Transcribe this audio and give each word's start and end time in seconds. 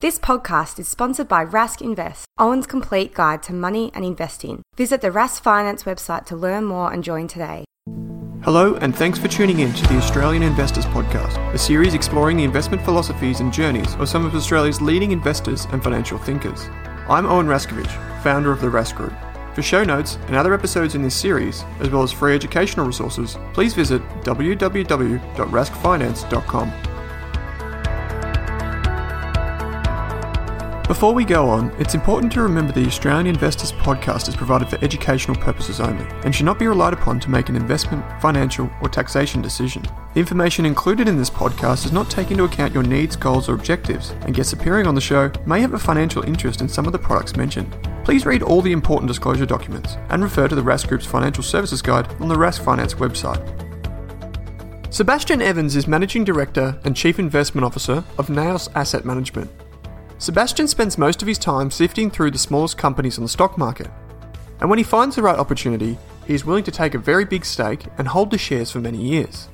This 0.00 0.18
podcast 0.18 0.78
is 0.78 0.88
sponsored 0.88 1.28
by 1.28 1.44
Rask 1.44 1.82
Invest, 1.82 2.24
Owen's 2.38 2.66
complete 2.66 3.12
guide 3.12 3.42
to 3.42 3.52
money 3.52 3.90
and 3.92 4.02
investing. 4.02 4.62
Visit 4.74 5.02
the 5.02 5.10
Rask 5.10 5.42
Finance 5.42 5.82
website 5.82 6.24
to 6.26 6.36
learn 6.36 6.64
more 6.64 6.90
and 6.90 7.04
join 7.04 7.28
today. 7.28 7.66
Hello, 8.42 8.76
and 8.76 8.96
thanks 8.96 9.18
for 9.18 9.28
tuning 9.28 9.58
in 9.58 9.74
to 9.74 9.86
the 9.88 9.98
Australian 9.98 10.42
Investors 10.42 10.86
Podcast, 10.86 11.36
a 11.52 11.58
series 11.58 11.92
exploring 11.92 12.38
the 12.38 12.44
investment 12.44 12.82
philosophies 12.82 13.40
and 13.40 13.52
journeys 13.52 13.94
of 13.96 14.08
some 14.08 14.24
of 14.24 14.34
Australia's 14.34 14.80
leading 14.80 15.12
investors 15.12 15.66
and 15.70 15.84
financial 15.84 16.16
thinkers. 16.16 16.70
I'm 17.06 17.26
Owen 17.26 17.46
Raskovich, 17.46 18.22
founder 18.22 18.52
of 18.52 18.62
the 18.62 18.68
Rask 18.68 18.96
Group. 18.96 19.12
For 19.54 19.60
show 19.60 19.84
notes 19.84 20.16
and 20.28 20.36
other 20.36 20.54
episodes 20.54 20.94
in 20.94 21.02
this 21.02 21.14
series, 21.14 21.62
as 21.78 21.90
well 21.90 22.02
as 22.02 22.10
free 22.10 22.34
educational 22.34 22.86
resources, 22.86 23.36
please 23.52 23.74
visit 23.74 24.00
www.raskfinance.com. 24.22 26.89
Before 30.90 31.14
we 31.14 31.24
go 31.24 31.48
on, 31.48 31.70
it's 31.78 31.94
important 31.94 32.32
to 32.32 32.42
remember 32.42 32.72
the 32.72 32.84
Australian 32.84 33.28
Investors 33.28 33.70
podcast 33.70 34.28
is 34.28 34.34
provided 34.34 34.68
for 34.68 34.84
educational 34.84 35.36
purposes 35.36 35.78
only 35.78 36.04
and 36.24 36.34
should 36.34 36.46
not 36.46 36.58
be 36.58 36.66
relied 36.66 36.92
upon 36.92 37.20
to 37.20 37.30
make 37.30 37.48
an 37.48 37.54
investment, 37.54 38.04
financial, 38.20 38.68
or 38.82 38.88
taxation 38.88 39.40
decision. 39.40 39.84
The 40.14 40.18
information 40.18 40.66
included 40.66 41.06
in 41.06 41.16
this 41.16 41.30
podcast 41.30 41.84
does 41.84 41.92
not 41.92 42.10
take 42.10 42.32
into 42.32 42.42
account 42.42 42.74
your 42.74 42.82
needs, 42.82 43.14
goals, 43.14 43.48
or 43.48 43.54
objectives, 43.54 44.10
and 44.22 44.34
guests 44.34 44.52
appearing 44.52 44.88
on 44.88 44.96
the 44.96 45.00
show 45.00 45.30
may 45.46 45.60
have 45.60 45.74
a 45.74 45.78
financial 45.78 46.24
interest 46.24 46.60
in 46.60 46.68
some 46.68 46.86
of 46.86 46.92
the 46.92 46.98
products 46.98 47.36
mentioned. 47.36 47.72
Please 48.04 48.26
read 48.26 48.42
all 48.42 48.60
the 48.60 48.72
important 48.72 49.06
disclosure 49.06 49.46
documents 49.46 49.96
and 50.08 50.24
refer 50.24 50.48
to 50.48 50.56
the 50.56 50.60
Rask 50.60 50.88
Group's 50.88 51.06
financial 51.06 51.44
services 51.44 51.82
guide 51.82 52.12
on 52.20 52.26
the 52.26 52.34
Rask 52.34 52.64
Finance 52.64 52.94
website. 52.94 53.40
Sebastian 54.92 55.40
Evans 55.40 55.76
is 55.76 55.86
Managing 55.86 56.24
Director 56.24 56.80
and 56.82 56.96
Chief 56.96 57.20
Investment 57.20 57.64
Officer 57.64 58.02
of 58.18 58.28
Naos 58.28 58.66
Asset 58.74 59.04
Management. 59.04 59.48
Sebastian 60.20 60.68
spends 60.68 60.98
most 60.98 61.22
of 61.22 61.28
his 61.28 61.38
time 61.38 61.70
sifting 61.70 62.10
through 62.10 62.30
the 62.30 62.36
smallest 62.36 62.76
companies 62.76 63.16
on 63.16 63.24
the 63.24 63.28
stock 63.28 63.56
market. 63.56 63.88
And 64.60 64.68
when 64.68 64.78
he 64.78 64.84
finds 64.84 65.16
the 65.16 65.22
right 65.22 65.38
opportunity, 65.38 65.96
he 66.26 66.34
is 66.34 66.44
willing 66.44 66.64
to 66.64 66.70
take 66.70 66.92
a 66.92 66.98
very 66.98 67.24
big 67.24 67.42
stake 67.42 67.86
and 67.96 68.06
hold 68.06 68.30
the 68.30 68.36
shares 68.36 68.70
for 68.70 68.80
many 68.80 68.98
years. 68.98 69.48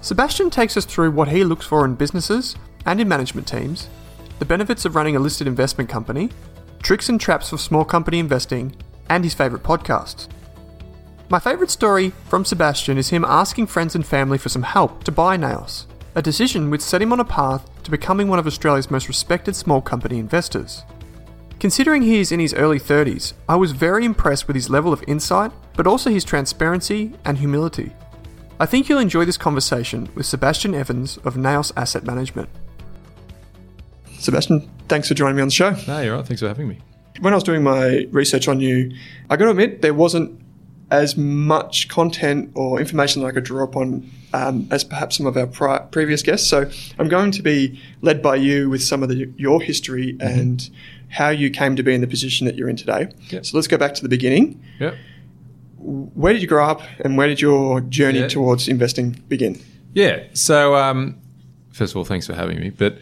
Sebastian 0.00 0.48
takes 0.48 0.74
us 0.74 0.86
through 0.86 1.10
what 1.10 1.28
he 1.28 1.44
looks 1.44 1.66
for 1.66 1.84
in 1.84 1.96
businesses 1.96 2.56
and 2.86 2.98
in 2.98 3.06
management 3.06 3.46
teams, 3.46 3.90
the 4.38 4.46
benefits 4.46 4.86
of 4.86 4.96
running 4.96 5.16
a 5.16 5.20
listed 5.20 5.46
investment 5.46 5.90
company, 5.90 6.30
tricks 6.82 7.10
and 7.10 7.20
traps 7.20 7.50
for 7.50 7.58
small 7.58 7.84
company 7.84 8.18
investing, 8.18 8.74
and 9.10 9.22
his 9.22 9.34
favourite 9.34 9.66
podcasts. 9.66 10.28
My 11.28 11.38
favourite 11.38 11.70
story 11.70 12.14
from 12.30 12.46
Sebastian 12.46 12.96
is 12.96 13.10
him 13.10 13.26
asking 13.26 13.66
friends 13.66 13.94
and 13.94 14.06
family 14.06 14.38
for 14.38 14.48
some 14.48 14.62
help 14.62 15.04
to 15.04 15.12
buy 15.12 15.36
Naos 15.36 15.86
a 16.16 16.22
decision 16.22 16.70
which 16.70 16.80
set 16.80 17.02
him 17.02 17.12
on 17.12 17.20
a 17.20 17.24
path 17.24 17.68
to 17.82 17.90
becoming 17.90 18.26
one 18.26 18.38
of 18.38 18.46
Australia's 18.46 18.90
most 18.90 19.06
respected 19.06 19.54
small 19.54 19.82
company 19.82 20.18
investors. 20.18 20.82
Considering 21.60 22.02
he 22.02 22.18
is 22.18 22.32
in 22.32 22.40
his 22.40 22.54
early 22.54 22.80
30s, 22.80 23.34
I 23.48 23.56
was 23.56 23.72
very 23.72 24.04
impressed 24.04 24.46
with 24.46 24.56
his 24.56 24.70
level 24.70 24.94
of 24.94 25.04
insight, 25.06 25.52
but 25.74 25.86
also 25.86 26.08
his 26.08 26.24
transparency 26.24 27.12
and 27.26 27.36
humility. 27.36 27.92
I 28.58 28.64
think 28.64 28.88
you'll 28.88 28.98
enjoy 28.98 29.26
this 29.26 29.36
conversation 29.36 30.08
with 30.14 30.24
Sebastian 30.24 30.74
Evans 30.74 31.18
of 31.18 31.36
Naos 31.36 31.70
Asset 31.76 32.04
Management. 32.04 32.48
Sebastian, 34.18 34.70
thanks 34.88 35.08
for 35.08 35.14
joining 35.14 35.36
me 35.36 35.42
on 35.42 35.48
the 35.48 35.52
show. 35.52 35.76
No, 35.86 36.00
you're 36.00 36.16
right. 36.16 36.26
Thanks 36.26 36.40
for 36.40 36.48
having 36.48 36.66
me. 36.66 36.78
When 37.20 37.34
I 37.34 37.36
was 37.36 37.44
doing 37.44 37.62
my 37.62 38.06
research 38.10 38.48
on 38.48 38.60
you, 38.60 38.90
I 39.28 39.36
got 39.36 39.44
to 39.44 39.50
admit 39.50 39.82
there 39.82 39.92
wasn't 39.92 40.40
as 40.90 41.16
much 41.16 41.88
content 41.88 42.52
or 42.54 42.80
information 42.80 43.20
that 43.20 43.28
I 43.28 43.32
could 43.32 43.44
draw 43.44 43.64
upon 43.64 44.10
um, 44.36 44.68
as 44.70 44.84
perhaps 44.84 45.16
some 45.16 45.26
of 45.26 45.36
our 45.36 45.46
pri- 45.46 45.78
previous 45.90 46.22
guests. 46.22 46.48
So 46.48 46.70
I'm 46.98 47.08
going 47.08 47.30
to 47.32 47.42
be 47.42 47.80
led 48.02 48.22
by 48.22 48.36
you 48.36 48.68
with 48.68 48.82
some 48.82 49.02
of 49.02 49.08
the, 49.08 49.32
your 49.36 49.62
history 49.62 50.12
mm-hmm. 50.12 50.38
and 50.38 50.70
how 51.08 51.30
you 51.30 51.50
came 51.50 51.76
to 51.76 51.82
be 51.82 51.94
in 51.94 52.00
the 52.00 52.06
position 52.06 52.46
that 52.46 52.56
you're 52.56 52.68
in 52.68 52.76
today. 52.76 53.08
Yep. 53.30 53.46
So 53.46 53.56
let's 53.56 53.66
go 53.66 53.78
back 53.78 53.94
to 53.94 54.02
the 54.02 54.08
beginning. 54.08 54.62
Yep. 54.78 54.94
Where 55.78 56.32
did 56.32 56.42
you 56.42 56.48
grow 56.48 56.66
up 56.66 56.82
and 57.00 57.16
where 57.16 57.28
did 57.28 57.40
your 57.40 57.80
journey 57.80 58.20
yeah. 58.20 58.28
towards 58.28 58.68
investing 58.68 59.12
begin? 59.28 59.58
Yeah. 59.94 60.24
So, 60.34 60.74
um, 60.74 61.16
first 61.72 61.92
of 61.92 61.96
all, 61.96 62.04
thanks 62.04 62.26
for 62.26 62.34
having 62.34 62.60
me. 62.60 62.70
But 62.70 62.98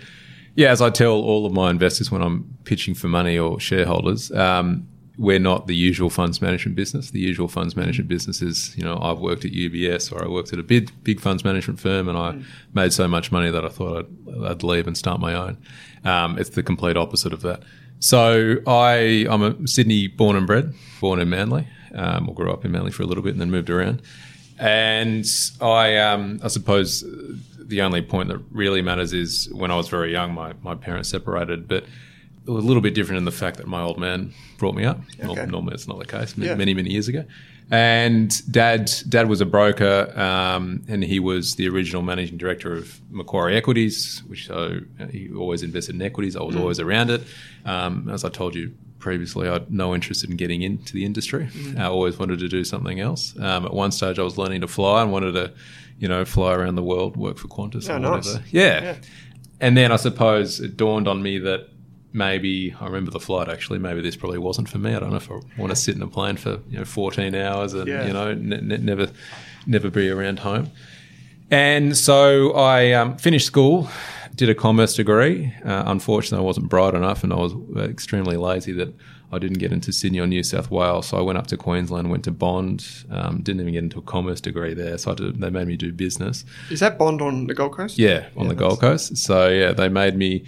yeah, 0.54 0.70
as 0.70 0.80
I 0.80 0.90
tell 0.90 1.14
all 1.14 1.46
of 1.46 1.52
my 1.52 1.70
investors 1.70 2.12
when 2.12 2.22
I'm 2.22 2.56
pitching 2.64 2.94
for 2.94 3.08
money 3.08 3.36
or 3.38 3.58
shareholders, 3.58 4.30
um, 4.32 4.86
we're 5.16 5.38
not 5.38 5.66
the 5.66 5.76
usual 5.76 6.10
funds 6.10 6.42
management 6.42 6.76
business. 6.76 7.10
The 7.10 7.20
usual 7.20 7.46
funds 7.46 7.76
management 7.76 8.08
business 8.08 8.42
is, 8.42 8.76
you 8.76 8.82
know, 8.82 8.98
I've 9.00 9.20
worked 9.20 9.44
at 9.44 9.52
UBS 9.52 10.12
or 10.12 10.24
I 10.24 10.28
worked 10.28 10.52
at 10.52 10.58
a 10.58 10.62
big, 10.62 10.90
big 11.04 11.20
funds 11.20 11.44
management 11.44 11.78
firm 11.78 12.08
and 12.08 12.18
I 12.18 12.32
mm. 12.32 12.44
made 12.72 12.92
so 12.92 13.06
much 13.06 13.30
money 13.30 13.50
that 13.50 13.64
I 13.64 13.68
thought 13.68 14.06
I'd, 14.06 14.44
I'd 14.44 14.62
leave 14.64 14.86
and 14.86 14.98
start 14.98 15.20
my 15.20 15.34
own. 15.34 15.56
Um, 16.04 16.38
it's 16.38 16.50
the 16.50 16.62
complete 16.62 16.96
opposite 16.96 17.32
of 17.32 17.42
that. 17.42 17.62
So 18.00 18.56
I, 18.66 19.26
I'm 19.30 19.42
a 19.42 19.68
Sydney 19.68 20.08
born 20.08 20.36
and 20.36 20.46
bred, 20.46 20.74
born 21.00 21.20
in 21.20 21.30
Manly, 21.30 21.68
um, 21.94 22.28
or 22.28 22.34
grew 22.34 22.52
up 22.52 22.64
in 22.64 22.72
Manly 22.72 22.90
for 22.90 23.04
a 23.04 23.06
little 23.06 23.22
bit 23.22 23.32
and 23.32 23.40
then 23.40 23.52
moved 23.52 23.70
around. 23.70 24.02
And 24.58 25.24
I, 25.60 25.96
um, 25.98 26.40
I 26.42 26.48
suppose 26.48 27.04
the 27.56 27.82
only 27.82 28.02
point 28.02 28.28
that 28.30 28.38
really 28.50 28.82
matters 28.82 29.12
is 29.12 29.48
when 29.52 29.70
I 29.70 29.76
was 29.76 29.88
very 29.88 30.10
young, 30.10 30.34
my, 30.34 30.54
my 30.62 30.74
parents 30.74 31.08
separated, 31.08 31.68
but 31.68 31.84
a 32.46 32.52
little 32.52 32.82
bit 32.82 32.94
different 32.94 33.18
in 33.18 33.24
the 33.24 33.32
fact 33.32 33.56
that 33.56 33.66
my 33.66 33.80
old 33.80 33.98
man 33.98 34.32
brought 34.58 34.74
me 34.74 34.84
up. 34.84 35.00
Okay. 35.22 35.46
Normally, 35.46 35.74
it's 35.74 35.88
not 35.88 35.98
the 35.98 36.06
case. 36.06 36.36
Yeah. 36.36 36.54
Many, 36.54 36.74
many 36.74 36.90
years 36.90 37.08
ago, 37.08 37.24
and 37.70 38.52
dad, 38.52 38.92
dad 39.08 39.28
was 39.28 39.40
a 39.40 39.46
broker, 39.46 40.12
um, 40.18 40.82
and 40.86 41.02
he 41.02 41.18
was 41.18 41.54
the 41.54 41.68
original 41.68 42.02
managing 42.02 42.36
director 42.36 42.74
of 42.74 43.00
Macquarie 43.10 43.56
Equities, 43.56 44.22
which 44.26 44.46
so 44.46 44.80
uh, 45.00 45.06
he 45.06 45.32
always 45.34 45.62
invested 45.62 45.94
in 45.94 46.02
equities. 46.02 46.36
I 46.36 46.42
was 46.42 46.54
mm. 46.54 46.60
always 46.60 46.78
around 46.78 47.10
it. 47.10 47.22
Um, 47.64 48.08
as 48.10 48.24
I 48.24 48.28
told 48.28 48.54
you 48.54 48.74
previously, 48.98 49.48
I 49.48 49.54
had 49.54 49.70
no 49.70 49.94
interest 49.94 50.24
in 50.24 50.36
getting 50.36 50.62
into 50.62 50.92
the 50.92 51.04
industry. 51.04 51.46
Mm. 51.46 51.78
I 51.78 51.86
always 51.86 52.18
wanted 52.18 52.38
to 52.40 52.48
do 52.48 52.64
something 52.64 53.00
else. 53.00 53.34
Um, 53.38 53.64
at 53.64 53.72
one 53.72 53.92
stage, 53.92 54.18
I 54.18 54.22
was 54.22 54.36
learning 54.36 54.60
to 54.60 54.68
fly 54.68 55.02
and 55.02 55.10
wanted 55.10 55.32
to, 55.32 55.52
you 55.98 56.08
know, 56.08 56.24
fly 56.24 56.52
around 56.52 56.74
the 56.74 56.82
world, 56.82 57.16
work 57.16 57.38
for 57.38 57.48
Qantas 57.48 57.88
oh, 57.88 57.96
or 57.96 58.16
whatever. 58.16 58.44
Yeah. 58.50 58.82
yeah. 58.82 58.96
And 59.60 59.76
then 59.76 59.90
I 59.90 59.96
suppose 59.96 60.60
it 60.60 60.76
dawned 60.76 61.08
on 61.08 61.22
me 61.22 61.38
that 61.38 61.68
maybe 62.14 62.74
I 62.80 62.86
remember 62.86 63.10
the 63.10 63.20
flight 63.20 63.48
actually. 63.48 63.80
Maybe 63.80 64.00
this 64.00 64.16
probably 64.16 64.38
wasn't 64.38 64.70
for 64.70 64.78
me. 64.78 64.94
I 64.94 65.00
don't 65.00 65.10
know 65.10 65.16
if 65.16 65.30
I 65.30 65.40
want 65.58 65.70
to 65.70 65.76
sit 65.76 65.96
in 65.96 66.00
a 66.00 66.06
plane 66.06 66.36
for 66.36 66.60
you 66.70 66.78
know 66.78 66.84
14 66.84 67.34
hours 67.34 67.74
and 67.74 67.86
yeah. 67.86 68.06
you 68.06 68.12
know 68.12 68.28
n- 68.28 68.72
n- 68.72 68.84
never 68.84 69.08
never 69.66 69.90
be 69.90 70.08
around 70.08 70.38
home. 70.38 70.70
And 71.50 71.96
so 71.96 72.52
I 72.52 72.92
um, 72.92 73.18
finished 73.18 73.46
school, 73.46 73.88
did 74.34 74.48
a 74.48 74.54
commerce 74.54 74.94
degree. 74.94 75.52
Uh, 75.64 75.84
unfortunately, 75.86 76.42
I 76.42 76.46
wasn't 76.46 76.70
bright 76.70 76.94
enough, 76.94 77.22
and 77.22 77.32
I 77.32 77.36
was 77.36 77.52
extremely 77.76 78.36
lazy 78.36 78.72
that 78.72 78.94
I 79.30 79.38
didn't 79.38 79.58
get 79.58 79.72
into 79.72 79.92
Sydney 79.92 80.20
or 80.20 80.26
New 80.26 80.42
South 80.42 80.70
Wales. 80.70 81.08
So 81.08 81.18
I 81.18 81.20
went 81.20 81.38
up 81.38 81.48
to 81.48 81.56
Queensland, 81.56 82.10
went 82.10 82.24
to 82.24 82.30
Bond, 82.30 82.86
um, 83.10 83.42
didn't 83.42 83.60
even 83.60 83.74
get 83.74 83.82
into 83.82 83.98
a 83.98 84.02
commerce 84.02 84.40
degree 84.40 84.74
there. 84.74 84.96
So 84.96 85.14
did, 85.14 85.40
they 85.40 85.50
made 85.50 85.68
me 85.68 85.76
do 85.76 85.92
business. 85.92 86.44
Is 86.70 86.80
that 86.80 86.98
Bond 86.98 87.20
on 87.20 87.46
the 87.46 87.54
Gold 87.54 87.72
Coast? 87.72 87.98
Yeah, 87.98 88.26
on 88.36 88.44
yeah, 88.44 88.48
the 88.50 88.54
Gold 88.54 88.80
Coast. 88.80 89.16
So 89.18 89.48
yeah, 89.48 89.72
they 89.72 89.88
made 89.88 90.16
me 90.16 90.44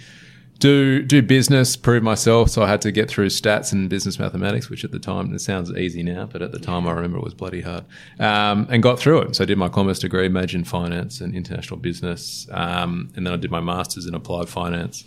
do 0.59 1.03
do 1.03 1.21
business, 1.21 1.75
prove 1.75 2.03
myself. 2.03 2.49
So 2.49 2.63
I 2.63 2.67
had 2.67 2.81
to 2.81 2.91
get 2.91 3.09
through 3.09 3.27
stats 3.27 3.71
and 3.71 3.89
business 3.89 4.19
mathematics, 4.19 4.69
which 4.69 4.83
at 4.83 4.91
the 4.91 4.99
time 4.99 5.33
it 5.33 5.39
sounds 5.39 5.71
easy 5.71 6.03
now, 6.03 6.25
but 6.25 6.41
at 6.41 6.51
the 6.51 6.59
time 6.59 6.87
I 6.87 6.91
remember 6.91 7.17
it 7.17 7.23
was 7.23 7.33
bloody 7.33 7.61
hard. 7.61 7.85
Um, 8.19 8.67
and 8.69 8.81
got 8.81 8.99
through 8.99 9.21
it. 9.21 9.35
So 9.35 9.43
I 9.43 9.45
did 9.45 9.57
my 9.57 9.69
commerce 9.69 9.99
degree, 9.99 10.29
majored 10.29 10.59
in 10.59 10.65
finance 10.65 11.21
and 11.21 11.35
international 11.35 11.79
business, 11.79 12.47
um, 12.51 13.11
and 13.15 13.25
then 13.25 13.33
I 13.33 13.37
did 13.37 13.51
my 13.51 13.61
masters 13.61 14.05
in 14.05 14.15
applied 14.15 14.49
finance. 14.49 15.03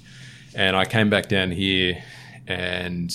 And 0.54 0.76
I 0.76 0.84
came 0.84 1.10
back 1.10 1.28
down 1.28 1.50
here 1.50 2.02
and 2.46 3.14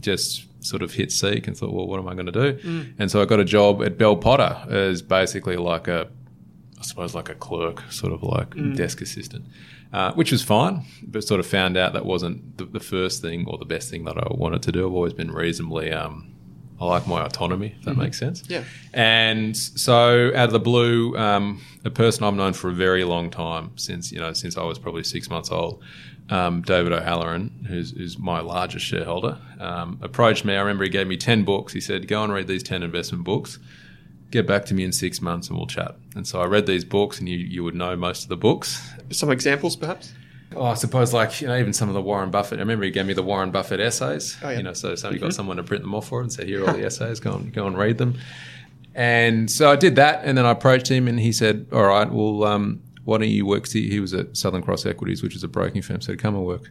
just 0.00 0.46
sort 0.64 0.82
of 0.82 0.92
hit 0.92 1.12
seek 1.12 1.46
and 1.46 1.56
thought, 1.56 1.72
well, 1.72 1.86
what 1.86 1.98
am 1.98 2.08
I 2.08 2.14
going 2.14 2.26
to 2.26 2.32
do? 2.32 2.54
Mm. 2.54 2.94
And 2.98 3.10
so 3.10 3.22
I 3.22 3.24
got 3.24 3.40
a 3.40 3.44
job 3.44 3.82
at 3.82 3.98
Bell 3.98 4.16
Potter 4.16 4.64
as 4.68 5.02
basically 5.02 5.56
like 5.56 5.86
a, 5.86 6.08
I 6.78 6.82
suppose 6.82 7.14
like 7.14 7.28
a 7.28 7.34
clerk, 7.34 7.82
sort 7.90 8.12
of 8.12 8.22
like 8.22 8.50
mm. 8.50 8.76
desk 8.76 9.00
assistant 9.00 9.44
uh, 9.92 10.12
which 10.14 10.32
was 10.32 10.42
fine, 10.42 10.84
but 11.02 11.22
sort 11.22 11.38
of 11.38 11.46
found 11.46 11.76
out 11.76 11.92
that 11.92 12.06
wasn't 12.06 12.56
the, 12.56 12.64
the, 12.64 12.80
first 12.80 13.20
thing 13.20 13.44
or 13.46 13.58
the 13.58 13.64
best 13.64 13.90
thing 13.90 14.04
that 14.04 14.16
I 14.16 14.26
wanted 14.30 14.62
to 14.62 14.72
do. 14.72 14.86
I've 14.86 14.94
always 14.94 15.12
been 15.12 15.30
reasonably, 15.30 15.92
um, 15.92 16.34
I 16.80 16.86
like 16.86 17.06
my 17.06 17.22
autonomy, 17.24 17.74
if 17.78 17.84
that 17.84 17.92
mm-hmm. 17.92 18.00
makes 18.00 18.18
sense. 18.18 18.42
Yeah. 18.48 18.64
And 18.94 19.54
so 19.56 20.28
out 20.34 20.46
of 20.46 20.52
the 20.52 20.60
blue, 20.60 21.16
um, 21.18 21.60
a 21.84 21.90
person 21.90 22.24
I've 22.24 22.34
known 22.34 22.54
for 22.54 22.70
a 22.70 22.72
very 22.72 23.04
long 23.04 23.30
time, 23.30 23.72
since, 23.76 24.10
you 24.10 24.18
know, 24.18 24.32
since 24.32 24.56
I 24.56 24.64
was 24.64 24.78
probably 24.78 25.04
six 25.04 25.28
months 25.28 25.50
old, 25.50 25.82
um, 26.30 26.62
David 26.62 26.92
O'Halloran, 26.92 27.66
who's, 27.68 27.90
who's, 27.90 28.18
my 28.18 28.40
largest 28.40 28.86
shareholder, 28.86 29.38
um, 29.60 29.98
approached 30.00 30.46
me. 30.46 30.54
I 30.54 30.60
remember 30.60 30.84
he 30.84 30.90
gave 30.90 31.06
me 31.06 31.18
10 31.18 31.44
books. 31.44 31.74
He 31.74 31.80
said, 31.80 32.08
go 32.08 32.24
and 32.24 32.32
read 32.32 32.48
these 32.48 32.62
10 32.62 32.82
investment 32.82 33.24
books 33.24 33.58
get 34.32 34.46
back 34.46 34.64
to 34.66 34.74
me 34.74 34.82
in 34.82 34.92
six 34.92 35.20
months 35.20 35.48
and 35.48 35.56
we'll 35.56 35.68
chat. 35.68 35.94
And 36.16 36.26
so 36.26 36.40
I 36.40 36.46
read 36.46 36.66
these 36.66 36.84
books, 36.84 37.20
and 37.20 37.28
you, 37.28 37.38
you 37.38 37.62
would 37.62 37.76
know 37.76 37.94
most 37.94 38.24
of 38.24 38.28
the 38.28 38.36
books. 38.36 38.90
Some 39.10 39.30
examples, 39.30 39.76
perhaps? 39.76 40.12
Oh, 40.56 40.64
I 40.64 40.74
suppose 40.74 41.14
like 41.14 41.40
you 41.40 41.46
know 41.46 41.56
even 41.56 41.72
some 41.72 41.88
of 41.88 41.94
the 41.94 42.02
Warren 42.02 42.30
Buffett. 42.30 42.58
I 42.58 42.62
remember 42.62 42.84
he 42.84 42.90
gave 42.90 43.06
me 43.06 43.14
the 43.14 43.22
Warren 43.22 43.50
Buffett 43.50 43.80
essays. 43.80 44.36
Oh, 44.42 44.50
yeah. 44.50 44.58
You 44.58 44.62
know, 44.64 44.72
so 44.72 44.94
somebody 44.94 45.18
mm-hmm. 45.18 45.28
got 45.28 45.34
someone 45.34 45.56
to 45.56 45.62
print 45.62 45.82
them 45.82 45.94
off 45.94 46.08
for 46.08 46.20
and 46.20 46.32
said, 46.32 46.46
"Here 46.46 46.64
are 46.64 46.68
all 46.68 46.74
the 46.74 46.84
essays. 46.86 47.20
Go 47.20 47.34
and 47.34 47.52
go 47.52 47.66
and 47.66 47.78
read 47.78 47.98
them." 47.98 48.18
And 48.94 49.50
so 49.50 49.70
I 49.70 49.76
did 49.76 49.96
that, 49.96 50.22
and 50.24 50.36
then 50.36 50.44
I 50.44 50.50
approached 50.50 50.88
him, 50.88 51.08
and 51.08 51.18
he 51.18 51.32
said, 51.32 51.66
"All 51.72 51.84
right, 51.84 52.10
well, 52.10 52.44
um, 52.44 52.82
why 53.04 53.18
don't 53.18 53.28
you 53.28 53.46
work? 53.46 53.68
He, 53.68 53.88
he 53.88 54.00
was 54.00 54.14
at 54.14 54.36
Southern 54.36 54.62
Cross 54.62 54.86
Equities, 54.86 55.22
which 55.22 55.34
is 55.34 55.42
a 55.42 55.48
broking 55.48 55.82
firm. 55.82 56.00
Said, 56.00 56.18
come 56.18 56.34
and 56.36 56.44
work 56.44 56.70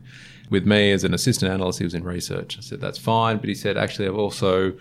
with 0.49 0.65
me 0.65 0.91
as 0.91 1.03
an 1.03 1.13
assistant 1.13 1.51
analyst. 1.51 1.79
He 1.79 1.85
was 1.85 1.93
in 1.93 2.03
research. 2.03 2.57
I 2.57 2.61
said, 2.61 2.79
that's 2.79 2.97
fine. 2.97 3.37
But 3.37 3.49
he 3.49 3.55
said, 3.55 3.77
actually, 3.77 4.07
I've 4.07 4.17
also 4.17 4.73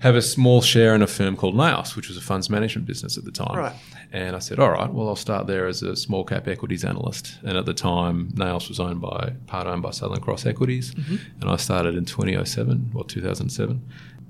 have 0.00 0.16
a 0.16 0.22
small 0.22 0.62
share 0.62 0.94
in 0.94 1.02
a 1.02 1.06
firm 1.06 1.36
called 1.36 1.54
NAOS, 1.54 1.94
which 1.94 2.08
was 2.08 2.16
a 2.16 2.20
funds 2.22 2.50
management 2.50 2.86
business 2.86 3.18
at 3.18 3.24
the 3.24 3.30
time. 3.30 3.56
Right. 3.56 3.76
And 4.12 4.34
I 4.34 4.38
said, 4.38 4.58
all 4.58 4.70
right, 4.70 4.92
well, 4.92 5.08
I'll 5.08 5.16
start 5.16 5.46
there 5.46 5.66
as 5.66 5.82
a 5.82 5.94
small 5.94 6.24
cap 6.24 6.48
equities 6.48 6.84
analyst. 6.84 7.38
And 7.44 7.56
at 7.56 7.66
the 7.66 7.74
time, 7.74 8.30
NAOS 8.32 8.68
was 8.68 8.80
owned 8.80 9.00
by, 9.00 9.34
part 9.46 9.66
owned 9.66 9.82
by 9.82 9.90
Southern 9.90 10.20
Cross 10.20 10.46
Equities. 10.46 10.94
Mm-hmm. 10.94 11.40
And 11.40 11.50
I 11.50 11.56
started 11.56 11.94
in 11.94 12.06
2007 12.06 12.92
or 12.94 13.04
2007. 13.04 13.88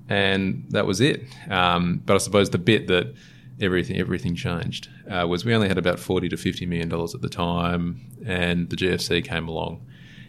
And 0.09 0.67
that 0.71 0.87
was 0.87 1.01
it. 1.01 1.23
Um, 1.49 2.03
but 2.05 2.15
I 2.15 2.19
suppose 2.19 2.51
the 2.51 2.59
bit 2.59 2.89
that 2.89 3.15
everything 3.61 3.99
everything 3.99 4.35
changed 4.35 4.89
uh, 5.09 5.27
was 5.29 5.45
we 5.45 5.55
only 5.55 5.69
had 5.69 5.79
about 5.79 5.99
40 5.99 6.31
to 6.31 6.37
50 6.37 6.67
million 6.67 6.89
dollars 6.89 7.15
at 7.15 7.21
the 7.21 7.29
time. 7.29 8.01
And 8.27 8.69
the 8.71 8.77
GFC 8.77 9.25
came 9.25 9.47
along 9.47 9.87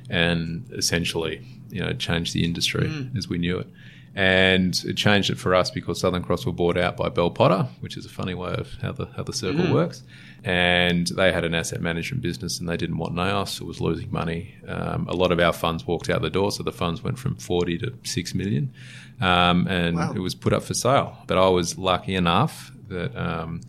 and 0.09 0.69
essentially, 0.71 1.43
you 1.69 1.81
know, 1.81 1.93
changed 1.93 2.33
the 2.33 2.43
industry 2.43 2.87
mm. 2.87 3.17
as 3.17 3.27
we 3.27 3.37
knew 3.37 3.57
it. 3.57 3.67
And 4.13 4.77
it 4.85 4.97
changed 4.97 5.29
it 5.29 5.37
for 5.37 5.55
us 5.55 5.71
because 5.71 6.01
Southern 6.01 6.21
Cross 6.21 6.45
were 6.45 6.51
bought 6.51 6.77
out 6.77 6.97
by 6.97 7.07
Bell 7.07 7.29
Potter, 7.29 7.69
which 7.79 7.95
is 7.95 8.05
a 8.05 8.09
funny 8.09 8.33
way 8.33 8.53
of 8.53 8.73
how 8.81 8.91
the 8.91 9.05
how 9.15 9.23
the 9.23 9.31
circle 9.31 9.65
mm. 9.65 9.73
works. 9.73 10.03
And 10.43 11.07
they 11.07 11.31
had 11.31 11.45
an 11.45 11.53
asset 11.53 11.81
management 11.81 12.21
business, 12.21 12.59
and 12.59 12.67
they 12.67 12.75
didn't 12.75 12.97
want 12.97 13.13
NAOS. 13.15 13.61
It 13.61 13.65
was 13.65 13.79
losing 13.79 14.11
money. 14.11 14.55
Um, 14.67 15.07
a 15.07 15.13
lot 15.13 15.31
of 15.31 15.39
our 15.39 15.53
funds 15.53 15.87
walked 15.87 16.09
out 16.09 16.21
the 16.21 16.29
door, 16.29 16.51
so 16.51 16.63
the 16.63 16.71
funds 16.73 17.03
went 17.03 17.19
from 17.19 17.35
forty 17.35 17.77
to 17.77 17.93
six 18.03 18.33
million, 18.33 18.73
um, 19.21 19.67
and 19.67 19.95
wow. 19.95 20.11
it 20.13 20.19
was 20.19 20.35
put 20.35 20.51
up 20.51 20.63
for 20.63 20.73
sale. 20.73 21.17
But 21.27 21.37
I 21.37 21.47
was 21.47 21.77
lucky 21.77 22.15
enough 22.15 22.71
that 22.89 23.15
um, 23.15 23.61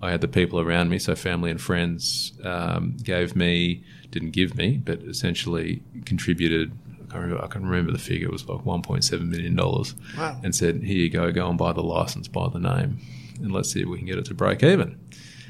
I 0.00 0.10
had 0.10 0.22
the 0.22 0.28
people 0.28 0.60
around 0.60 0.88
me, 0.88 0.98
so 0.98 1.14
family 1.14 1.50
and 1.50 1.60
friends 1.60 2.32
um, 2.42 2.96
gave 3.02 3.36
me 3.36 3.84
didn't 4.10 4.30
give 4.30 4.56
me, 4.56 4.76
but 4.78 5.00
essentially 5.02 5.82
contributed 6.04 6.72
I 7.10 7.12
can, 7.14 7.22
remember, 7.22 7.44
I 7.44 7.46
can 7.48 7.66
remember 7.66 7.92
the 7.92 7.98
figure. 7.98 8.28
It 8.28 8.32
was 8.32 8.48
like 8.48 8.60
$1.7 8.60 9.28
million. 9.28 9.56
Wow. 9.56 10.40
And 10.44 10.54
said, 10.54 10.82
here 10.82 10.96
you 10.96 11.10
go, 11.10 11.32
go 11.32 11.48
and 11.48 11.58
buy 11.58 11.72
the 11.72 11.82
license, 11.82 12.28
buy 12.28 12.48
the 12.48 12.60
name, 12.60 12.98
and 13.40 13.52
let's 13.52 13.72
see 13.72 13.82
if 13.82 13.88
we 13.88 13.98
can 13.98 14.06
get 14.06 14.18
it 14.18 14.26
to 14.26 14.34
break 14.34 14.62
even. 14.62 14.98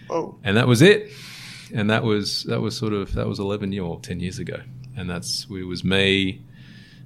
Oh. 0.09 0.37
And 0.43 0.57
that 0.57 0.67
was 0.67 0.81
it. 0.81 1.11
And 1.73 1.91
that 1.91 2.03
was 2.03 2.45
that 2.45 2.61
was 2.61 2.77
sort 2.77 2.93
of 2.93 3.13
that 3.13 3.29
was 3.29 3.39
11 3.39 3.73
years 3.73 3.85
or 3.85 4.01
10 4.01 4.21
years 4.21 4.39
ago. 4.39 4.61
And 4.97 5.09
that's 5.09 5.47
it 5.51 5.65
was 5.65 5.85
me, 5.85 6.43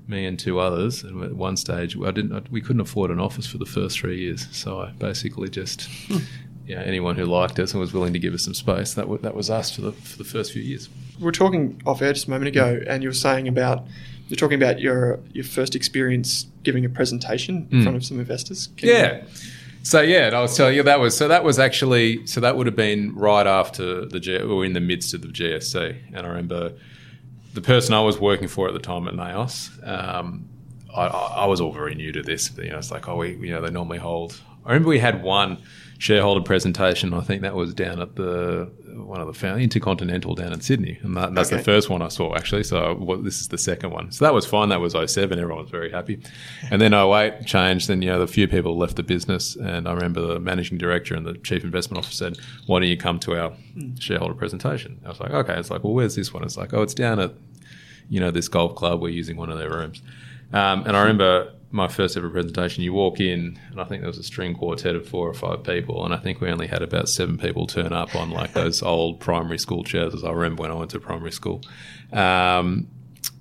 me 0.06 0.24
and 0.24 0.38
two 0.38 0.58
others. 0.58 1.02
And 1.02 1.22
at 1.22 1.34
one 1.34 1.56
stage, 1.56 1.98
I 2.00 2.10
didn't 2.12 2.50
we 2.50 2.60
couldn't 2.60 2.80
afford 2.80 3.10
an 3.10 3.20
office 3.20 3.46
for 3.46 3.58
the 3.58 3.66
first 3.66 3.98
three 3.98 4.20
years. 4.20 4.48
So 4.52 4.80
I 4.80 4.92
basically 4.92 5.50
just. 5.50 5.88
Hmm. 6.08 6.18
yeah, 6.66 6.80
anyone 6.80 7.14
who 7.14 7.26
liked 7.26 7.58
us 7.58 7.72
and 7.72 7.80
was 7.80 7.92
willing 7.92 8.14
to 8.14 8.18
give 8.18 8.32
us 8.32 8.44
some 8.44 8.54
space, 8.54 8.94
that, 8.94 9.02
w- 9.02 9.20
that 9.20 9.34
was 9.34 9.50
us 9.50 9.70
for 9.70 9.82
the, 9.82 9.92
for 9.92 10.16
the 10.16 10.24
first 10.24 10.50
few 10.50 10.62
years. 10.62 10.88
We 11.18 11.24
were 11.24 11.32
talking 11.32 11.82
off 11.84 12.00
air 12.00 12.14
just 12.14 12.26
a 12.26 12.30
moment 12.30 12.48
ago, 12.48 12.80
and 12.86 13.02
you 13.02 13.10
were 13.10 13.14
saying 13.14 13.48
about 13.48 13.86
you're 14.28 14.36
talking 14.36 14.60
about 14.60 14.80
your 14.80 15.20
your 15.32 15.44
first 15.44 15.74
experience 15.74 16.46
giving 16.62 16.84
a 16.84 16.88
presentation 16.88 17.68
in 17.70 17.80
mm. 17.80 17.82
front 17.82 17.96
of 17.96 18.04
some 18.04 18.18
investors. 18.18 18.68
Can 18.76 18.88
yeah. 18.88 19.16
You... 19.16 19.22
So 19.82 20.00
yeah, 20.00 20.30
I 20.32 20.40
was 20.40 20.56
telling 20.56 20.74
you 20.76 20.82
that 20.82 20.98
was 20.98 21.16
so 21.16 21.28
that 21.28 21.44
was 21.44 21.58
actually 21.58 22.26
so 22.26 22.40
that 22.40 22.56
would 22.56 22.66
have 22.66 22.76
been 22.76 23.14
right 23.14 23.46
after 23.46 24.06
the 24.06 24.18
G, 24.18 24.38
or 24.38 24.64
in 24.64 24.72
the 24.72 24.80
midst 24.80 25.12
of 25.12 25.20
the 25.20 25.28
GFC, 25.28 25.98
and 26.14 26.26
I 26.26 26.28
remember 26.28 26.72
the 27.52 27.60
person 27.60 27.94
I 27.94 28.00
was 28.00 28.18
working 28.18 28.48
for 28.48 28.66
at 28.66 28.72
the 28.72 28.80
time 28.80 29.06
at 29.06 29.14
NAOS. 29.14 29.86
Um, 29.86 30.48
I, 30.94 31.06
I, 31.06 31.46
was 31.46 31.60
all 31.60 31.72
very 31.72 31.94
new 31.94 32.12
to 32.12 32.22
this. 32.22 32.48
But, 32.48 32.64
You 32.64 32.70
know, 32.70 32.78
it's 32.78 32.90
like 32.90 33.08
oh, 33.08 33.16
we 33.16 33.36
you 33.36 33.50
know 33.50 33.60
they 33.60 33.70
normally 33.70 33.98
hold. 33.98 34.40
I 34.64 34.70
remember 34.70 34.88
we 34.88 34.98
had 34.98 35.22
one 35.22 35.58
shareholder 36.04 36.42
presentation. 36.42 37.14
I 37.14 37.22
think 37.22 37.40
that 37.40 37.54
was 37.54 37.72
down 37.72 37.98
at 37.98 38.14
the 38.14 38.70
one 38.92 39.22
of 39.22 39.26
the 39.26 39.32
found 39.32 39.62
Intercontinental 39.62 40.34
down 40.34 40.52
in 40.52 40.60
Sydney, 40.60 40.98
and 41.00 41.16
that, 41.16 41.34
that's 41.34 41.48
okay. 41.48 41.56
the 41.56 41.64
first 41.64 41.88
one 41.88 42.02
I 42.02 42.08
saw 42.08 42.34
actually. 42.36 42.62
So 42.64 42.94
well, 43.00 43.22
this 43.22 43.40
is 43.40 43.48
the 43.48 43.56
second 43.56 43.90
one. 43.90 44.12
So 44.12 44.26
that 44.26 44.34
was 44.34 44.44
fine. 44.44 44.68
That 44.68 44.80
was 44.80 44.92
07. 44.92 45.38
Everyone 45.38 45.62
was 45.62 45.70
very 45.70 45.90
happy. 45.90 46.20
And 46.70 46.78
then 46.78 46.92
08 46.92 47.46
changed. 47.46 47.88
Then 47.88 48.02
you 48.02 48.10
know 48.10 48.18
the 48.18 48.26
few 48.26 48.46
people 48.46 48.76
left 48.76 48.96
the 48.96 49.02
business, 49.02 49.56
and 49.56 49.88
I 49.88 49.94
remember 49.94 50.20
the 50.20 50.38
managing 50.38 50.76
director 50.76 51.14
and 51.14 51.24
the 51.24 51.38
chief 51.38 51.64
investment 51.64 52.04
officer 52.04 52.16
said, 52.16 52.38
"Why 52.66 52.80
don't 52.80 52.88
you 52.88 52.98
come 52.98 53.18
to 53.20 53.40
our 53.40 53.54
shareholder 53.98 54.34
presentation?" 54.34 55.00
I 55.06 55.08
was 55.08 55.20
like, 55.20 55.30
"Okay." 55.30 55.54
It's 55.54 55.70
like, 55.70 55.84
"Well, 55.84 55.94
where's 55.94 56.16
this 56.16 56.34
one?" 56.34 56.44
It's 56.44 56.58
like, 56.58 56.74
"Oh, 56.74 56.82
it's 56.82 56.94
down 56.94 57.18
at 57.18 57.32
you 58.10 58.20
know 58.20 58.30
this 58.30 58.48
golf 58.48 58.74
club. 58.74 59.00
We're 59.00 59.08
using 59.08 59.38
one 59.38 59.48
of 59.50 59.58
their 59.58 59.70
rooms." 59.70 60.02
Um, 60.52 60.84
and 60.86 60.98
I 60.98 61.00
remember 61.00 61.54
my 61.74 61.88
first 61.88 62.16
ever 62.16 62.30
presentation, 62.30 62.84
you 62.84 62.92
walk 62.92 63.18
in, 63.18 63.58
and 63.70 63.80
I 63.80 63.84
think 63.84 64.00
there 64.02 64.08
was 64.08 64.16
a 64.16 64.22
string 64.22 64.54
quartet 64.54 64.94
of 64.94 65.08
four 65.08 65.28
or 65.28 65.34
five 65.34 65.64
people, 65.64 66.04
and 66.04 66.14
I 66.14 66.18
think 66.18 66.40
we 66.40 66.48
only 66.48 66.68
had 66.68 66.82
about 66.82 67.08
seven 67.08 67.36
people 67.36 67.66
turn 67.66 67.92
up 67.92 68.14
on 68.14 68.30
like 68.30 68.52
those 68.54 68.80
old 68.80 69.18
primary 69.18 69.58
school 69.58 69.82
chairs, 69.82 70.14
as 70.14 70.22
I 70.22 70.30
remember 70.30 70.62
when 70.62 70.70
I 70.70 70.74
went 70.74 70.92
to 70.92 71.00
primary 71.00 71.32
school. 71.32 71.62
Um, 72.12 72.86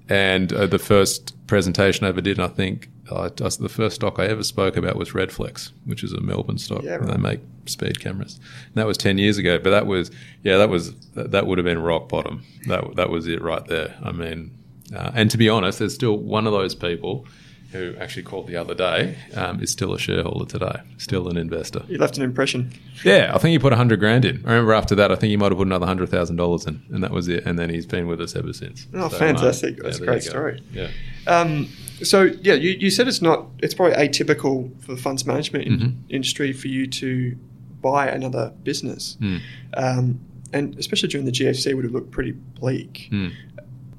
and 0.09 0.51
uh, 0.51 0.65
the 0.65 0.80
first 0.80 1.35
presentation 1.45 2.06
I 2.06 2.09
ever 2.09 2.21
did, 2.21 2.39
I 2.39 2.47
think 2.47 2.89
uh, 3.12 3.30
the 3.30 3.69
first 3.69 3.95
stock 3.95 4.18
I 4.18 4.25
ever 4.25 4.44
spoke 4.44 4.77
about 4.77 4.95
was 4.95 5.12
Redflex, 5.12 5.71
which 5.85 6.03
is 6.03 6.12
a 6.12 6.19
Melbourne 6.19 6.57
stock. 6.57 6.81
Yeah, 6.81 6.95
right. 6.95 7.07
They 7.07 7.18
make 7.18 7.39
speed 7.68 8.00
cameras. 8.00 8.39
And 8.65 8.75
that 8.75 8.88
was 8.88 8.97
ten 8.97 9.19
years 9.19 9.38
ago, 9.38 9.59
but 9.59 9.69
that 9.69 9.85
was 9.85 10.09
yeah, 10.41 10.57
that 10.57 10.69
was 10.69 10.95
that, 11.13 11.31
that 11.31 11.45
would 11.45 11.59
have 11.59 11.65
been 11.65 11.80
rock 11.80 12.09
bottom. 12.09 12.44
That 12.65 12.95
that 12.95 13.12
was 13.12 13.27
it 13.27 13.44
right 13.44 13.65
there. 13.68 13.95
I 14.01 14.12
mean, 14.12 14.57
uh, 14.95 15.12
and 15.13 15.30
to 15.30 15.38
be 15.38 15.50
honest, 15.50 15.80
there's 15.80 15.94
still 15.94 16.18
one 16.18 16.47
of 16.47 16.53
those 16.53 16.74
people 16.74 17.27
who 17.74 17.96
actually 18.00 18.24
called 18.24 18.48
the 18.48 18.56
other 18.56 18.74
day, 18.74 19.18
um, 19.36 19.62
is 19.62 19.72
still 19.72 19.94
a 19.94 20.00
shareholder 20.00 20.46
today, 20.46 20.81
still 20.98 21.28
an 21.28 21.38
investor. 21.38 21.84
You 21.88 21.98
left 21.98 22.18
an 22.18 22.24
impression. 22.24 22.72
Yeah, 23.04 23.31
I 23.34 23.40
think 23.40 23.52
he 23.52 23.60
put 23.60 23.74
a 23.74 23.75
hundred 23.75 24.00
grand 24.00 24.24
in. 24.24 24.38
I 24.46 24.52
remember 24.52 24.74
after 24.74 24.96
that, 24.96 25.12
I 25.12 25.16
think 25.16 25.31
he 25.31 25.38
might 25.38 25.52
have 25.52 25.58
put 25.58 25.68
another 25.68 25.86
hundred 25.86 26.10
thousand 26.10 26.38
dollars 26.38 26.66
in, 26.66 26.81
and 26.92 27.04
that 27.04 27.12
was 27.12 27.28
it. 27.28 27.46
And 27.46 27.60
then 27.60 27.70
he's 27.70 27.86
been 27.86 28.08
with 28.08 28.22
us 28.22 28.36
ever 28.36 28.54
since. 28.54 28.88
Oh, 28.94 29.10
so, 29.10 29.18
fantastic! 29.18 29.80
Um, 29.80 29.84
That's 29.84 29.98
yeah, 29.98 30.04
a 30.04 30.08
great 30.08 30.24
story. 30.24 30.64
Yeah. 30.72 30.90
Um, 31.28 31.68
so 32.02 32.24
yeah, 32.42 32.54
you, 32.54 32.72
you, 32.72 32.90
said 32.90 33.08
it's 33.08 33.22
not. 33.22 33.48
It's 33.60 33.74
probably 33.74 33.96
atypical 33.96 34.80
for 34.81 34.94
the 34.96 35.02
funds 35.02 35.26
management 35.26 35.66
in, 35.66 35.80
mm-hmm. 35.80 36.00
industry 36.10 36.54
for 36.54 36.68
you 36.68 36.88
to 36.88 37.36
buy 37.81 38.08
another 38.08 38.54
business, 38.64 39.18
mm. 39.19 39.42
and 39.74 40.78
especially 40.78 41.10
during 41.10 41.26
the 41.26 41.31
GFC, 41.31 41.76
would 41.76 41.84
have 41.84 41.94
looked 41.94 42.12
pretty 42.12 42.31
bleak. 42.31 43.10
Mm. 43.12 43.34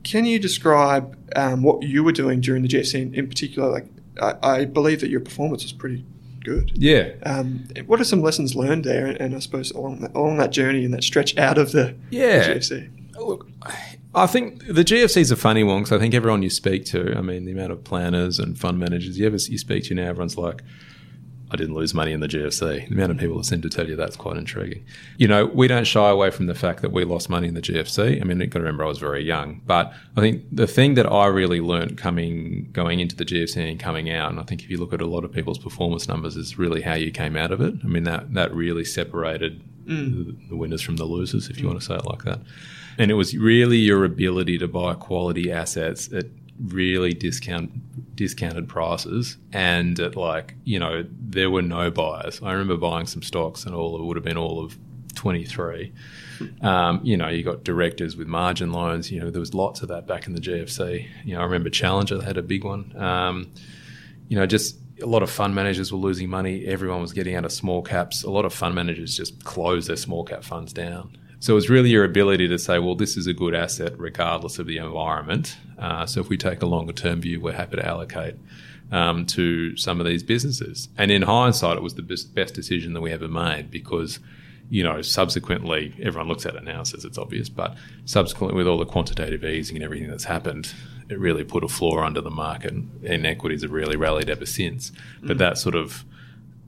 Can 0.04 0.24
you 0.24 0.38
describe 0.38 1.16
um, 1.34 1.62
what 1.62 1.82
you 1.82 2.04
were 2.04 2.12
doing 2.12 2.40
during 2.40 2.62
the 2.62 2.68
GFC 2.68 3.02
in, 3.02 3.14
in 3.14 3.28
particular? 3.28 3.68
Like, 3.70 3.86
I, 4.20 4.34
I, 4.42 4.64
believe 4.66 5.00
that 5.00 5.08
your 5.10 5.20
performance 5.20 5.64
was 5.64 5.72
pretty 5.72 6.04
good. 6.44 6.72
Yeah. 6.74 7.14
Um, 7.24 7.66
what 7.86 8.00
are 8.00 8.04
some 8.04 8.22
lessons 8.22 8.54
learned 8.54 8.84
there, 8.84 9.06
and, 9.06 9.20
and 9.20 9.34
I 9.34 9.38
suppose 9.40 9.72
along 9.72 10.00
that, 10.00 10.14
along 10.14 10.36
that 10.36 10.52
journey 10.52 10.84
and 10.84 10.94
that 10.94 11.02
stretch 11.02 11.36
out 11.36 11.58
of 11.58 11.72
the, 11.72 11.96
yeah. 12.10 12.48
the 12.48 12.54
GFC? 12.54 12.90
Look, 13.18 13.48
I 14.14 14.26
think 14.26 14.66
the 14.66 14.84
GFC 14.84 15.16
is 15.18 15.30
a 15.30 15.36
funny 15.36 15.64
one 15.64 15.82
because 15.82 15.92
I 15.92 15.98
think 15.98 16.14
everyone 16.14 16.42
you 16.42 16.50
speak 16.50 16.84
to, 16.86 17.16
I 17.16 17.20
mean, 17.20 17.44
the 17.44 17.52
amount 17.52 17.72
of 17.72 17.82
planners 17.82 18.38
and 18.38 18.58
fund 18.58 18.78
managers 18.78 19.18
you 19.18 19.26
ever 19.26 19.36
you 19.36 19.58
speak 19.58 19.84
to 19.84 19.94
now, 19.94 20.08
everyone's 20.08 20.36
like, 20.38 20.62
I 21.54 21.56
didn't 21.56 21.76
lose 21.76 21.94
money 21.94 22.10
in 22.10 22.18
the 22.18 22.26
GFC. 22.26 22.88
The 22.88 22.94
amount 22.94 23.12
of 23.12 23.18
people 23.18 23.36
that 23.38 23.44
seem 23.44 23.62
to 23.62 23.68
tell 23.68 23.88
you 23.88 23.94
that's 23.94 24.16
quite 24.16 24.36
intriguing. 24.36 24.84
You 25.18 25.28
know, 25.28 25.46
we 25.46 25.68
don't 25.68 25.86
shy 25.86 26.10
away 26.10 26.30
from 26.30 26.46
the 26.46 26.54
fact 26.54 26.82
that 26.82 26.90
we 26.90 27.04
lost 27.04 27.30
money 27.30 27.46
in 27.46 27.54
the 27.54 27.62
GFC. 27.62 28.20
I 28.20 28.24
mean, 28.24 28.40
you've 28.40 28.50
got 28.50 28.58
to 28.58 28.64
remember 28.64 28.84
I 28.84 28.88
was 28.88 28.98
very 28.98 29.22
young, 29.22 29.62
but 29.64 29.92
I 30.16 30.20
think 30.20 30.44
the 30.50 30.66
thing 30.66 30.94
that 30.94 31.06
I 31.06 31.26
really 31.26 31.60
learned 31.60 31.96
coming 31.96 32.68
going 32.72 32.98
into 32.98 33.14
the 33.14 33.24
GFC 33.24 33.70
and 33.70 33.78
coming 33.78 34.10
out, 34.10 34.32
and 34.32 34.40
I 34.40 34.42
think 34.42 34.64
if 34.64 34.70
you 34.70 34.78
look 34.78 34.92
at 34.92 35.00
a 35.00 35.06
lot 35.06 35.24
of 35.24 35.30
people's 35.30 35.58
performance 35.58 36.08
numbers, 36.08 36.36
is 36.36 36.58
really 36.58 36.82
how 36.82 36.94
you 36.94 37.12
came 37.12 37.36
out 37.36 37.52
of 37.52 37.60
it. 37.60 37.74
I 37.84 37.86
mean, 37.86 38.02
that 38.02 38.34
that 38.34 38.52
really 38.52 38.84
separated 38.84 39.62
mm. 39.86 40.26
the, 40.26 40.48
the 40.48 40.56
winners 40.56 40.82
from 40.82 40.96
the 40.96 41.04
losers, 41.04 41.48
if 41.48 41.58
you 41.58 41.64
mm. 41.64 41.68
want 41.68 41.80
to 41.80 41.86
say 41.86 41.94
it 41.94 42.04
like 42.04 42.24
that. 42.24 42.40
And 42.98 43.12
it 43.12 43.14
was 43.14 43.36
really 43.36 43.78
your 43.78 44.04
ability 44.04 44.58
to 44.58 44.68
buy 44.68 44.94
quality 44.94 45.52
assets 45.52 46.12
at 46.12 46.26
really 46.62 47.12
discount 47.12 48.16
discounted 48.16 48.68
prices. 48.68 49.36
And 49.52 49.98
at 49.98 50.16
like 50.16 50.54
you 50.64 50.78
know 50.78 51.04
there 51.10 51.50
were 51.50 51.62
no 51.62 51.90
buyers. 51.90 52.40
I 52.42 52.52
remember 52.52 52.76
buying 52.76 53.06
some 53.06 53.22
stocks 53.22 53.64
and 53.64 53.74
all 53.74 53.96
it 53.96 54.04
would 54.04 54.16
have 54.16 54.24
been 54.24 54.38
all 54.38 54.64
of 54.64 54.78
23 55.14 55.92
um, 56.62 57.00
you 57.04 57.16
know 57.16 57.28
you 57.28 57.44
got 57.44 57.62
directors 57.62 58.16
with 58.16 58.26
margin 58.26 58.72
loans 58.72 59.12
you 59.12 59.20
know 59.20 59.30
there 59.30 59.38
was 59.38 59.54
lots 59.54 59.80
of 59.80 59.88
that 59.88 60.08
back 60.08 60.26
in 60.26 60.32
the 60.32 60.40
gfc 60.40 61.06
you 61.24 61.32
know 61.32 61.40
i 61.40 61.44
remember 61.44 61.70
challenger 61.70 62.20
had 62.20 62.36
a 62.36 62.42
big 62.42 62.64
one. 62.64 62.92
Um, 63.00 63.48
you 64.28 64.36
know 64.36 64.44
just 64.44 64.76
a 65.02 65.06
lot 65.06 65.22
of 65.22 65.30
fund 65.30 65.54
managers 65.54 65.92
were 65.92 65.98
losing 65.98 66.30
money. 66.30 66.64
Everyone 66.66 67.00
was 67.00 67.12
getting 67.12 67.34
out 67.34 67.44
of 67.44 67.52
small 67.52 67.82
caps. 67.82 68.22
A 68.22 68.30
lot 68.30 68.44
of 68.44 68.54
fund 68.54 68.74
managers 68.74 69.16
just 69.16 69.44
closed 69.44 69.88
their 69.88 69.96
small 69.96 70.24
cap 70.24 70.44
funds 70.44 70.72
down. 70.72 71.16
So 71.40 71.56
it's 71.56 71.68
really 71.68 71.90
your 71.90 72.04
ability 72.04 72.48
to 72.48 72.58
say, 72.58 72.78
well, 72.78 72.94
this 72.94 73.16
is 73.16 73.26
a 73.26 73.34
good 73.34 73.54
asset 73.54 73.98
regardless 73.98 74.58
of 74.58 74.66
the 74.66 74.78
environment. 74.78 75.56
Uh, 75.78 76.06
so 76.06 76.20
if 76.20 76.28
we 76.28 76.36
take 76.36 76.62
a 76.62 76.66
longer 76.66 76.92
term 76.92 77.20
view, 77.20 77.40
we're 77.40 77.52
happy 77.52 77.76
to 77.76 77.86
allocate 77.86 78.36
um, 78.92 79.26
to 79.26 79.76
some 79.76 80.00
of 80.00 80.06
these 80.06 80.22
businesses. 80.22 80.88
And 80.96 81.10
in 81.10 81.22
hindsight, 81.22 81.76
it 81.76 81.82
was 81.82 81.94
the 81.94 82.02
best, 82.02 82.54
decision 82.54 82.92
that 82.94 83.00
we 83.00 83.12
ever 83.12 83.28
made 83.28 83.70
because 83.70 84.20
you 84.70 84.82
know, 84.82 85.02
subsequently, 85.02 85.94
everyone 86.02 86.26
looks 86.26 86.46
at 86.46 86.54
it 86.54 86.64
now 86.64 86.78
and 86.78 86.88
says 86.88 87.04
it's 87.04 87.18
obvious, 87.18 87.50
but 87.50 87.76
subsequently, 88.06 88.56
with 88.56 88.66
all 88.66 88.78
the 88.78 88.86
quantitative 88.86 89.44
easing 89.44 89.76
and 89.76 89.84
everything 89.84 90.08
that's 90.08 90.24
happened, 90.24 90.72
it 91.10 91.18
really 91.18 91.44
put 91.44 91.62
a 91.62 91.68
floor 91.68 92.02
under 92.02 92.22
the 92.22 92.30
market, 92.30 92.72
and 92.72 93.26
equities 93.26 93.62
have 93.62 93.72
really 93.72 93.96
rallied 93.96 94.30
ever 94.30 94.46
since. 94.46 94.90
Mm-hmm. 94.90 95.26
But 95.26 95.38
that 95.38 95.58
sort 95.58 95.74
of 95.74 96.04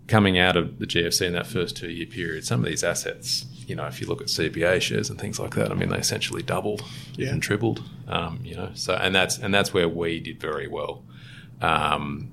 coming 0.08 0.38
out 0.38 0.56
of 0.56 0.78
the 0.78 0.86
GFC 0.86 1.26
in 1.26 1.32
that 1.32 1.46
first 1.46 1.76
two 1.76 1.90
year 1.90 2.06
period, 2.06 2.44
some 2.44 2.60
of 2.60 2.66
these 2.66 2.84
assets 2.84 3.46
you 3.66 3.74
know, 3.74 3.86
if 3.86 4.00
you 4.00 4.06
look 4.06 4.20
at 4.20 4.28
CBA 4.28 4.80
shares 4.80 5.10
and 5.10 5.20
things 5.20 5.38
like 5.40 5.54
that, 5.56 5.70
I 5.70 5.74
mean, 5.74 5.88
they 5.88 5.98
essentially 5.98 6.42
doubled, 6.42 6.82
Yeah. 7.16 7.28
even 7.28 7.40
tripled. 7.40 7.82
Um, 8.08 8.40
you 8.44 8.54
know, 8.54 8.70
so 8.74 8.94
and 8.94 9.14
that's 9.14 9.38
and 9.38 9.52
that's 9.52 9.74
where 9.74 9.88
we 9.88 10.20
did 10.20 10.40
very 10.40 10.68
well. 10.68 11.02
Um, 11.60 12.28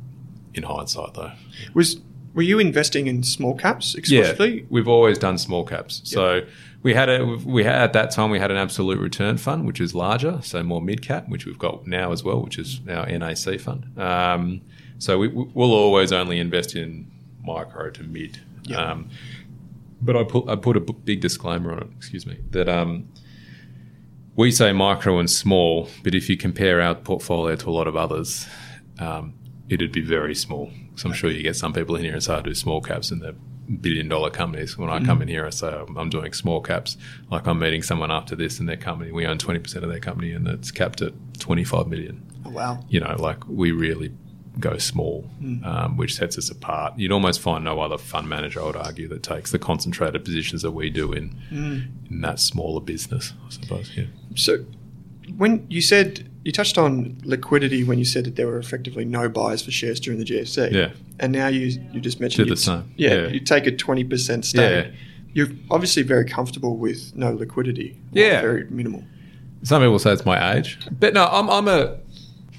in 0.53 0.63
hindsight, 0.63 1.13
though, 1.15 1.31
Was 1.73 1.99
were 2.33 2.41
you 2.43 2.59
investing 2.59 3.07
in 3.07 3.23
small 3.23 3.55
caps 3.55 3.95
exclusively? 3.95 4.59
yeah, 4.59 4.65
we've 4.69 4.87
always 4.87 5.17
done 5.17 5.37
small 5.37 5.63
caps. 5.65 6.01
So 6.03 6.41
we 6.83 6.93
had 6.93 7.09
a 7.09 7.25
we 7.45 7.63
had 7.63 7.75
at 7.75 7.93
that 7.93 8.11
time 8.11 8.29
we 8.29 8.39
had 8.39 8.51
an 8.51 8.57
absolute 8.57 8.99
return 8.99 9.37
fund, 9.37 9.65
which 9.65 9.79
is 9.81 9.95
larger, 9.95 10.39
so 10.43 10.61
more 10.63 10.81
mid 10.81 11.01
cap, 11.01 11.27
which 11.29 11.45
we've 11.45 11.57
got 11.59 11.87
now 11.87 12.11
as 12.11 12.23
well, 12.23 12.41
which 12.43 12.57
is 12.59 12.81
our 12.89 13.07
NAC 13.07 13.59
fund. 13.59 13.97
Um, 13.97 14.61
so 14.99 15.17
we, 15.17 15.27
we'll 15.29 15.73
always 15.73 16.11
only 16.11 16.39
invest 16.39 16.75
in 16.75 17.09
micro 17.43 17.89
to 17.91 18.03
mid. 18.03 18.39
Yeah. 18.65 18.77
Um, 18.77 19.09
but 20.03 20.15
I 20.15 20.23
put 20.23 20.49
I 20.49 20.55
put 20.55 20.75
a 20.77 20.81
big 20.81 21.21
disclaimer 21.21 21.71
on 21.71 21.79
it. 21.79 21.87
Excuse 21.97 22.25
me 22.25 22.37
that 22.51 22.67
um, 22.69 23.07
we 24.35 24.51
say 24.51 24.71
micro 24.73 25.19
and 25.19 25.29
small, 25.29 25.89
but 26.03 26.15
if 26.15 26.29
you 26.29 26.37
compare 26.37 26.81
our 26.81 26.95
portfolio 26.95 27.55
to 27.55 27.69
a 27.69 27.71
lot 27.71 27.87
of 27.87 27.95
others, 27.95 28.47
um, 28.99 29.33
it'd 29.69 29.91
be 29.91 30.01
very 30.01 30.35
small. 30.35 30.71
So 30.95 31.07
I'm 31.09 31.13
sure 31.15 31.29
you 31.31 31.43
get 31.43 31.55
some 31.55 31.73
people 31.73 31.95
in 31.95 32.03
here 32.03 32.13
and 32.13 32.23
say 32.23 32.33
I 32.35 32.41
do 32.41 32.53
small 32.53 32.81
caps 32.81 33.11
and 33.11 33.21
they're 33.21 33.35
billion 33.79 34.09
dollar 34.09 34.29
companies. 34.29 34.77
When 34.77 34.89
I 34.89 34.99
come 35.03 35.21
in 35.21 35.27
here, 35.27 35.45
I 35.45 35.49
say 35.51 35.67
I'm 35.69 35.95
I'm 35.97 36.09
doing 36.09 36.33
small 36.33 36.61
caps. 36.61 36.97
Like 37.31 37.47
I'm 37.47 37.59
meeting 37.59 37.81
someone 37.83 38.11
after 38.11 38.35
this 38.35 38.59
and 38.59 38.67
their 38.67 38.77
company, 38.77 39.11
we 39.11 39.25
own 39.25 39.37
20% 39.37 39.75
of 39.83 39.89
their 39.89 39.99
company 39.99 40.31
and 40.33 40.47
it's 40.47 40.71
capped 40.71 41.01
at 41.01 41.13
25 41.39 41.87
million 41.87 42.21
Oh, 42.45 42.49
wow. 42.49 42.83
you 42.89 42.99
know, 42.99 43.15
like 43.19 43.47
we 43.47 43.71
really 43.71 44.11
go 44.59 44.77
small, 44.77 45.29
um, 45.63 45.97
which 45.97 46.15
sets 46.15 46.37
us 46.37 46.49
apart. 46.49 46.93
You'd 46.97 47.11
almost 47.11 47.39
find 47.39 47.63
no 47.63 47.79
other 47.81 47.97
fund 47.97 48.29
manager, 48.29 48.61
I 48.61 48.65
would 48.65 48.75
argue, 48.75 49.07
that 49.07 49.23
takes 49.23 49.51
the 49.51 49.59
concentrated 49.59 50.23
positions 50.23 50.61
that 50.61 50.71
we 50.71 50.89
do 50.89 51.11
in 51.11 51.35
in 52.09 52.21
that 52.21 52.39
smaller 52.39 52.81
business, 52.81 53.33
I 53.45 53.49
suppose. 53.49 53.91
Yeah. 53.95 54.05
So 54.35 54.63
when 55.37 55.65
you 55.69 55.81
said 55.81 56.29
you 56.43 56.51
touched 56.51 56.77
on 56.77 57.17
liquidity 57.23 57.83
when 57.85 57.97
you 57.97 58.03
said 58.05 58.25
that 58.25 58.35
there 58.35 58.47
were 58.47 58.59
effectively 58.59 59.05
no 59.05 59.29
buyers 59.29 59.61
for 59.61 59.71
shares 59.71 59.99
during 59.99 60.19
the 60.19 60.25
GFC. 60.25 60.71
Yeah. 60.71 60.91
And 61.19 61.31
now 61.31 61.47
you 61.47 61.81
you 61.93 62.01
just 62.01 62.19
mentioned 62.19 62.49
the 62.49 62.57
same. 62.57 62.91
Yeah, 62.97 63.13
Yeah. 63.13 63.27
you 63.29 63.39
take 63.39 63.65
a 63.65 63.71
twenty 63.71 64.03
percent 64.03 64.45
stake. 64.45 64.85
Yeah. 64.87 64.91
You're 65.35 65.49
obviously 65.71 66.03
very 66.03 66.25
comfortable 66.25 66.77
with 66.77 67.15
no 67.15 67.31
liquidity. 67.33 67.97
Yeah. 68.11 68.41
Very 68.41 68.65
minimal. 68.69 69.03
Some 69.63 69.81
people 69.81 69.97
say 69.97 70.11
it's 70.11 70.25
my 70.25 70.55
age, 70.57 70.77
but 70.99 71.13
no, 71.13 71.25
I'm, 71.25 71.49
I'm 71.49 71.67
a 71.69 71.97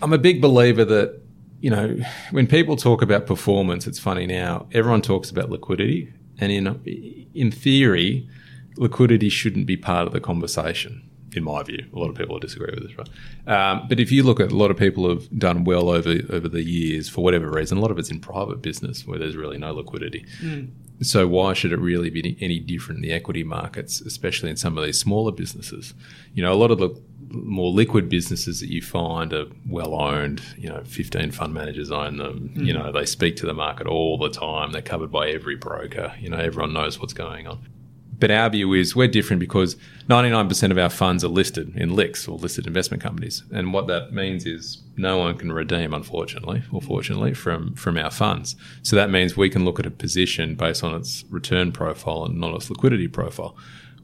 I'm 0.03 0.13
a 0.15 0.19
big 0.19 0.41
believer 0.41 0.85
that 0.87 1.21
you 1.65 1.71
know 1.71 1.97
when 2.31 2.47
people 2.47 2.77
talk 2.77 3.01
about 3.01 3.25
performance, 3.27 3.87
it's 3.87 3.99
funny 3.99 4.27
now. 4.27 4.67
Everyone 4.73 5.01
talks 5.01 5.31
about 5.31 5.49
liquidity, 5.49 6.13
and 6.39 6.53
in 6.53 7.31
in 7.35 7.51
theory, 7.51 8.29
liquidity 8.77 9.31
shouldn't 9.31 9.65
be 9.65 9.79
part 9.79 10.07
of 10.07 10.13
the 10.13 10.21
conversation. 10.21 11.09
In 11.35 11.43
my 11.43 11.63
view, 11.63 11.83
a 11.91 11.99
lot 11.99 12.11
of 12.11 12.17
people 12.17 12.39
disagree 12.39 12.73
with 12.75 12.83
this, 12.87 12.99
right? 12.99 13.09
Um, 13.49 13.87
but 13.89 13.99
if 13.99 14.13
you 14.13 14.23
look 14.23 14.41
at 14.41 14.53
a 14.53 14.57
lot 14.57 14.71
of 14.71 14.77
people 14.77 15.09
have 15.09 15.27
done 15.39 15.65
well 15.65 15.89
over 15.89 16.17
over 16.29 16.49
the 16.51 16.63
years 16.63 17.09
for 17.09 17.25
whatever 17.25 17.51
reason. 17.51 17.79
A 17.79 17.81
lot 17.81 17.91
of 17.91 17.99
it's 17.99 18.11
in 18.11 18.21
private 18.21 18.61
business 18.61 19.07
where 19.07 19.19
there's 19.19 19.35
really 19.35 19.57
no 19.57 19.73
liquidity. 19.73 20.27
So 21.01 21.27
why 21.27 21.55
should 21.55 21.73
it 21.73 21.81
really 21.81 22.11
be 22.11 22.37
any 22.41 22.61
different 22.61 22.99
in 22.99 23.03
the 23.09 23.13
equity 23.13 23.43
markets, 23.43 24.03
especially 24.03 24.51
in 24.51 24.57
some 24.57 24.77
of 24.77 24.85
these 24.85 24.99
smaller 24.99 25.33
businesses? 25.33 25.95
You 26.35 26.43
know, 26.43 26.53
a 26.53 26.61
lot 26.63 26.71
of 26.71 26.79
the 26.79 26.91
more 27.31 27.71
liquid 27.71 28.09
businesses 28.09 28.61
that 28.61 28.71
you 28.71 28.83
find 28.83 29.33
are 29.33 29.47
well 29.69 29.95
owned. 29.95 30.43
You 30.57 30.71
know, 30.71 30.83
15 30.85 31.31
fund 31.33 31.55
managers 31.55 31.91
own 31.91 32.19
them. 32.19 32.53
You 32.55 32.73
hmm. 32.75 32.81
know, 32.81 32.93
they 32.93 33.07
speak 33.07 33.37
to 33.37 33.47
the 33.47 33.55
market 33.55 33.87
all 33.87 34.19
the 34.19 34.31
time. 34.31 34.73
They're 34.73 34.83
covered 34.83 35.11
by 35.11 35.31
every 35.31 35.57
broker. 35.57 36.15
You 36.19 36.31
know, 36.31 36.39
everyone 36.39 36.73
knows 36.73 37.01
what's 37.01 37.15
going 37.15 37.47
on. 37.47 37.61
But 38.19 38.31
our 38.31 38.49
view 38.49 38.73
is 38.75 38.95
we're 38.95 39.09
different 39.09 39.41
because 39.41 39.77
99% 40.09 40.71
of 40.71 40.79
our 40.79 40.89
funds 40.89 41.25
are 41.25 41.29
listed 41.29 41.77
in 41.77 41.91
LICs 41.91 42.29
or 42.29 42.39
listed 42.39 42.67
investment 42.67 43.03
companies. 43.03 43.43
And 43.53 43.73
what 43.73 43.87
that 43.89 44.13
means 44.13 44.47
is 44.47 44.83
no 44.97 45.19
one 45.19 45.37
can 45.37 45.53
redeem, 45.53 45.93
unfortunately, 45.93 46.63
or 46.73 46.81
fortunately, 46.81 47.35
from, 47.35 47.75
from 47.75 47.97
our 47.99 48.11
funds. 48.11 48.57
So 48.83 48.97
that 48.97 49.11
means 49.11 49.37
we 49.37 49.51
can 49.51 49.65
look 49.65 49.81
at 49.81 49.87
a 49.87 49.91
position 49.91 50.55
based 50.55 50.85
on 50.85 50.95
its 50.95 51.25
return 51.29 51.73
profile 51.73 52.25
and 52.25 52.39
not 52.39 52.55
its 52.55 52.71
liquidity 52.71 53.09
profile, 53.09 53.57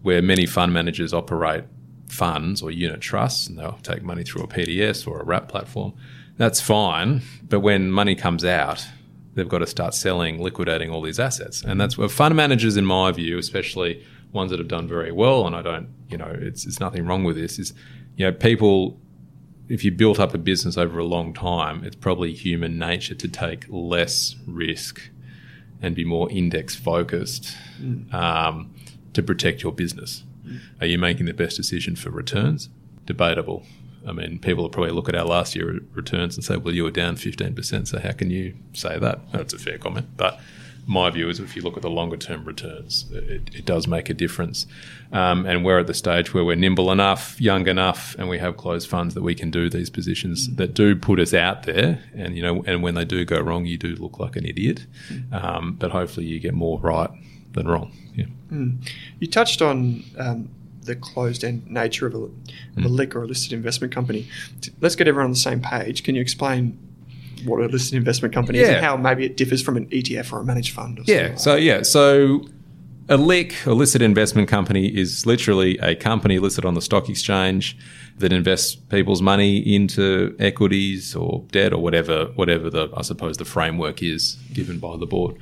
where 0.03 0.21
many 0.21 0.45
fund 0.45 0.73
managers 0.73 1.15
operate 1.15 1.65
funds 2.11 2.63
or 2.63 2.71
unit 2.71 3.01
trusts 3.01 3.47
and 3.47 3.59
they'll 3.59 3.79
take 3.83 4.03
money 4.03 4.25
through 4.25 4.43
a 4.43 4.49
PDS 4.49 5.07
or 5.07 5.21
a 5.21 5.25
wrap 5.25 5.49
platform. 5.49 5.93
That's 6.37 6.61
fine. 6.61 7.23
But 7.43 7.61
when 7.61 7.91
money 7.91 8.15
comes 8.15 8.45
out, 8.45 8.87
they've 9.35 9.49
got 9.49 9.59
to 9.59 9.67
start 9.67 9.95
selling, 9.95 10.41
liquidating 10.41 10.91
all 10.91 11.03
these 11.03 11.21
assets. 11.21 11.63
And 11.63 11.81
that's 11.81 11.97
where 11.97 12.09
fund 12.09 12.35
managers, 12.35 12.77
in 12.77 12.85
my 12.85 13.13
view, 13.13 13.39
especially 13.39 14.05
ones 14.33 14.51
that 14.51 14.59
have 14.59 14.69
done 14.69 14.87
very 14.87 15.13
well, 15.13 15.47
and 15.47 15.57
I 15.57 15.63
don't, 15.63 15.89
you 16.09 16.17
know, 16.17 16.33
it's, 16.41 16.67
it's 16.67 16.81
nothing 16.81 17.07
wrong 17.07 17.25
with 17.25 17.37
this, 17.37 17.59
is, 17.59 17.75
you 18.17 18.25
know, 18.25 18.33
people, 18.33 19.01
if 19.69 19.85
you 19.85 19.91
built 19.91 20.21
up 20.21 20.35
a 20.35 20.39
business 20.39 20.77
over 20.77 20.99
a 20.99 21.05
long 21.05 21.33
time, 21.33 21.85
it's 21.85 21.97
probably 21.97 22.33
human 22.33 22.79
nature 22.79 23.15
to 23.15 23.29
take 23.29 23.67
less 23.69 24.37
risk 24.47 25.11
and 25.83 25.95
be 25.95 26.05
more 26.05 26.31
index 26.31 26.75
focused 26.77 27.57
um, 28.13 28.75
to 29.13 29.23
protect 29.23 29.63
your 29.63 29.73
business. 29.73 30.25
Are 30.81 30.87
you 30.87 30.99
making 30.99 31.27
the 31.27 31.35
best 31.35 31.57
decision 31.57 31.97
for 31.97 32.11
returns? 32.11 32.69
Debatable. 33.07 33.65
I 34.07 34.13
mean, 34.13 34.39
people 34.39 34.65
will 34.65 34.71
probably 34.71 34.93
look 34.93 35.09
at 35.09 35.15
our 35.15 35.27
last 35.27 35.55
year 35.55 35.81
returns 35.93 36.37
and 36.37 36.45
say, 36.45 36.57
well, 36.57 36.75
you 36.75 36.85
were 36.85 36.91
down 36.91 37.17
15%, 37.17 37.87
so 37.87 37.99
how 37.99 38.13
can 38.13 38.31
you 38.31 38.55
say 38.73 38.99
that? 38.99 39.21
That's 39.33 39.53
a 39.53 39.59
fair 39.59 39.79
comment. 39.79 40.09
But 40.17 40.41
my 40.87 41.11
view 41.11 41.29
is 41.29 41.39
if 41.39 41.55
you 41.55 41.63
look 41.63 41.77
at 41.77 41.83
the 41.83 41.91
longer 41.91 42.17
term 42.17 42.45
returns, 42.45 43.07
it, 43.13 43.51
it 43.55 43.65
does 43.65 43.87
make 43.87 44.09
a 44.09 44.15
difference. 44.15 44.67
Um, 45.13 45.45
and 45.45 45.65
we're 45.65 45.81
at 45.81 45.87
the 45.87 45.95
stage 45.95 46.33
where 46.33 46.45
we're 46.45 46.57
nimble 46.57 46.91
enough, 46.91 47.41
young 47.41 47.69
enough, 47.69 48.17
and 48.19 48.29
we 48.29 48.39
have 48.39 48.57
closed 48.57 48.89
funds 48.89 49.15
that 49.15 49.23
we 49.23 49.35
can 49.35 49.51
do 49.51 49.69
these 49.69 49.91
positions 49.91 50.55
that 50.57 50.75
do 50.75 50.97
put 50.97 51.21
us 51.21 51.35
out 51.35 51.65
there. 51.65 52.03
And, 52.15 52.37
you 52.37 52.43
know, 52.43 52.65
and 52.67 52.83
when 52.83 52.95
they 52.95 53.05
do 53.05 53.25
go 53.25 53.39
wrong, 53.39 53.67
you 53.67 53.77
do 53.77 53.95
look 53.97 54.19
like 54.19 54.37
an 54.37 54.47
idiot. 54.47 54.87
Um, 55.31 55.77
but 55.79 55.91
hopefully 55.91 56.27
you 56.27 56.41
get 56.41 56.55
more 56.55 56.79
right 56.81 57.11
than 57.53 57.67
wrong. 57.69 57.93
Yeah. 58.15 58.27
You 59.19 59.27
touched 59.29 59.63
on 59.63 60.05
um, 60.19 60.49
the 60.83 60.97
closed 60.97 61.45
end 61.45 61.71
nature 61.71 62.07
of 62.07 62.15
a, 62.15 62.19
of 62.19 62.31
a 62.79 62.81
Mm. 62.81 62.91
LIC 62.91 63.17
or 63.17 63.23
a 63.23 63.27
listed 63.27 63.53
investment 63.53 63.93
company. 63.95 64.29
Let's 64.81 64.97
get 64.97 65.09
everyone 65.09 65.27
on 65.27 65.31
the 65.33 65.37
same 65.39 65.61
page. 65.61 66.03
Can 66.03 66.15
you 66.15 66.21
explain 66.21 66.79
what 67.45 67.61
a 67.61 67.67
listed 67.67 67.95
investment 67.97 68.35
company 68.35 68.59
is 68.59 68.69
and 68.69 68.85
how 68.85 68.97
maybe 68.97 69.25
it 69.25 69.37
differs 69.37 69.63
from 69.63 69.77
an 69.77 69.87
ETF 69.87 70.33
or 70.33 70.41
a 70.41 70.45
managed 70.45 70.73
fund? 70.75 70.99
Or 70.99 71.03
Yeah. 71.07 71.37
So 71.37 71.55
yeah. 71.57 71.83
So 71.83 72.47
a 73.09 73.17
LIC, 73.17 73.67
a 73.67 73.73
listed 73.73 74.03
investment 74.03 74.49
company, 74.49 74.87
is 74.87 75.27
literally 75.27 75.79
a 75.79 75.95
company 75.97 76.39
listed 76.39 76.65
on 76.65 76.75
the 76.75 76.83
stock 76.83 77.09
exchange 77.09 77.77
that 78.19 78.33
invests 78.33 78.75
people's 78.77 79.23
money 79.23 79.59
into 79.75 80.37
equities 80.39 81.17
or 81.17 81.45
debt 81.51 81.73
or 81.73 81.79
whatever, 81.83 82.27
whatever 82.37 82.69
the 82.71 82.89
I 82.97 83.03
suppose 83.03 83.37
the 83.39 83.45
framework 83.45 84.03
is 84.03 84.37
given 84.53 84.79
by 84.79 84.97
the 84.97 85.07
board. 85.07 85.37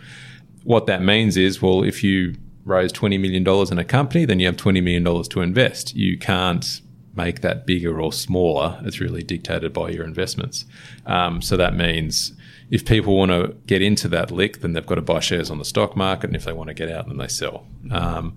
What 0.68 0.84
that 0.84 1.00
means 1.00 1.38
is, 1.38 1.62
well, 1.62 1.82
if 1.82 2.04
you 2.04 2.34
raise 2.66 2.92
twenty 2.92 3.16
million 3.16 3.42
dollars 3.42 3.70
in 3.70 3.78
a 3.78 3.84
company, 3.84 4.26
then 4.26 4.38
you 4.38 4.44
have 4.44 4.58
twenty 4.58 4.82
million 4.82 5.02
dollars 5.02 5.26
to 5.28 5.40
invest. 5.40 5.96
You 5.96 6.18
can't 6.18 6.82
make 7.16 7.40
that 7.40 7.66
bigger 7.66 7.98
or 7.98 8.12
smaller. 8.12 8.78
It's 8.84 9.00
really 9.00 9.22
dictated 9.22 9.72
by 9.72 9.88
your 9.88 10.04
investments. 10.04 10.66
Um, 11.06 11.40
so 11.40 11.56
that 11.56 11.74
means 11.74 12.34
if 12.68 12.84
people 12.84 13.16
want 13.16 13.30
to 13.30 13.56
get 13.64 13.80
into 13.80 14.08
that 14.08 14.30
lick, 14.30 14.60
then 14.60 14.74
they've 14.74 14.84
got 14.84 14.96
to 14.96 15.00
buy 15.00 15.20
shares 15.20 15.50
on 15.50 15.56
the 15.56 15.64
stock 15.64 15.96
market, 15.96 16.26
and 16.26 16.36
if 16.36 16.44
they 16.44 16.52
want 16.52 16.68
to 16.68 16.74
get 16.74 16.90
out, 16.90 17.08
then 17.08 17.16
they 17.16 17.28
sell. 17.28 17.64
Um, 17.90 18.36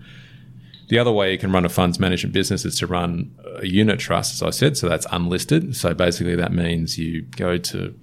the 0.87 0.99
other 0.99 1.11
way 1.11 1.33
you 1.33 1.37
can 1.37 1.51
run 1.51 1.65
a 1.65 1.69
funds 1.69 1.99
management 1.99 2.33
business 2.33 2.63
is 2.63 2.79
to 2.79 2.87
run 2.87 3.35
a 3.57 3.67
unit 3.67 3.99
trust, 3.99 4.35
as 4.35 4.41
I 4.41 4.51
said. 4.51 4.77
So 4.77 4.87
that's 4.87 5.07
unlisted. 5.11 5.75
So 5.75 5.93
basically, 5.93 6.37
that 6.37 6.53
means 6.53 6.97
you 6.97 7.23
go 7.23 7.57
to 7.57 7.93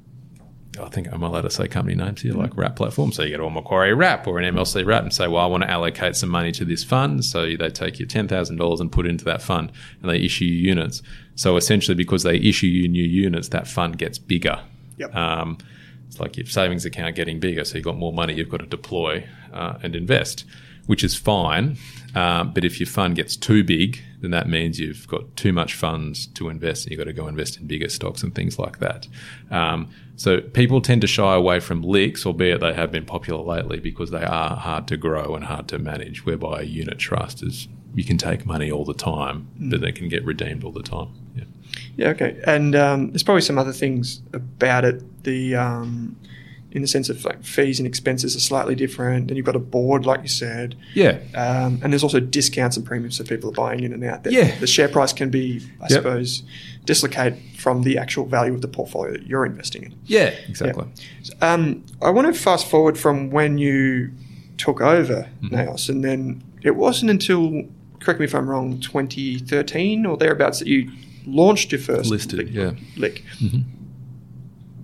I 0.83 0.89
think 0.89 1.09
I'm 1.13 1.23
allowed 1.23 1.43
to 1.43 1.51
say 1.51 1.69
company 1.69 1.97
names 1.97 2.23
here, 2.23 2.35
like 2.35 2.57
wrap 2.57 2.77
platform. 2.77 3.13
So 3.13 3.23
you 3.23 3.31
go 3.31 3.39
to 3.39 3.45
a 3.45 3.51
Macquarie 3.51 3.95
wrap 3.95 4.27
or 4.27 4.39
an 4.39 4.55
MLC 4.55 4.85
wrap 4.85 5.03
and 5.03 5.13
say, 5.13 5.29
well, 5.29 5.43
I 5.43 5.47
want 5.47 5.63
to 5.63 5.71
allocate 5.71 6.17
some 6.17 6.29
money 6.29 6.53
to 6.53 6.65
this 6.65 6.85
fund. 6.85 7.25
So 7.25 7.57
they 7.57 7.71
take 7.71 7.99
your 7.99 8.09
$10,000 8.09 8.81
and 8.81 8.93
put 8.93 9.07
it 9.07 9.11
into 9.11 9.25
that 9.27 9.43
fund 9.43 9.73
and 10.03 10.11
they 10.11 10.19
issue 10.19 10.45
you 10.45 10.69
units. 10.69 11.03
So 11.35 11.57
essentially, 11.57 11.95
because 11.95 12.23
they 12.23 12.37
issue 12.37 12.67
you 12.67 12.89
new 12.89 13.05
units, 13.05 13.49
that 13.49 13.67
fund 13.67 13.99
gets 13.99 14.19
bigger. 14.19 14.61
Yep. 14.99 15.15
Um, 15.15 15.59
it's 16.07 16.19
like 16.19 16.37
your 16.37 16.47
savings 16.47 16.85
account 16.85 17.15
getting 17.15 17.39
bigger. 17.39 17.65
So 17.65 17.77
you've 17.77 17.85
got 17.85 17.97
more 17.97 18.13
money 18.13 18.35
you've 18.35 18.49
got 18.49 18.61
to 18.61 18.67
deploy 18.67 19.27
uh, 19.53 19.79
and 19.83 19.95
invest, 19.95 20.45
which 20.87 21.05
is 21.05 21.15
fine. 21.15 21.77
Um, 22.15 22.53
but 22.53 22.65
if 22.65 22.81
your 22.81 22.87
fund 22.87 23.17
gets 23.17 23.37
too 23.37 23.63
big, 23.63 24.01
then 24.21 24.31
that 24.31 24.49
means 24.49 24.81
you've 24.81 25.07
got 25.09 25.37
too 25.37 25.53
much 25.53 25.75
funds 25.75 26.27
to 26.29 26.49
invest 26.49 26.85
and 26.85 26.91
you've 26.91 26.99
got 26.99 27.05
to 27.05 27.13
go 27.13 27.29
invest 27.29 27.59
in 27.59 27.67
bigger 27.67 27.89
stocks 27.89 28.23
and 28.23 28.35
things 28.35 28.59
like 28.59 28.79
that. 28.79 29.07
Um, 29.51 29.91
so 30.17 30.41
people 30.41 30.81
tend 30.81 31.03
to 31.03 31.07
shy 31.07 31.35
away 31.35 31.61
from 31.61 31.83
leaks, 31.83 32.27
albeit 32.27 32.61
they 32.61 32.75
have 32.75 32.91
been 32.91 33.05
popular 33.05 33.43
lately 33.43 33.79
because 33.79 34.11
they 34.11 34.25
are 34.25 34.57
hard 34.57 34.89
to 34.89 34.97
grow 34.97 35.37
and 35.37 35.45
hard 35.45 35.69
to 35.69 35.79
manage, 35.79 36.27
whereby 36.27 36.63
a 36.63 36.65
unit 36.65 36.99
trust 36.99 37.43
is 37.43 37.69
you 37.95 38.05
can 38.05 38.19
take 38.19 38.45
money 38.45 38.71
all 38.71 38.85
the 38.85 38.95
time, 38.95 39.49
but 39.59 39.81
they 39.81 39.93
can 39.93 40.09
get 40.09 40.25
redeemed 40.25 40.65
all 40.65 40.73
the 40.73 40.83
time. 40.83 41.09
Yeah. 41.37 41.45
Yeah, 41.97 42.09
okay. 42.09 42.41
And 42.47 42.75
um, 42.75 43.11
there's 43.11 43.23
probably 43.23 43.43
some 43.43 43.59
other 43.59 43.73
things 43.73 44.23
about 44.33 44.85
it. 44.85 45.25
The 45.25 45.57
um, 45.57 46.17
in 46.73 46.83
the 46.83 46.89
sense 46.89 47.09
of 47.09 47.25
like 47.25 47.43
fees 47.43 47.79
and 47.81 47.87
expenses 47.87 48.37
are 48.37 48.41
slightly 48.41 48.75
different, 48.75 49.31
and 49.31 49.37
you've 49.37 49.47
got 49.47 49.57
a 49.57 49.59
board, 49.61 50.05
like 50.05 50.21
you 50.23 50.29
said. 50.29 50.77
Yeah. 50.95 51.19
Um, 51.35 51.81
and 51.83 51.93
there's 51.93 52.03
also 52.03 52.21
discounts 52.21 52.77
and 52.77 52.85
premiums 52.85 53.17
so 53.17 53.25
people 53.25 53.49
are 53.51 53.55
buying 53.55 53.83
in 53.85 53.93
and 53.93 54.05
out. 54.05 54.25
That 54.25 54.33
Yeah. 54.35 54.55
The 54.61 54.67
share 54.67 54.89
price 54.89 55.13
can 55.15 55.31
be, 55.31 55.63
I 55.81 55.85
Yep. 55.85 55.91
suppose, 55.91 56.43
dislocate 56.85 57.35
from 57.57 57.83
the 57.83 57.97
actual 57.99 58.27
value 58.27 58.53
of 58.53 58.61
the 58.61 58.69
portfolio 58.69 59.13
that 59.13 59.27
you're 59.27 59.47
investing 59.47 59.83
in. 59.85 59.95
Yeah, 60.07 60.35
exactly. 60.49 60.87
Um, 61.41 61.85
I 62.03 62.11
want 62.11 62.27
to 62.35 62.39
fast 62.39 62.67
forward 62.69 62.99
from 62.99 63.31
when 63.31 63.57
you 63.59 64.11
took 64.59 64.81
over 64.81 65.27
Mm-hmm. 65.43 65.55
Naos, 65.57 65.89
and 65.89 66.05
then 66.05 66.43
it 66.63 66.77
wasn't 66.77 67.11
until, 67.11 67.63
correct 68.01 68.21
me 68.21 68.25
if 68.27 68.35
I'm 68.35 68.49
wrong, 68.49 68.79
2013 68.81 70.05
or 70.05 70.17
thereabouts 70.17 70.59
that 70.59 70.69
you 70.69 70.91
launched 71.27 71.73
your 71.73 71.81
first 71.81 72.11
Listed, 72.11 72.39
lick. 72.39 72.49
yeah. 72.53 72.73
lick. 72.97 73.23
Mhm. 73.41 73.63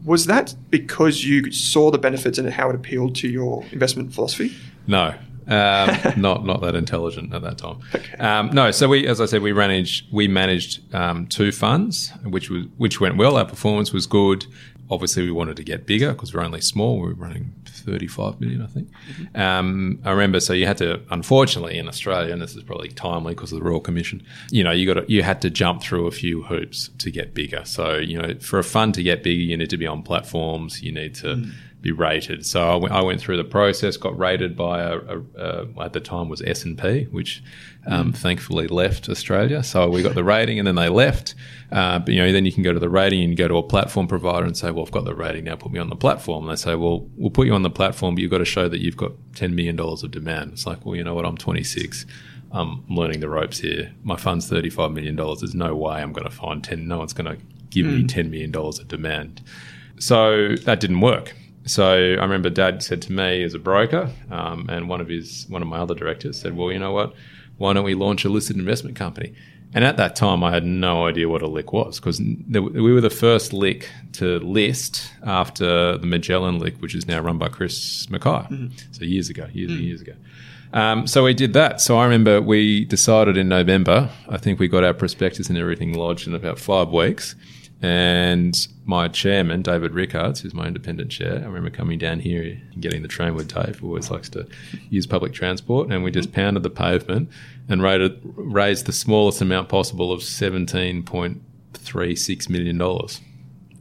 Was 0.05 0.27
that 0.27 0.55
because 0.71 1.25
you 1.25 1.51
saw 1.51 1.91
the 1.91 1.99
benefits 1.99 2.39
and 2.39 2.49
how 2.51 2.69
it 2.69 2.77
appealed 2.77 3.15
to 3.17 3.29
your 3.29 3.65
investment 3.73 4.13
philosophy? 4.13 4.55
No, 4.87 5.15
um, 5.47 5.97
not 6.17 6.45
not 6.45 6.61
that 6.61 6.75
intelligent 6.75 7.33
at 7.35 7.43
that 7.43 7.59
time. 7.59 7.79
Okay. 7.95 8.17
Um, 8.19 8.51
no, 8.53 8.71
so 8.71 8.89
we, 8.89 9.07
as 9.07 9.21
I 9.21 9.27
said, 9.27 9.43
we 9.43 9.53
managed 9.53 10.13
we 10.13 10.29
managed 10.29 10.95
um, 10.95 11.27
two 11.27 11.53
funds, 11.53 12.13
which 12.25 12.51
was 12.51 12.67
which 12.77 13.01
went 13.01 13.17
well. 13.17 13.37
Our 13.37 13.45
performance 13.45 13.93
was 13.93 14.07
good. 14.07 14.47
Obviously, 14.95 15.25
we 15.25 15.33
wanted 15.33 15.57
to 15.57 15.65
get 15.65 15.87
bigger 15.87 16.13
because 16.13 16.33
we're 16.33 16.43
only 16.43 16.61
small. 16.61 17.01
We 17.01 17.09
were 17.09 17.15
running 17.15 17.53
35 17.67 18.41
million, 18.41 18.63
I 18.63 18.67
think. 18.67 18.89
Um, 19.35 20.01
I 20.05 20.11
remember. 20.13 20.41
So 20.41 20.53
you 20.53 20.67
had 20.67 20.79
to, 20.79 21.01
unfortunately, 21.11 21.77
in 21.79 21.89
Australia, 21.89 22.33
and 22.33 22.41
this 22.41 22.55
is 22.57 22.63
probably 22.63 22.89
timely 22.89 23.35
because 23.35 23.53
of 23.53 23.59
the 23.59 23.65
Royal 23.65 23.81
Commission. 23.81 24.23
You 24.51 24.65
know, 24.65 24.71
you 24.71 24.87
got 24.87 25.01
to, 25.01 25.13
you 25.13 25.23
had 25.23 25.43
to 25.43 25.51
jump 25.51 25.83
through 25.83 26.07
a 26.07 26.11
few 26.11 26.43
hoops 26.43 26.91
to 26.99 27.11
get 27.11 27.35
bigger. 27.35 27.65
So 27.65 27.97
you 27.97 28.21
know, 28.21 28.35
for 28.41 28.59
a 28.59 28.65
fund 28.65 28.95
to 28.95 29.03
get 29.03 29.23
bigger, 29.23 29.43
you 29.43 29.57
need 29.57 29.71
to 29.71 29.77
be 29.77 29.87
on 29.87 30.03
platforms. 30.03 30.83
You 30.83 30.93
need 30.93 31.15
to 31.17 31.51
be 31.85 31.93
rated. 31.93 32.47
So 32.47 32.83
I 32.83 33.03
went, 33.03 33.21
through 33.21 33.37
the 33.37 33.45
process, 33.45 33.99
got 33.99 34.19
rated 34.19 34.57
by 34.57 34.81
a, 34.81 34.97
a, 34.97 35.23
a 35.37 35.81
at 35.85 35.93
the 35.93 36.01
time 36.01 36.31
was 36.31 36.41
S 36.41 36.65
and 36.65 36.79
P, 36.79 37.05
which 37.11 37.45
um, 37.87 38.13
thankfully 38.13 38.67
left 38.67 39.11
Australia. 39.11 39.63
So 39.63 39.91
we 39.91 40.03
got 40.03 40.15
the 40.15 40.25
rating, 40.25 40.59
and 40.59 40.67
then 40.67 40.77
they 40.77 40.89
left. 40.89 41.35
Uh, 41.71 41.99
but 41.99 42.15
you 42.15 42.21
know, 42.21 42.33
then 42.33 42.47
you 42.47 42.53
can 42.53 42.63
go 42.63 42.73
to 42.73 42.81
the 42.81 42.89
rating 42.89 43.23
and 43.23 43.37
go 43.37 43.49
to 43.49 43.59
a 43.59 43.63
platform 43.63 44.09
provider 44.09 44.47
and 44.47 44.57
say, 44.57 44.71
"Well, 44.71 44.85
I've 44.85 44.93
got 44.93 45.05
the 45.05 45.15
rating 45.15 45.45
now. 45.45 45.57
Put 45.57 45.73
me 45.73 45.79
on 45.79 45.91
the 45.91 45.97
platform." 45.97 46.49
And 46.49 46.53
they 46.53 46.61
say, 46.61 46.75
"Well, 46.75 47.07
we'll 47.17 47.31
put 47.31 47.47
you 47.47 47.53
on 47.53 47.63
the 47.63 47.71
platform, 47.71 48.15
but 48.15 48.23
you've 48.23 48.31
got 48.31 48.39
to 48.39 48.47
show 48.47 48.67
that 48.67 48.81
you've 48.81 48.97
got 48.97 49.13
ten 49.35 49.55
million 49.55 49.77
dollars 49.77 50.03
of 50.03 50.11
demand." 50.11 50.53
It's 50.53 50.67
like, 50.67 50.87
well, 50.87 50.97
you 50.97 51.05
know 51.05 51.15
what? 51.15 51.27
I'm 51.27 51.37
26. 51.37 52.07
I'm 52.51 52.83
learning 52.89 53.21
the 53.21 53.29
ropes 53.29 53.59
here. 53.59 53.93
My 54.05 54.17
fund's 54.17 54.49
35 54.49 54.93
million 54.93 55.17
dollars. 55.17 55.41
There's 55.41 55.55
no 55.55 55.75
way 55.75 56.01
I'm 56.01 56.13
going 56.13 56.29
to 56.29 56.35
find 56.35 56.65
10. 56.65 56.89
No 56.89 56.99
one's 56.99 57.13
going 57.13 57.37
to 57.37 57.45
give 57.69 57.85
me 57.85 58.07
10 58.07 58.31
million 58.31 58.53
dollars 58.53 58.79
of 58.79 58.89
demand. 58.89 59.43
So 59.99 60.55
that 60.65 60.81
didn't 60.81 61.01
work. 61.01 61.35
So 61.67 61.93
I 61.93 62.23
remember 62.23 62.51
Dad 62.51 62.83
said 62.83 63.03
to 63.03 63.13
me 63.13 63.43
as 63.43 63.55
a 63.55 63.59
broker, 63.59 64.11
um, 64.31 64.67
and 64.69 64.89
one 64.89 65.01
of 65.01 65.09
his 65.09 65.47
one 65.49 65.63
of 65.63 65.69
my 65.69 65.79
other 65.79 65.95
directors 65.95 66.39
said, 66.39 66.57
"Well, 66.57 66.71
you 66.71 66.79
know 66.79 66.93
what? 66.93 67.15
Why 67.57 67.73
don't 67.73 67.85
we 67.85 67.95
launch 67.95 68.25
a 68.25 68.29
listed 68.29 68.57
investment 68.57 68.97
company?" 68.97 69.35
And 69.75 69.85
at 69.85 69.97
that 69.97 70.15
time, 70.15 70.45
I 70.45 70.53
had 70.53 70.65
no 70.65 71.07
idea 71.07 71.29
what 71.29 71.43
a 71.43 71.49
lick 71.49 71.73
was 71.73 71.99
because 71.99 72.21
we 72.21 72.93
were 72.93 73.01
the 73.01 73.11
first 73.11 73.53
lick 73.53 73.89
to 74.13 74.39
list 74.39 75.11
after 75.25 75.99
the 75.99 76.07
Magellan 76.07 76.61
lick, 76.61 76.77
which 76.81 76.95
is 76.95 77.09
now 77.09 77.19
run 77.21 77.39
by 77.39 77.49
Chris 77.49 78.09
Mackay. 78.09 78.47
So 78.93 79.05
years 79.05 79.31
ago, 79.31 79.49
years 79.53 79.73
and 79.73 79.81
years 79.81 80.01
ago. 80.01 80.13
Um, 80.73 81.07
so 81.09 81.25
we 81.25 81.35
did 81.35 81.55
that. 81.55 81.81
So 81.81 81.97
I 81.99 82.05
remember 82.05 82.41
we 82.41 82.85
decided 82.85 83.37
in 83.37 83.49
November. 83.49 84.11
I 84.29 84.39
think 84.39 84.61
we 84.61 84.69
got 84.69 84.85
our 84.85 84.95
prospectus 84.95 85.49
and 85.49 85.59
everything 85.59 85.95
lodged 85.95 86.29
in 86.29 86.35
about 86.35 86.59
five 86.59 86.89
weeks. 86.91 87.35
And 87.83 88.55
my 88.87 89.09
chairman, 89.09 89.63
David 89.63 89.93
Rickards, 89.93 90.41
who's 90.41 90.55
my 90.55 90.67
independent 90.67 91.11
chair, 91.11 91.41
I 91.43 91.45
remember 91.45 91.71
coming 91.71 91.99
down 91.99 92.21
here 92.21 92.43
and 92.43 92.63
getting 92.81 93.03
the 93.03 93.09
train 93.09 93.35
with 93.35 93.53
Dave, 93.53 93.81
who 93.81 93.89
always 93.89 94.11
likes 94.11 94.31
to 94.31 94.47
use 94.89 95.07
public 95.07 95.35
transport, 95.35 95.91
and 95.91 96.03
we 96.03 96.11
just 96.11 96.33
pounded 96.33 96.63
the 96.63 96.71
pavement 96.71 97.29
and 97.69 97.83
rated, 97.83 98.19
raised 98.25 98.87
the 98.87 98.93
smallest 98.93 99.43
amount 99.43 99.69
possible 99.69 100.11
of 100.13 100.21
$17.36 100.21 102.49
million. 102.49 102.81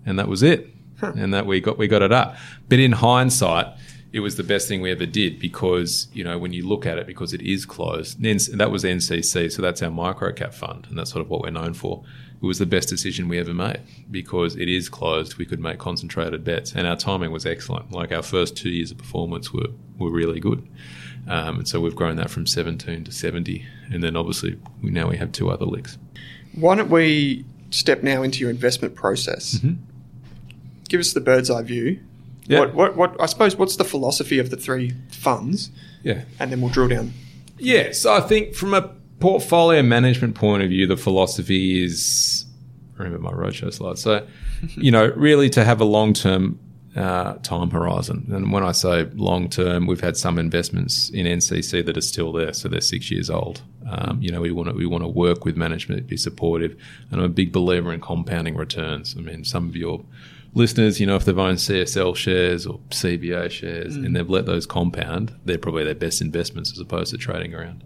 And 0.06 0.20
that 0.20 0.28
was 0.28 0.44
it. 0.44 0.68
And 1.02 1.34
that 1.34 1.46
we 1.46 1.60
got 1.60 1.78
we 1.78 1.90
got 1.90 2.02
it 2.02 2.14
up. 2.14 2.38
But 2.70 2.80
in 2.80 2.94
hindsight, 2.94 3.68
it 4.14 4.22
was 4.22 4.38
the 4.38 4.44
best 4.44 4.70
thing 4.70 4.80
we 4.80 4.92
ever 4.92 5.06
did 5.06 5.38
because 5.40 6.08
you 6.14 6.24
know 6.24 6.38
when 6.38 6.54
you 6.54 6.66
look 6.66 6.86
at 6.86 6.98
it 6.98 7.06
because 7.08 7.34
it 7.34 7.42
is 7.42 7.66
closed. 7.66 8.22
That 8.22 8.72
was 8.72 8.86
NCC, 8.86 9.52
so 9.52 9.62
that's 9.62 9.82
our 9.82 9.90
microcap 9.90 10.54
fund, 10.54 10.88
and 10.90 10.98
that's 10.98 11.12
sort 11.12 11.22
of 11.22 11.30
what 11.30 11.42
we're 11.42 11.50
known 11.50 11.74
for. 11.74 12.06
It 12.44 12.46
was 12.46 12.60
the 12.60 12.66
best 12.66 12.90
decision 12.90 13.30
we 13.30 13.40
ever 13.40 13.54
made 13.54 13.80
because 14.12 14.58
it 14.58 14.68
is 14.68 14.90
closed. 14.90 15.38
We 15.38 15.46
could 15.46 15.62
make 15.62 15.80
concentrated 15.80 16.44
bets, 16.44 16.74
and 16.74 16.86
our 16.86 16.98
timing 16.98 17.32
was 17.32 17.46
excellent. 17.46 17.94
Like 17.94 18.12
our 18.12 18.22
first 18.22 18.58
two 18.58 18.70
years 18.70 18.92
of 18.92 18.98
performance 18.98 19.54
were 19.54 19.70
were 19.98 20.12
really 20.12 20.42
good, 20.42 20.68
um, 21.30 21.60
and 21.60 21.68
so 21.68 21.80
we've 21.80 21.96
grown 21.96 22.18
that 22.18 22.30
from 22.30 22.46
17 22.46 23.06
to 23.06 23.12
70, 23.14 23.66
and 23.90 24.04
then 24.04 24.18
obviously 24.18 24.60
we, 24.82 24.90
now 24.92 25.08
we 25.08 25.16
have 25.16 25.32
two 25.32 25.50
other 25.50 25.64
licks. 25.64 25.98
Why 26.54 26.76
don't 26.76 26.90
we 26.90 27.46
step 27.72 28.04
now 28.04 28.24
into 28.24 28.40
your 28.40 28.50
investment 28.50 28.96
process? 28.96 29.60
Give 30.90 31.00
us 31.00 31.14
the 31.14 31.22
bird's 31.22 31.50
eye 31.50 31.62
view. 31.62 32.02
Yeah. 32.46 32.60
What, 32.60 32.74
what, 32.74 32.98
what, 32.98 33.22
I 33.22 33.26
suppose, 33.28 33.56
what's 33.56 33.78
the 33.78 33.86
philosophy 33.86 34.38
of 34.38 34.50
the 34.50 34.58
three 34.58 34.92
funds? 35.10 35.72
Yeah. 36.04 36.24
And 36.42 36.52
then 36.52 36.60
we'll 36.60 36.72
drill 36.72 36.90
down. 36.90 37.14
Yeah, 37.58 37.94
so 37.94 38.14
I 38.14 38.20
think 38.20 38.54
from 38.54 38.74
a 38.74 38.94
portfolio 39.20 39.82
management 39.82 40.36
point 40.36 40.64
of 40.64 40.70
view, 40.70 40.88
the 40.88 40.98
philosophy 40.98 41.84
is 41.84 42.46
remember 42.98 43.20
my 43.20 43.32
roadshow 43.32 43.74
slide. 43.74 43.98
So, 43.98 44.26
you 44.76 44.92
know, 44.92 45.08
really 45.16 45.50
to 45.52 45.64
have 45.64 45.82
a 45.82 45.86
long 45.86 46.14
term 46.14 46.60
uh, 46.96 47.34
time 47.36 47.72
horizon. 47.72 48.30
And 48.32 48.52
when 48.52 48.64
I 48.64 48.72
say 48.72 49.06
long 49.16 49.50
term, 49.50 49.88
we've 49.88 50.02
had 50.02 50.16
some 50.16 50.38
investments 50.38 51.10
in 51.10 51.26
NCC 51.26 51.86
that 51.86 51.98
are 51.98 52.02
still 52.02 52.32
there, 52.32 52.54
so 52.54 52.70
they're 52.70 52.82
six 52.82 53.10
years 53.10 53.30
old. 53.30 53.64
Um, 53.90 54.22
you 54.22 54.32
know, 54.32 54.42
we 54.42 54.52
want 54.52 54.70
to 54.70 54.76
we 54.76 54.86
want 54.86 55.04
to 55.04 55.08
work 55.08 55.46
with 55.46 55.58
management, 55.58 56.08
be 56.08 56.18
supportive, 56.18 56.80
and 57.10 57.20
I'm 57.20 57.26
a 57.26 57.30
big 57.30 57.52
believer 57.52 57.92
in 57.94 58.00
compounding 58.00 58.56
returns. 58.56 59.16
I 59.18 59.22
mean, 59.22 59.44
some 59.44 59.68
of 59.68 59.76
your 59.76 60.06
listeners, 60.54 61.00
you 61.00 61.08
know, 61.08 61.16
if 61.16 61.26
they've 61.26 61.38
owned 61.38 61.58
CSL 61.58 62.16
shares 62.16 62.68
or 62.68 62.80
CBA 62.90 63.50
shares 63.50 63.96
and 63.96 64.16
they've 64.16 64.30
let 64.30 64.46
those 64.46 64.68
compound, 64.68 65.34
they're 65.46 65.58
probably 65.58 65.84
their 65.84 65.96
best 65.96 66.22
investments 66.22 66.72
as 66.72 66.80
opposed 66.80 67.12
to 67.12 67.18
trading 67.18 67.56
around. 67.56 67.84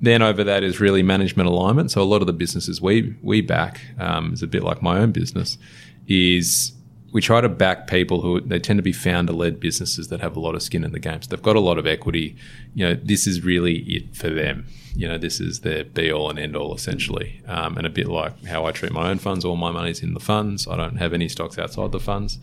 Then 0.00 0.22
over 0.22 0.44
that 0.44 0.62
is 0.62 0.80
really 0.80 1.02
management 1.02 1.48
alignment. 1.48 1.90
So 1.90 2.00
a 2.00 2.04
lot 2.04 2.20
of 2.20 2.26
the 2.26 2.32
businesses 2.32 2.80
we 2.80 3.16
we 3.22 3.40
back 3.40 3.80
um, 3.98 4.32
is 4.32 4.42
a 4.42 4.46
bit 4.46 4.62
like 4.62 4.82
my 4.82 4.98
own 4.98 5.12
business. 5.12 5.58
Is 6.06 6.72
we 7.10 7.20
try 7.22 7.40
to 7.40 7.48
back 7.48 7.86
people 7.86 8.20
who 8.20 8.40
they 8.40 8.58
tend 8.58 8.78
to 8.78 8.82
be 8.82 8.92
founder 8.92 9.32
led 9.32 9.58
businesses 9.58 10.08
that 10.08 10.20
have 10.20 10.36
a 10.36 10.40
lot 10.40 10.54
of 10.54 10.62
skin 10.62 10.84
in 10.84 10.92
the 10.92 10.98
game. 10.98 11.22
So 11.22 11.28
they've 11.30 11.42
got 11.42 11.56
a 11.56 11.60
lot 11.60 11.78
of 11.78 11.86
equity. 11.86 12.36
You 12.74 12.86
know, 12.86 12.94
this 12.94 13.26
is 13.26 13.42
really 13.42 13.78
it 13.78 14.14
for 14.14 14.28
them. 14.28 14.66
You 14.94 15.08
know, 15.08 15.16
this 15.16 15.40
is 15.40 15.60
their 15.60 15.84
be 15.84 16.12
all 16.12 16.28
and 16.28 16.38
end 16.38 16.54
all 16.54 16.74
essentially. 16.74 17.42
Um, 17.46 17.78
and 17.78 17.86
a 17.86 17.90
bit 17.90 18.08
like 18.08 18.44
how 18.44 18.66
I 18.66 18.72
treat 18.72 18.92
my 18.92 19.10
own 19.10 19.18
funds, 19.18 19.44
all 19.44 19.56
my 19.56 19.70
money's 19.70 20.02
in 20.02 20.12
the 20.14 20.20
funds. 20.20 20.68
I 20.68 20.76
don't 20.76 20.96
have 20.96 21.14
any 21.14 21.28
stocks 21.28 21.58
outside 21.58 21.92
the 21.92 22.00
funds. 22.00 22.38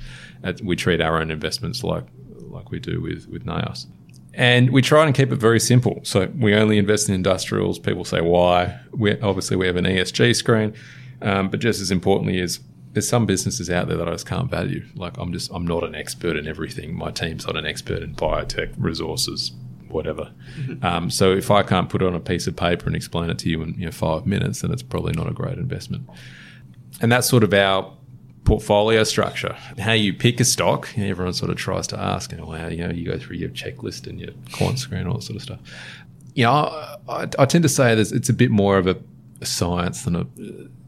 We 0.63 0.75
treat 0.75 0.99
our 0.99 1.21
own 1.21 1.31
investments 1.31 1.83
like 1.83 2.05
like 2.39 2.71
we 2.71 2.79
do 2.79 3.01
with 3.01 3.27
with 3.27 3.45
NAOS. 3.45 3.85
And 4.35 4.71
we 4.71 4.81
try 4.81 5.05
and 5.05 5.15
keep 5.15 5.31
it 5.31 5.37
very 5.37 5.59
simple. 5.59 6.01
So 6.03 6.29
we 6.37 6.53
only 6.53 6.77
invest 6.77 7.07
in 7.07 7.15
industrials. 7.15 7.79
People 7.79 8.03
say 8.03 8.21
why. 8.21 8.79
We 8.91 9.19
obviously 9.21 9.55
we 9.55 9.65
have 9.67 9.77
an 9.77 9.85
ESG 9.85 10.35
screen, 10.35 10.73
um, 11.21 11.49
but 11.49 11.61
just 11.61 11.81
as 11.81 11.89
importantly 11.89 12.39
is 12.39 12.59
there's 12.91 13.07
some 13.07 13.25
businesses 13.25 13.69
out 13.69 13.89
there 13.89 13.97
that 13.97 14.07
I 14.07 14.11
just 14.11 14.25
can't 14.25 14.49
value. 14.49 14.85
Like 14.95 15.17
I'm 15.17 15.31
just 15.33 15.51
I'm 15.53 15.65
not 15.65 15.83
an 15.83 15.95
expert 15.95 16.35
in 16.35 16.47
everything. 16.47 16.97
My 16.97 17.11
team's 17.11 17.45
not 17.45 17.55
an 17.55 17.65
expert 17.65 18.03
in 18.03 18.15
biotech 18.15 18.73
resources, 18.77 19.51
whatever. 19.89 20.31
Um, 20.81 21.09
so 21.09 21.31
if 21.33 21.51
I 21.51 21.63
can't 21.63 21.89
put 21.89 22.01
it 22.01 22.07
on 22.07 22.15
a 22.15 22.19
piece 22.19 22.47
of 22.47 22.55
paper 22.55 22.87
and 22.87 22.95
explain 22.95 23.29
it 23.29 23.39
to 23.39 23.49
you 23.49 23.61
in 23.61 23.73
you 23.77 23.85
know, 23.85 23.91
five 23.91 24.25
minutes, 24.25 24.61
then 24.61 24.71
it's 24.71 24.83
probably 24.83 25.13
not 25.13 25.27
a 25.27 25.33
great 25.33 25.57
investment. 25.57 26.09
And 27.01 27.11
that's 27.11 27.27
sort 27.27 27.43
of 27.43 27.53
our 27.53 27.93
portfolio 28.45 29.03
structure. 29.03 29.53
How 29.79 29.91
you 29.91 30.13
pick 30.13 30.39
a 30.39 30.45
stock, 30.45 30.95
you 30.95 31.03
know, 31.03 31.09
everyone 31.09 31.33
sort 31.33 31.51
of 31.51 31.57
tries 31.57 31.87
to 31.87 31.99
ask, 31.99 32.31
you 32.31 32.37
know, 32.37 32.45
well, 32.45 32.71
you 32.71 32.87
know, 32.87 32.93
you 32.93 33.05
go 33.05 33.17
through 33.17 33.37
your 33.37 33.49
checklist 33.49 34.07
and 34.07 34.19
your 34.19 34.31
quant 34.53 34.79
screen, 34.79 35.07
all 35.07 35.15
that 35.15 35.23
sort 35.23 35.35
of 35.35 35.41
stuff. 35.41 35.59
You 36.35 36.45
know, 36.45 36.53
I, 37.09 37.27
I, 37.39 37.45
tend 37.45 37.63
to 37.63 37.69
say 37.69 37.95
that 37.95 38.11
it's 38.11 38.29
a 38.29 38.33
bit 38.33 38.51
more 38.51 38.77
of 38.77 38.87
a, 38.87 38.97
a 39.41 39.45
science 39.45 40.03
than 40.03 40.15
a, 40.15 40.27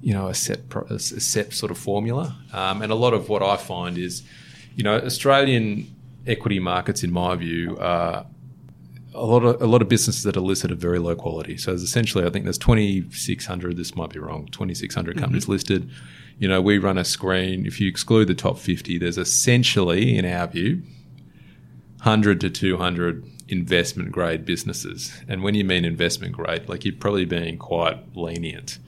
you 0.02 0.14
know, 0.14 0.28
a 0.28 0.34
set, 0.34 0.70
pro, 0.70 0.84
a 0.84 1.00
set 1.00 1.54
sort 1.54 1.72
of 1.72 1.78
formula. 1.78 2.38
Um, 2.54 2.82
and 2.82 2.92
a 2.92 2.96
lot 2.96 3.14
of 3.14 3.28
what 3.28 3.42
I 3.42 3.58
find 3.58 3.98
is, 3.98 4.24
you 4.76 4.84
know, 4.84 4.98
Australian 4.98 5.94
equity 6.28 6.60
markets, 6.60 7.04
in 7.04 7.12
my 7.12 7.36
view, 7.36 7.78
are 7.80 8.26
a 9.16 9.26
lot 9.26 9.44
of 9.44 9.62
a 9.62 9.66
lot 9.66 9.82
of 9.82 9.90
businesses 9.90 10.24
that 10.24 10.38
are 10.38 10.42
listed 10.42 10.72
are 10.72 10.76
very 10.76 11.00
low 11.00 11.16
quality. 11.16 11.58
So 11.58 11.72
there's 11.72 11.82
essentially, 11.82 12.26
I 12.26 12.30
think 12.30 12.44
there's 12.46 12.58
2,600. 12.60 13.76
This 13.76 13.96
might 13.96 14.12
be 14.12 14.20
wrong. 14.20 14.48
2,600 14.52 15.18
companies 15.18 15.48
listed. 15.48 15.90
You 16.40 16.48
know, 16.48 16.62
we 16.62 16.78
run 16.78 16.98
a 16.98 17.06
screen. 17.06 17.66
If 17.66 17.80
you 17.82 17.88
exclude 17.88 18.28
the 18.28 18.36
top 18.36 18.60
50, 18.60 18.98
there's 18.98 19.18
essentially, 19.18 20.18
in 20.18 20.26
our 20.26 20.48
view, 20.48 20.84
100 21.98 22.40
to 22.42 22.50
200 22.50 23.26
investment 23.50 24.12
grade 24.12 24.46
businesses. 24.46 25.14
And 25.28 25.44
when 25.44 25.56
you 25.56 25.64
mean 25.64 25.86
investment 25.86 26.34
grade, 26.34 26.68
like 26.70 26.86
you're 26.86 26.96
probably 26.96 27.26
being 27.26 27.58
quite 27.58 28.16
lenient. 28.16 28.80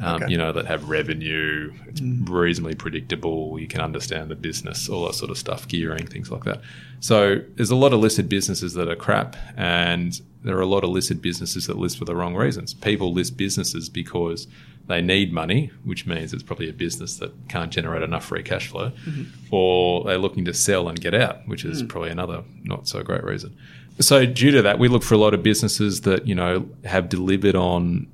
Um, 0.00 0.16
Okay. 0.16 0.32
You 0.32 0.36
know 0.36 0.52
that 0.52 0.66
have 0.66 0.88
revenue. 0.90 1.72
It's 1.86 2.02
reasonably 2.02 2.74
predictable. 2.74 3.58
You 3.58 3.66
can 3.66 3.80
understand 3.80 4.30
the 4.30 4.34
business, 4.34 4.90
all 4.90 5.06
that 5.06 5.14
sort 5.14 5.30
of 5.30 5.38
stuff, 5.38 5.66
gearing, 5.68 6.06
things 6.06 6.30
like 6.30 6.44
that. 6.44 6.60
So 7.00 7.40
there's 7.54 7.70
a 7.70 7.76
lot 7.76 7.94
of 7.94 8.00
listed 8.00 8.28
businesses 8.28 8.74
that 8.74 8.88
are 8.90 8.96
crap, 8.96 9.36
and 9.56 10.20
there 10.44 10.56
are 10.56 10.62
a 10.62 10.66
lot 10.66 10.84
of 10.84 10.90
listed 10.90 11.22
businesses 11.22 11.66
that 11.66 11.78
list 11.78 11.98
for 11.98 12.04
the 12.04 12.14
wrong 12.14 12.34
reasons. 12.34 12.74
People 12.74 13.12
list 13.12 13.38
businesses 13.38 13.88
because 13.88 14.46
they 14.86 15.00
need 15.00 15.32
money, 15.32 15.70
which 15.84 16.06
means 16.06 16.32
it's 16.32 16.42
probably 16.42 16.68
a 16.68 16.72
business 16.72 17.16
that 17.18 17.32
can't 17.48 17.72
generate 17.72 18.02
enough 18.02 18.24
free 18.24 18.42
cash 18.42 18.68
flow, 18.68 18.90
mm-hmm. 18.90 19.24
or 19.50 20.04
they're 20.04 20.18
looking 20.18 20.44
to 20.44 20.54
sell 20.54 20.88
and 20.88 21.00
get 21.00 21.14
out, 21.14 21.46
which 21.48 21.64
is 21.64 21.82
mm. 21.82 21.88
probably 21.88 22.10
another 22.10 22.44
not 22.62 22.86
so 22.86 23.02
great 23.02 23.24
reason. 23.24 23.56
So 23.98 24.26
due 24.26 24.50
to 24.52 24.62
that, 24.62 24.78
we 24.78 24.88
look 24.88 25.02
for 25.02 25.14
a 25.14 25.18
lot 25.18 25.34
of 25.34 25.42
businesses 25.42 26.02
that 26.02 26.26
you 26.26 26.34
know 26.34 26.68
have 26.84 27.08
delivered 27.08 27.56
on 27.56 28.06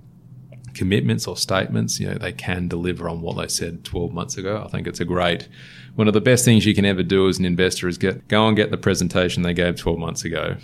commitments 0.74 1.26
or 1.26 1.36
statements. 1.36 2.00
You 2.00 2.08
know, 2.08 2.14
they 2.14 2.32
can 2.32 2.68
deliver 2.68 3.08
on 3.08 3.20
what 3.20 3.36
they 3.36 3.48
said 3.48 3.84
12 3.84 4.12
months 4.12 4.38
ago. 4.38 4.62
I 4.64 4.68
think 4.68 4.86
it's 4.86 5.00
a 5.00 5.04
great 5.04 5.48
one 5.94 6.08
of 6.08 6.14
the 6.14 6.20
best 6.20 6.44
things 6.44 6.64
you 6.64 6.74
can 6.74 6.84
ever 6.84 7.02
do 7.02 7.28
as 7.28 7.38
an 7.38 7.44
investor 7.44 7.88
is 7.88 7.98
get 7.98 8.26
go 8.28 8.46
and 8.46 8.56
get 8.56 8.70
the 8.70 8.76
presentation 8.76 9.42
they 9.42 9.54
gave 9.54 9.76
12 9.76 9.98
months 9.98 10.24
ago 10.24 10.56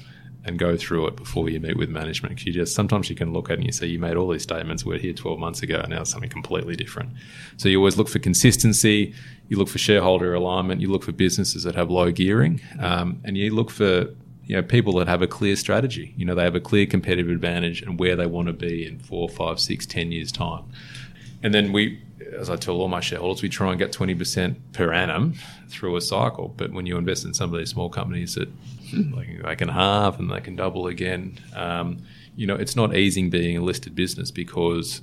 and 0.49 0.59
go 0.59 0.77
through 0.77 1.07
it 1.07 1.15
before 1.15 1.49
you 1.51 1.61
meet 1.61 1.77
with 1.77 1.91
management. 1.91 2.45
you 2.45 2.53
just 2.53 2.75
sometimes 2.75 3.11
you 3.11 3.15
can 3.15 3.33
look 3.33 3.51
at 3.51 3.53
it 3.53 3.59
and 3.59 3.67
you 3.67 3.73
say 3.73 3.87
you 3.87 3.99
made 3.99 4.17
all 4.17 4.29
these 4.29 4.43
statements 4.43 4.85
we're 4.85 4.99
here 4.99 5.13
12 5.13 5.39
months 5.39 5.63
ago 5.63 5.79
and 5.79 5.91
now 5.91 6.01
it's 6.01 6.11
something 6.11 6.31
completely 6.31 6.75
different. 6.75 7.11
So 7.59 7.69
you 7.69 7.79
always 7.79 7.99
look 7.99 8.09
for 8.09 8.19
consistency, 8.19 9.15
you 9.49 9.59
look 9.59 9.69
for 9.69 9.79
shareholder 9.79 10.33
alignment, 10.35 10.81
you 10.81 10.91
look 10.91 11.05
for 11.05 11.13
businesses 11.13 11.65
that 11.65 11.75
have 11.75 11.91
low 11.91 12.11
gearing, 12.11 12.61
um, 12.81 13.21
and 13.25 13.37
you 13.37 13.55
look 13.55 13.71
for 13.71 14.09
you 14.47 14.57
know 14.57 14.63
people 14.63 14.95
that 14.95 15.07
have 15.07 15.21
a 15.21 15.27
clear 15.27 15.55
strategy. 15.55 16.15
You 16.17 16.25
know 16.25 16.35
they 16.35 16.45
have 16.45 16.55
a 16.55 16.61
clear 16.61 16.87
competitive 16.87 17.31
advantage 17.31 17.83
and 17.83 18.01
where 18.01 18.17
they 18.17 18.27
want 18.27 18.47
to 18.49 18.55
be 18.55 18.87
in 18.87 18.99
four, 18.99 19.29
five, 19.29 19.61
six, 19.61 19.85
ten 19.85 20.11
years 20.11 20.33
time. 20.33 20.65
And 21.43 21.55
then 21.55 21.73
we, 21.73 22.03
as 22.37 22.51
I 22.51 22.57
tell 22.57 22.81
all 22.81 22.89
my 22.89 23.01
shareholders, 23.01 23.43
we 23.43 23.49
try 23.49 23.71
and 23.71 23.79
get 23.79 23.93
20% 23.93 24.57
per 24.73 24.93
annum 24.93 25.35
through 25.69 25.95
a 25.97 26.01
cycle. 26.01 26.53
But 26.57 26.73
when 26.73 26.85
you 26.85 26.97
invest 26.97 27.25
in 27.25 27.33
some 27.33 27.53
of 27.53 27.59
these 27.59 27.71
small 27.71 27.89
companies 27.89 28.35
that 28.35 28.49
like, 28.93 29.43
they 29.43 29.57
can 29.57 29.69
halve 29.69 30.19
and 30.19 30.31
they 30.31 30.41
can 30.41 30.57
double 30.57 30.87
again, 30.87 31.39
um, 31.55 31.99
you 32.37 32.47
know, 32.47 32.55
it's 32.55 32.77
not 32.77 32.97
easing 32.97 33.31
being 33.31 33.57
a 33.57 33.61
listed 33.61 33.95
business 33.95 34.31
because 34.31 35.03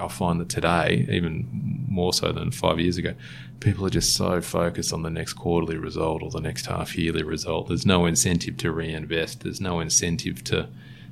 I 0.00 0.08
find 0.08 0.40
that 0.40 0.48
today, 0.48 1.06
even 1.10 1.48
more 1.88 2.12
so 2.12 2.32
than 2.32 2.50
five 2.50 2.78
years 2.78 2.96
ago, 2.96 3.14
people 3.60 3.86
are 3.86 3.90
just 3.90 4.14
so 4.16 4.40
focused 4.40 4.92
on 4.92 5.02
the 5.02 5.10
next 5.10 5.34
quarterly 5.34 5.76
result 5.76 6.22
or 6.22 6.30
the 6.30 6.40
next 6.40 6.66
half 6.66 6.96
yearly 6.96 7.22
result. 7.22 7.68
There's 7.68 7.86
no 7.86 8.06
incentive 8.06 8.56
to 8.58 8.72
reinvest. 8.72 9.42
There's 9.42 9.60
no 9.60 9.80
incentive 9.80 10.42
to 10.44 10.68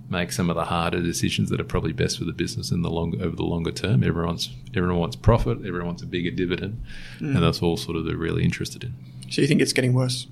make 0.09 0.33
some 0.33 0.51
of 0.51 0.57
the 0.57 0.65
harder 0.65 1.01
decisions 1.01 1.51
that 1.51 1.61
are 1.61 1.65
probably 1.65 1.93
best 1.93 2.19
for 2.19 2.25
the 2.25 2.33
business 2.33 2.73
in 2.73 2.83
the 2.83 2.91
long 2.91 3.21
over 3.23 3.37
the 3.37 3.45
longer 3.45 3.71
term. 3.71 4.03
Everyone's 4.03 4.51
everyone 4.75 4.99
wants 4.99 5.17
profit. 5.17 5.59
Everyone 5.59 5.87
wants 5.87 6.03
a 6.03 6.07
bigger 6.07 6.31
dividend, 6.31 6.83
and 7.21 7.37
that's 7.37 7.63
all 7.63 7.77
sort 7.77 7.97
of 7.97 8.05
they're 8.05 8.17
really 8.17 8.45
interested 8.45 8.83
in. 8.83 8.95
So 9.31 9.41
you 9.41 9.47
think 9.47 9.61
it's 9.61 9.73
getting 9.73 9.93
worse? 9.93 10.27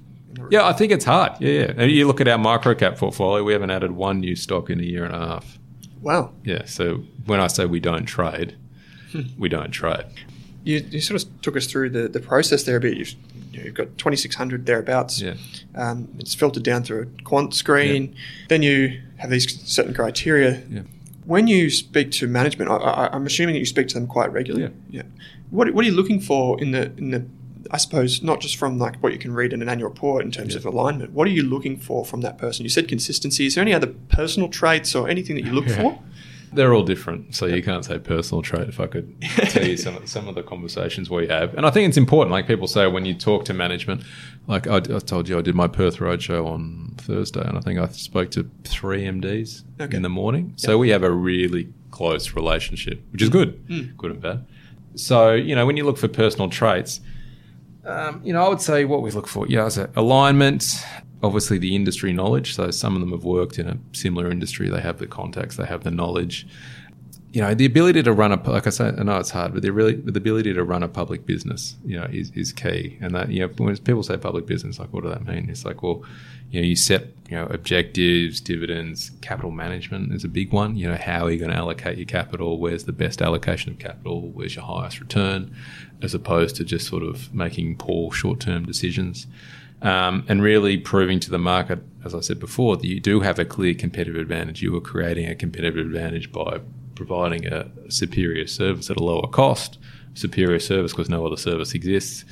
Yeah, 0.51 0.67
I 0.67 0.73
think 0.73 0.93
it's 0.93 1.05
hard. 1.05 1.33
Yeah, 1.41 1.53
yeah. 1.53 1.73
And 1.77 1.91
you 1.91 2.07
look 2.07 2.21
at 2.21 2.29
our 2.29 2.39
microcap 2.39 2.99
portfolio. 2.99 3.43
We 3.43 3.53
haven't 3.53 3.71
added 3.71 3.93
one 3.93 4.21
new 4.21 4.37
stock 4.37 4.71
in 4.71 4.81
a 4.81 4.85
year 4.85 5.05
and 5.05 5.15
a 5.15 5.19
half. 5.19 5.59
Wow. 6.01 6.33
Yeah. 6.45 6.65
So 6.65 7.05
when 7.27 7.41
I 7.41 7.47
say 7.47 7.67
we 7.67 7.81
don't 7.81 8.07
trade, 8.07 8.57
we 9.39 9.49
don't 9.49 9.71
trade. 9.71 10.05
You, 10.65 10.79
you 10.91 11.01
sort 11.01 11.23
of 11.23 11.43
took 11.43 11.57
us 11.57 11.67
through 11.67 11.91
the, 11.91 12.09
the 12.09 12.21
process 12.21 12.65
there 12.65 12.77
a 12.77 12.81
bit. 12.81 12.97
You've, 12.97 13.15
you 13.53 13.59
know, 13.59 13.65
you've 13.67 13.75
got 13.75 13.97
2,600 13.99 14.67
thereabouts. 14.67 15.21
Yeah. 15.21 15.35
Um, 15.75 16.09
it's 16.19 16.35
filtered 16.35 16.63
down 16.63 16.85
through 16.85 17.03
a 17.03 17.23
quant 17.23 17.55
screen. 17.55 18.15
Then 18.49 18.63
you 18.63 19.01
have 19.17 19.31
these 19.31 19.63
certain 19.69 19.95
criteria. 19.95 20.63
Yeah. 20.69 20.83
When 21.25 21.47
you 21.47 21.71
speak 21.71 22.11
to 22.13 22.27
management, 22.27 22.71
I, 22.71 22.77
I, 22.77 23.15
I'm 23.15 23.27
assuming 23.27 23.55
that 23.55 23.61
you 23.61 23.67
speak 23.67 23.89
to 23.89 23.95
them 23.95 24.07
quite 24.07 24.33
regularly. 24.33 24.73
Yeah. 24.91 25.03
What, 25.51 25.73
what 25.73 25.85
are 25.85 25.89
you 25.89 25.95
looking 25.95 26.21
for 26.21 26.61
in 26.61 26.73
the 26.73 26.93
in 26.99 27.11
the 27.11 27.27
I 27.71 27.77
suppose 27.77 28.23
not 28.23 28.41
just 28.41 28.57
from 28.57 28.79
like 28.79 28.97
what 29.03 29.13
you 29.13 29.19
can 29.19 29.33
read 29.33 29.53
in 29.53 29.63
an 29.63 29.69
annual 29.69 29.89
report 29.91 30.25
in 30.25 30.31
terms 30.31 30.55
Yeah. 30.55 30.59
of 30.59 30.67
alignment. 30.67 31.13
What 31.13 31.27
are 31.27 31.31
you 31.31 31.43
looking 31.43 31.79
for 31.79 32.05
from 32.05 32.21
that 32.23 32.39
person? 32.39 32.65
You 32.65 32.71
said 32.71 32.89
consistency. 32.89 33.47
Is 33.47 33.55
there 33.55 33.63
any 33.63 33.75
other 33.75 33.89
personal 34.09 34.49
traits 34.49 34.95
or 34.95 35.09
anything 35.09 35.37
that 35.37 35.45
you 35.45 35.53
look 35.53 35.67
Yeah. 35.69 35.83
for? 35.83 35.99
They're 36.51 36.73
all 36.73 36.83
different, 36.83 37.35
so 37.35 37.45
you 37.45 37.63
can't 37.63 37.85
say 37.85 37.99
personal 37.99 38.41
trait. 38.41 38.69
If 38.71 38.81
I 38.81 38.87
could 38.87 39.21
tell 39.51 39.67
you 39.67 39.77
some 39.77 39.97
of, 39.99 40.09
some 40.09 40.29
of 40.29 40.35
the 40.35 40.43
conversations 40.43 41.11
we 41.11 41.27
have, 41.29 41.53
and 41.53 41.67
I 41.67 41.71
think 41.71 41.87
it's 41.89 41.99
important. 41.99 42.31
Like 42.33 42.47
people 42.47 42.67
say, 42.67 42.87
when 42.87 43.05
you 43.05 43.13
talk 43.13 43.45
to 43.47 43.53
management, 43.55 44.01
like 44.47 44.67
I, 44.67 44.77
I 44.77 44.99
told 45.01 45.29
you, 45.29 45.37
I 45.39 45.43
did 45.43 45.55
my 45.55 45.69
Perth 45.69 45.99
Roadshow 45.99 46.47
on 46.47 46.95
Thursday, 46.97 47.43
and 47.47 47.59
I 47.59 47.61
think 47.61 47.79
I 47.79 47.87
spoke 47.89 48.31
to 48.31 48.51
three 48.65 49.03
MDs 49.05 49.63
Okay. 49.79 49.95
in 49.95 50.03
the 50.03 50.09
morning. 50.09 50.55
So 50.57 50.79
we 50.79 50.89
have 50.89 51.03
a 51.03 51.11
really 51.11 51.69
close 51.91 52.35
relationship, 52.35 53.03
which 53.13 53.21
is 53.21 53.29
good, 53.29 53.63
hmm. 53.69 53.95
good 53.99 54.13
and 54.13 54.21
bad. 54.23 54.47
So 54.95 55.33
you 55.35 55.55
know, 55.55 55.67
when 55.67 55.77
you 55.77 55.85
look 55.85 55.99
for 55.99 56.09
personal 56.09 56.49
traits, 56.49 57.01
um, 57.89 58.21
you 58.25 58.33
know, 58.33 58.45
I 58.45 58.49
would 58.49 58.61
say 58.61 58.85
what 58.85 59.03
we 59.03 59.11
look 59.11 59.27
for, 59.27 59.47
yeah, 59.49 59.67
is 59.67 59.79
a- 59.79 59.91
alignment. 59.97 60.85
Obviously, 61.23 61.59
the 61.59 61.75
industry 61.75 62.13
knowledge. 62.13 62.55
So 62.55 62.71
some 62.71 62.95
of 62.95 63.01
them 63.01 63.11
have 63.11 63.25
worked 63.25 63.59
in 63.59 63.67
a 63.69 63.79
similar 63.93 64.31
industry. 64.31 64.69
They 64.69 64.81
have 64.81 64.99
the 64.99 65.07
contacts. 65.07 65.57
They 65.57 65.67
have 65.67 65.83
the 65.83 65.91
knowledge. 65.91 66.47
You 67.31 67.43
know, 67.43 67.55
the 67.55 67.67
ability 67.67 68.03
to 68.05 68.13
run 68.13 68.33
a 68.33 68.51
like 68.51 68.67
I 68.67 68.71
say, 68.71 68.87
I 68.87 69.03
know 69.03 69.19
it's 69.19 69.31
hard, 69.31 69.53
but 69.53 69.63
the 69.63 69.71
really 69.71 69.95
the 69.95 70.17
ability 70.17 70.55
to 70.55 70.65
run 70.65 70.83
a 70.83 70.89
public 70.89 71.27
business, 71.27 71.77
you 71.85 71.99
know, 71.99 72.07
is, 72.11 72.31
is 72.31 72.53
key. 72.53 72.97
And 73.03 73.15
that 73.15 73.31
you 73.31 73.41
know, 73.41 73.49
when 73.59 73.77
people 73.77 74.03
say 74.03 74.17
public 74.17 74.47
business, 74.47 74.79
like 74.79 74.93
what 74.93 75.05
does 75.05 75.13
that 75.13 75.27
mean? 75.27 75.51
It's 75.51 75.65
like, 75.65 75.83
well, 75.83 76.05
you 76.51 76.61
know, 76.61 76.67
you 76.67 76.75
set 76.75 77.09
you 77.29 77.37
know 77.37 77.45
objectives, 77.47 78.41
dividends, 78.41 79.11
capital 79.21 79.51
management 79.51 80.15
is 80.15 80.25
a 80.25 80.29
big 80.29 80.53
one. 80.53 80.77
You 80.77 80.89
know, 80.89 80.97
how 80.97 81.27
are 81.27 81.31
you 81.31 81.39
going 81.39 81.51
to 81.51 81.57
allocate 81.57 81.99
your 81.99 82.07
capital? 82.07 82.59
Where's 82.59 82.85
the 82.85 82.93
best 82.93 83.21
allocation 83.21 83.73
of 83.73 83.79
capital? 83.79 84.31
Where's 84.31 84.57
your 84.57 84.65
highest 84.65 84.99
return? 84.99 85.55
As 86.01 86.15
opposed 86.15 86.57
to 86.57 86.65
just 86.65 86.87
sort 86.87 87.03
of 87.03 87.35
making 87.35 87.77
poor 87.77 88.11
short 88.11 88.41
term 88.41 88.65
decisions 88.65 89.27
um, 89.83 90.25
and 90.29 90.43
really 90.43 90.77
proving 90.77 91.21
to 91.21 91.31
the 91.31 91.39
market, 91.39 91.81
as 92.05 92.15
I 92.15 92.21
said 92.21 92.41
before, 92.41 92.77
that 92.77 92.87
you 92.87 93.01
do 93.01 93.21
have 93.21 93.39
a 93.39 93.45
clear 93.45 93.75
competitive 93.75 94.17
advantage. 94.17 94.63
You 94.63 94.75
are 94.77 94.81
creating 94.81 95.27
a 95.29 95.35
competitive 95.35 95.87
advantage 95.87 96.33
by 96.33 96.61
providing 96.99 97.47
a 97.47 97.71
superior 97.89 98.47
service 98.47 98.91
at 98.91 98.97
a 98.99 99.03
lower 99.03 99.29
cost, 99.29 99.79
superior 100.15 100.59
service 100.59 100.93
because 100.93 101.09
no 101.09 101.25
other 101.25 101.37
service 101.37 101.73
exists. 101.73 102.25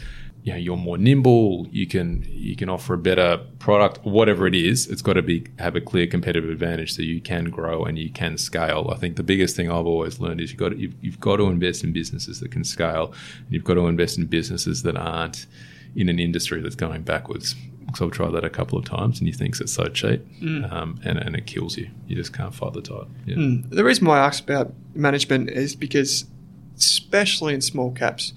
You 0.42 0.52
know, 0.52 0.58
you're 0.58 0.76
more 0.76 0.98
nimble. 0.98 1.66
You 1.70 1.86
can 1.86 2.24
you 2.28 2.54
can 2.56 2.68
offer 2.68 2.94
a 2.94 2.98
better 2.98 3.38
product, 3.58 4.04
whatever 4.04 4.46
it 4.46 4.54
is. 4.54 4.86
It's 4.88 5.02
got 5.02 5.14
to 5.14 5.22
be 5.22 5.46
have 5.58 5.74
a 5.76 5.80
clear 5.80 6.06
competitive 6.06 6.50
advantage 6.50 6.94
so 6.94 7.02
you 7.02 7.20
can 7.20 7.44
grow 7.50 7.84
and 7.84 7.98
you 7.98 8.10
can 8.10 8.38
scale. 8.38 8.90
I 8.92 8.96
think 8.96 9.16
the 9.16 9.22
biggest 9.22 9.56
thing 9.56 9.70
I've 9.70 9.86
always 9.86 10.20
learned 10.20 10.40
is 10.40 10.50
you've 10.50 10.60
got 10.60 10.70
to, 10.70 10.78
you've, 10.78 10.94
you've 11.00 11.20
got 11.20 11.36
to 11.36 11.46
invest 11.46 11.82
in 11.84 11.92
businesses 11.92 12.40
that 12.40 12.50
can 12.50 12.64
scale. 12.64 13.12
And 13.44 13.50
you've 13.50 13.64
got 13.64 13.74
to 13.74 13.86
invest 13.86 14.18
in 14.18 14.26
businesses 14.26 14.82
that 14.82 14.96
aren't 14.96 15.46
in 15.96 16.08
an 16.08 16.18
industry 16.18 16.60
that's 16.60 16.76
going 16.76 17.02
backwards. 17.02 17.54
Because 17.86 18.02
I've 18.02 18.10
tried 18.10 18.32
that 18.32 18.44
a 18.44 18.50
couple 18.50 18.78
of 18.78 18.84
times, 18.84 19.20
and 19.20 19.28
you 19.28 19.32
think 19.32 19.58
it's 19.60 19.72
so 19.72 19.86
cheap, 19.86 20.20
um, 20.70 21.00
and, 21.04 21.18
and 21.18 21.36
it 21.36 21.46
kills 21.46 21.76
you. 21.76 21.88
You 22.08 22.16
just 22.16 22.32
can't 22.32 22.54
fight 22.54 22.72
the 22.72 22.82
tide. 22.82 23.06
Yeah. 23.26 23.36
Mm. 23.36 23.70
The 23.70 23.84
reason 23.84 24.06
why 24.06 24.18
I 24.18 24.26
asked 24.26 24.42
about 24.42 24.72
management 24.94 25.50
is 25.50 25.76
because, 25.76 26.26
especially 26.76 27.54
in 27.54 27.60
small 27.60 27.92
caps, 27.92 28.32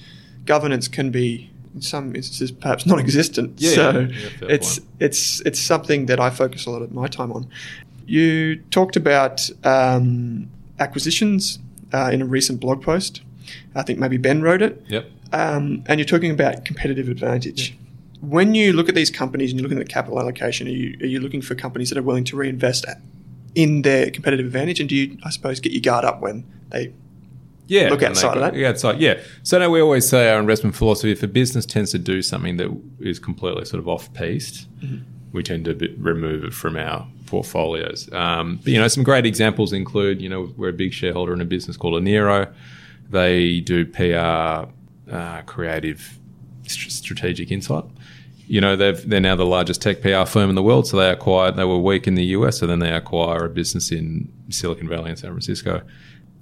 governance 0.46 0.88
can 0.88 1.10
be 1.10 1.50
in 1.74 1.82
some 1.82 2.16
instances 2.16 2.52
perhaps 2.52 2.86
non-existent. 2.86 3.60
Yeah, 3.60 3.76
so 3.76 3.92
yeah, 3.92 4.00
yeah, 4.00 4.48
it's 4.50 4.80
point. 4.80 4.92
it's 5.00 5.42
it's 5.42 5.60
something 5.60 6.06
that 6.08 6.20
I 6.20 6.30
focus 6.30 6.66
a 6.66 6.72
lot 6.72 6.82
of 6.82 6.92
my 6.92 7.08
time 7.08 7.32
on. 7.32 7.48
You 8.06 8.58
talked 8.72 8.96
about 8.96 9.50
um, 9.64 10.50
acquisitions 10.80 11.60
uh, 11.94 12.10
in 12.12 12.22
a 12.22 12.26
recent 12.26 12.60
blog 12.60 12.82
post. 12.82 13.22
I 13.76 13.84
think 13.84 14.00
maybe 14.00 14.18
Ben 14.18 14.42
wrote 14.42 14.62
it. 14.62 14.84
Yep. 14.88 15.10
Um, 15.32 15.84
and 15.86 16.00
you're 16.00 16.08
talking 16.08 16.32
about 16.32 16.66
competitive 16.66 17.08
advantage. 17.08 17.78
When 18.22 18.54
you 18.54 18.74
look 18.74 18.90
at 18.90 18.96
these 18.96 19.10
companies 19.10 19.52
and 19.52 19.60
you're 19.60 19.64
looking 19.68 19.80
at 19.82 19.88
the 19.88 19.94
capital 19.94 20.20
allocation, 20.20 20.68
are 20.68 20.72
you, 20.72 20.98
are 21.02 21.06
you 21.06 21.20
looking 21.20 21.42
for 21.42 21.56
companies 21.56 21.90
that 21.90 21.98
are 21.98 22.04
willing 22.04 22.26
to 22.26 22.36
reinvest 22.36 22.86
in 23.56 23.82
their 23.84 24.12
competitive 24.12 24.46
advantage? 24.46 24.80
And 24.80 24.90
do 24.90 24.96
you, 24.96 25.18
I 25.24 25.30
suppose, 25.30 25.60
get 25.60 25.72
your 25.72 25.82
guard 25.82 26.04
up 26.06 26.22
when 26.22 26.44
they 26.70 26.94
Yeah. 27.68 27.90
Look 27.90 28.04
outside 28.04 28.38
of 28.38 28.54
that. 28.54 28.64
Outside, 28.64 29.00
yeah. 29.00 29.22
So 29.44 29.58
now 29.60 29.70
we 29.70 29.80
always 29.82 30.08
say 30.08 30.30
our 30.30 30.40
investment 30.40 30.76
philosophy: 30.76 31.12
if 31.12 31.24
a 31.24 31.28
business 31.28 31.66
tends 31.66 31.92
to 31.92 32.00
do 32.00 32.22
something 32.22 32.58
that 32.58 32.70
is 33.00 33.20
completely 33.20 33.64
sort 33.66 33.80
of 33.80 33.88
off-piste, 33.88 34.68
Mm-hmm. 34.82 34.98
we 35.32 35.44
tend 35.44 35.66
to 35.66 35.74
be, 35.76 35.94
remove 35.96 36.44
it 36.44 36.54
from 36.54 36.76
our 36.76 37.08
portfolios. 37.28 38.12
Um, 38.12 38.58
but, 38.58 38.68
you 38.74 38.80
know, 38.80 38.88
some 38.88 39.04
great 39.04 39.26
examples 39.26 39.72
include, 39.72 40.22
you 40.22 40.28
know, 40.30 40.52
we're 40.58 40.70
a 40.70 40.74
big 40.74 40.92
shareholder 40.94 41.34
in 41.34 41.42
a 41.42 41.46
business 41.46 41.78
called 41.78 42.02
Enero. 42.02 42.52
They 43.10 43.60
do 43.62 43.86
PR, 43.86 44.70
uh, 45.14 45.42
creative, 45.46 46.19
strategic 46.70 47.52
insight. 47.52 47.86
You 48.48 48.62
know, 48.62 48.76
they've, 48.76 49.08
they're 49.08 49.20
now 49.20 49.36
the 49.36 49.46
largest 49.46 49.82
tech 49.82 50.02
PR 50.02 50.26
firm 50.26 50.50
in 50.50 50.56
the 50.56 50.64
world. 50.64 50.88
So 50.88 50.98
they 50.98 51.10
acquired, 51.10 51.56
they 51.56 51.66
were 51.66 51.78
weak 51.78 52.08
in 52.08 52.16
the 52.16 52.24
US, 52.26 52.60
so 52.60 52.68
then 52.68 52.80
they 52.80 52.92
acquire 52.92 53.46
a 53.46 53.50
business 53.50 53.92
in 53.92 54.32
Silicon 54.50 54.88
Valley 54.88 55.10
and 55.10 55.20
San 55.20 55.30
Francisco. 55.30 55.82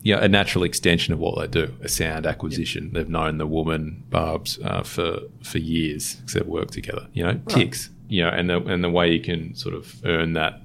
Yeah, 0.03 0.23
a 0.23 0.27
natural 0.27 0.63
extension 0.63 1.13
of 1.13 1.19
what 1.19 1.37
they 1.37 1.47
do, 1.47 1.73
a 1.81 1.89
sound 1.89 2.25
acquisition. 2.25 2.93
They've 2.93 3.09
known 3.09 3.39
the 3.39 3.47
woman, 3.47 4.03
Barb's, 4.09 4.57
uh, 4.63 4.83
for 4.83 5.19
for 5.43 5.57
years 5.57 6.15
because 6.15 6.33
they've 6.33 6.47
worked 6.47 6.71
together. 6.71 7.07
You 7.13 7.23
know, 7.23 7.41
ticks. 7.49 7.89
You 8.07 8.23
know, 8.23 8.29
and 8.29 8.49
the 8.49 8.61
and 8.61 8.83
the 8.83 8.89
way 8.89 9.11
you 9.11 9.19
can 9.19 9.53
sort 9.55 9.75
of 9.75 9.95
earn 10.05 10.31
that, 10.33 10.61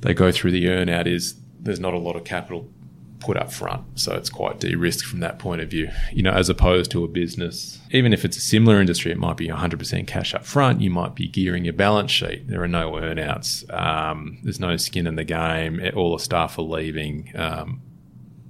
they 0.00 0.12
go 0.12 0.32
through 0.32 0.52
the 0.52 0.66
earn 0.70 0.88
out 0.88 1.06
is 1.06 1.36
there's 1.60 1.78
not 1.78 1.94
a 1.94 1.98
lot 1.98 2.16
of 2.16 2.24
capital 2.24 2.68
put 3.22 3.36
up 3.36 3.52
front. 3.52 3.84
So 3.98 4.14
it's 4.14 4.28
quite 4.28 4.58
de 4.58 4.74
risked 4.74 5.06
from 5.06 5.20
that 5.20 5.38
point 5.38 5.60
of 5.60 5.70
view. 5.70 5.88
You 6.12 6.24
know, 6.24 6.32
as 6.32 6.48
opposed 6.48 6.90
to 6.90 7.04
a 7.04 7.08
business, 7.08 7.80
even 7.92 8.12
if 8.12 8.24
it's 8.24 8.36
a 8.36 8.40
similar 8.40 8.80
industry, 8.80 9.12
it 9.12 9.18
might 9.18 9.36
be 9.36 9.48
100% 9.48 10.06
cash 10.08 10.34
up 10.34 10.44
front. 10.44 10.80
You 10.80 10.90
might 10.90 11.14
be 11.14 11.28
gearing 11.28 11.64
your 11.64 11.74
balance 11.74 12.10
sheet. 12.10 12.48
There 12.48 12.62
are 12.62 12.68
no 12.68 12.92
earnouts. 12.92 13.72
Um, 13.72 14.38
there's 14.42 14.60
no 14.60 14.76
skin 14.76 15.06
in 15.06 15.14
the 15.14 15.24
game. 15.24 15.80
All 15.94 16.16
the 16.16 16.22
staff 16.22 16.58
are 16.58 16.62
leaving. 16.62 17.30
Um, 17.36 17.80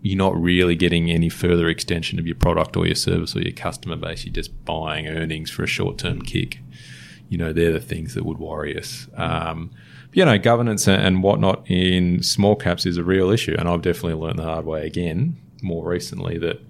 you're 0.01 0.19
not 0.19 0.35
really 0.35 0.75
getting 0.75 1.11
any 1.11 1.29
further 1.29 1.69
extension 1.69 2.19
of 2.19 2.27
your 2.27 2.35
product 2.35 2.77
or 2.77 2.87
your 2.87 2.97
service 2.97 3.37
or 3.37 3.43
your 3.43 3.53
customer 3.53 3.97
base. 3.97 4.25
You're 4.25 4.35
just 4.35 4.65
buying 4.65 5.07
earnings 5.07 5.51
for 5.51 5.63
a 5.63 5.69
short 5.69 5.99
term 5.99 6.23
kick. 6.23 6.59
You 7.29 7.39
know, 7.39 7.53
they're 7.53 7.73
the 7.73 7.81
things 7.81 8.15
that 8.15 8.25
would 8.25 8.39
worry 8.39 8.77
us. 8.77 9.07
Um, 9.17 9.71
you 10.13 10.25
know, 10.25 10.39
governance 10.39 10.87
and 10.89 11.23
whatnot 11.23 11.69
in 11.71 12.23
small 12.23 12.57
caps 12.57 12.87
is 12.87 12.97
a 12.97 13.05
real 13.05 13.31
issue. 13.31 13.57
And 13.59 13.69
I've 13.69 13.83
definitely 13.83 14.15
learned 14.15 14.39
the 14.39 14.45
hard 14.45 14.67
way 14.67 14.87
again 14.87 15.37
more 15.63 15.87
recently 15.87 16.39
that 16.39 16.61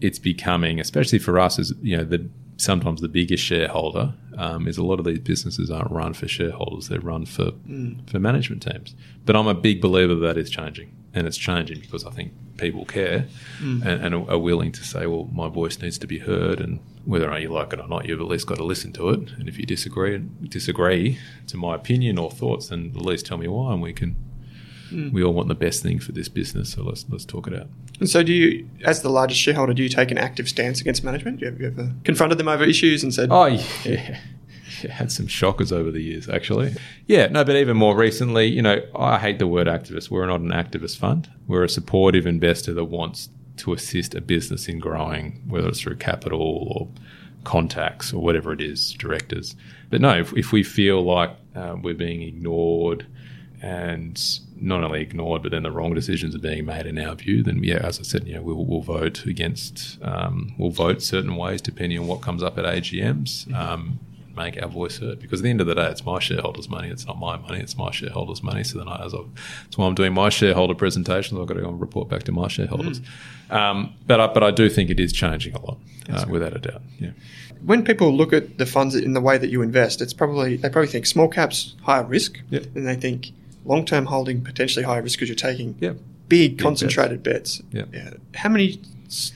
it's 0.00 0.18
becoming, 0.18 0.80
especially 0.80 1.18
for 1.18 1.38
us 1.38 1.58
as, 1.58 1.72
you 1.82 1.96
know, 1.96 2.04
the 2.04 2.28
sometimes 2.56 3.00
the 3.00 3.08
biggest 3.08 3.42
shareholder 3.42 4.14
um, 4.38 4.68
is 4.68 4.78
a 4.78 4.84
lot 4.84 4.98
of 4.98 5.04
these 5.04 5.18
businesses 5.18 5.70
aren't 5.70 5.90
run 5.90 6.14
for 6.14 6.28
shareholders; 6.28 6.88
they're 6.88 7.00
run 7.00 7.26
for 7.26 7.52
mm. 7.52 8.08
for 8.08 8.18
management 8.18 8.62
teams. 8.62 8.94
But 9.24 9.36
I'm 9.36 9.48
a 9.48 9.54
big 9.54 9.80
believer 9.80 10.14
that 10.14 10.36
is 10.36 10.50
changing, 10.50 10.94
and 11.14 11.26
it's 11.26 11.36
changing 11.36 11.80
because 11.80 12.04
I 12.04 12.10
think 12.10 12.32
people 12.56 12.84
care 12.84 13.26
mm. 13.58 13.84
and, 13.84 14.14
and, 14.14 14.30
are 14.30 14.38
willing 14.38 14.72
to 14.72 14.84
say, 14.84 15.06
"Well, 15.06 15.28
my 15.32 15.48
voice 15.48 15.80
needs 15.80 15.98
to 15.98 16.06
be 16.06 16.18
heard," 16.18 16.60
and 16.60 16.80
whether 17.04 17.26
or 17.26 17.30
not 17.30 17.42
you 17.42 17.50
like 17.50 17.72
it 17.72 17.80
or 17.80 17.88
not, 17.88 18.06
you've 18.06 18.20
at 18.20 18.26
least 18.26 18.46
got 18.46 18.56
to 18.58 18.64
listen 18.64 18.92
to 18.92 19.10
it. 19.10 19.30
And 19.32 19.48
if 19.48 19.58
you 19.58 19.66
disagree 19.66 20.18
disagree 20.48 21.18
to 21.48 21.56
my 21.56 21.74
opinion 21.74 22.18
or 22.18 22.30
thoughts, 22.30 22.68
then 22.68 22.92
at 22.94 23.02
least 23.02 23.26
tell 23.26 23.38
me 23.38 23.48
why, 23.48 23.72
and 23.72 23.82
we 23.82 23.92
can 23.92 24.16
Mm. 24.92 25.12
We 25.12 25.22
all 25.22 25.32
want 25.32 25.48
the 25.48 25.54
best 25.54 25.82
thing 25.82 25.98
for 25.98 26.12
this 26.12 26.28
business, 26.28 26.72
so 26.72 26.82
let's 26.82 27.06
let's 27.08 27.24
talk 27.24 27.46
it 27.46 27.54
out. 27.54 27.68
And 27.98 28.08
so, 28.08 28.22
do 28.22 28.32
you, 28.32 28.68
as 28.84 29.02
the 29.02 29.08
largest 29.08 29.40
shareholder, 29.40 29.72
do 29.72 29.82
you 29.82 29.88
take 29.88 30.10
an 30.10 30.18
active 30.18 30.48
stance 30.48 30.80
against 30.80 31.02
management? 31.02 31.42
Have 31.42 31.60
you 31.60 31.68
ever 31.68 31.92
confronted 32.04 32.38
them 32.38 32.48
over 32.48 32.64
issues 32.64 33.02
and 33.02 33.12
said, 33.12 33.28
"Oh, 33.30 33.46
yeah." 33.46 34.20
had 34.90 35.12
some 35.12 35.26
shockers 35.26 35.72
over 35.72 35.90
the 35.90 36.02
years, 36.02 36.28
actually. 36.28 36.74
Yeah, 37.06 37.26
no, 37.28 37.44
but 37.44 37.56
even 37.56 37.76
more 37.76 37.96
recently, 37.96 38.46
you 38.46 38.62
know, 38.62 38.82
I 38.94 39.18
hate 39.18 39.38
the 39.38 39.46
word 39.46 39.66
activist. 39.66 40.10
We're 40.10 40.26
not 40.26 40.40
an 40.40 40.50
activist 40.50 40.98
fund. 40.98 41.30
We're 41.46 41.64
a 41.64 41.68
supportive 41.68 42.26
investor 42.26 42.74
that 42.74 42.84
wants 42.84 43.28
to 43.58 43.72
assist 43.72 44.14
a 44.14 44.20
business 44.20 44.68
in 44.68 44.78
growing, 44.78 45.42
whether 45.46 45.68
it's 45.68 45.80
through 45.80 45.96
capital 45.96 46.40
or 46.40 46.88
contacts 47.44 48.12
or 48.12 48.22
whatever 48.22 48.52
it 48.52 48.60
is, 48.60 48.92
directors. 48.94 49.54
But 49.90 50.00
no, 50.00 50.16
if, 50.18 50.32
if 50.36 50.52
we 50.52 50.62
feel 50.62 51.02
like 51.02 51.30
uh, 51.54 51.76
we're 51.80 51.94
being 51.94 52.22
ignored 52.22 53.06
and 53.60 54.20
not 54.56 54.82
only 54.82 55.02
ignored, 55.02 55.42
but 55.42 55.52
then 55.52 55.62
the 55.62 55.70
wrong 55.70 55.94
decisions 55.94 56.34
are 56.34 56.40
being 56.40 56.64
made 56.64 56.86
in 56.86 56.98
our 56.98 57.14
view, 57.14 57.42
then 57.42 57.62
yeah, 57.62 57.76
as 57.76 57.98
I 58.00 58.02
said, 58.02 58.26
you 58.26 58.34
know, 58.34 58.42
we'll, 58.42 58.64
we'll 58.64 58.80
vote 58.80 59.24
against, 59.26 59.98
um, 60.02 60.54
we'll 60.58 60.70
vote 60.70 61.02
certain 61.02 61.36
ways 61.36 61.60
depending 61.60 61.98
on 61.98 62.06
what 62.06 62.22
comes 62.22 62.42
up 62.42 62.58
at 62.58 62.64
AGMs. 62.64 63.52
Um, 63.54 64.00
make 64.36 64.60
our 64.62 64.68
voice 64.68 64.98
heard 64.98 65.20
because 65.20 65.40
at 65.40 65.44
the 65.44 65.50
end 65.50 65.60
of 65.60 65.66
the 65.66 65.74
day, 65.74 65.88
it's 65.88 66.04
my 66.04 66.18
shareholders' 66.18 66.68
money. 66.68 66.88
It's 66.88 67.06
not 67.06 67.18
my 67.18 67.36
money. 67.36 67.60
It's 67.60 67.76
my 67.76 67.90
shareholders' 67.90 68.42
money. 68.42 68.64
So 68.64 68.78
then, 68.78 68.88
I, 68.88 69.04
as 69.04 69.14
I, 69.14 69.18
that's 69.64 69.78
why 69.78 69.86
I'm 69.86 69.94
doing 69.94 70.12
my 70.12 70.28
shareholder 70.28 70.74
presentations. 70.74 71.38
I've 71.38 71.46
got 71.46 71.54
to 71.54 71.60
go 71.60 71.68
and 71.68 71.80
report 71.80 72.08
back 72.08 72.22
to 72.24 72.32
my 72.32 72.48
shareholders. 72.48 73.00
Mm. 73.00 73.54
Um, 73.54 73.94
but 74.06 74.20
I, 74.20 74.26
but 74.28 74.42
I 74.42 74.50
do 74.50 74.68
think 74.68 74.90
it 74.90 74.98
is 74.98 75.12
changing 75.12 75.54
a 75.54 75.60
lot, 75.60 75.78
uh, 76.08 76.24
without 76.28 76.56
a 76.56 76.58
doubt. 76.58 76.82
Yeah. 76.98 77.10
When 77.64 77.84
people 77.84 78.12
look 78.12 78.32
at 78.32 78.58
the 78.58 78.66
funds 78.66 78.94
in 78.94 79.12
the 79.12 79.20
way 79.20 79.38
that 79.38 79.50
you 79.50 79.62
invest, 79.62 80.00
it's 80.00 80.12
probably 80.12 80.56
they 80.56 80.68
probably 80.68 80.88
think 80.88 81.06
small 81.06 81.28
caps 81.28 81.76
higher 81.82 82.04
risk, 82.04 82.40
yep. 82.50 82.64
and 82.74 82.86
they 82.86 82.96
think 82.96 83.30
long 83.64 83.84
term 83.84 84.06
holding 84.06 84.42
potentially 84.42 84.84
higher 84.84 85.02
risk 85.02 85.18
because 85.18 85.28
you're 85.28 85.36
taking 85.36 85.76
yep. 85.80 85.96
big, 86.28 86.56
big, 86.56 86.58
concentrated 86.58 87.22
bets. 87.22 87.58
bets. 87.58 87.74
Yep. 87.74 87.88
Yeah. 87.92 88.10
How 88.34 88.48
many 88.48 88.80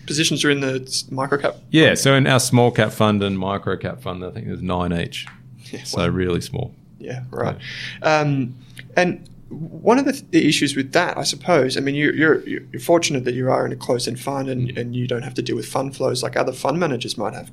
positions 0.07 0.45
are 0.45 0.51
in 0.51 0.61
the 0.61 1.05
micro 1.11 1.39
cap? 1.39 1.57
Yeah, 1.71 1.95
so 1.95 2.15
in 2.15 2.27
our 2.27 2.41
small 2.41 2.71
cap 2.71 2.93
fund 2.93 3.23
and 3.23 3.39
micro 3.39 3.77
cap 3.77 4.01
fund, 4.01 4.25
I 4.25 4.31
think 4.31 4.47
there's 4.47 4.63
nine 4.63 4.93
each. 4.93 5.27
Yeah, 5.71 5.85
so 5.85 5.99
well, 5.99 6.11
really 6.11 6.41
small. 6.41 6.75
Yeah, 6.99 7.25
right. 7.31 7.57
Um, 8.03 8.55
and 8.97 9.29
one 9.49 9.99
of 9.99 10.05
the, 10.05 10.13
th- 10.13 10.25
the, 10.31 10.49
issues 10.49 10.75
with 10.75 10.93
that, 10.93 11.17
I 11.17 11.23
suppose, 11.23 11.77
I 11.77 11.81
mean, 11.81 11.95
you're, 11.95 12.15
you're, 12.15 12.41
you're 12.49 12.81
fortunate 12.81 13.25
that 13.25 13.35
you 13.35 13.51
are 13.51 13.65
in 13.65 13.73
a 13.73 13.77
closed-end 13.77 14.19
fund 14.19 14.49
and, 14.49 14.69
mm. 14.69 14.77
and 14.77 14.97
you 14.97 15.07
don't 15.07 15.23
have 15.23 15.35
to 15.35 15.43
deal 15.43 15.57
with 15.57 15.67
fund 15.67 15.95
flows 15.95 16.23
like 16.23 16.37
other 16.37 16.53
fund 16.53 16.81
managers 16.81 17.17
might 17.17 17.35
have 17.35 17.51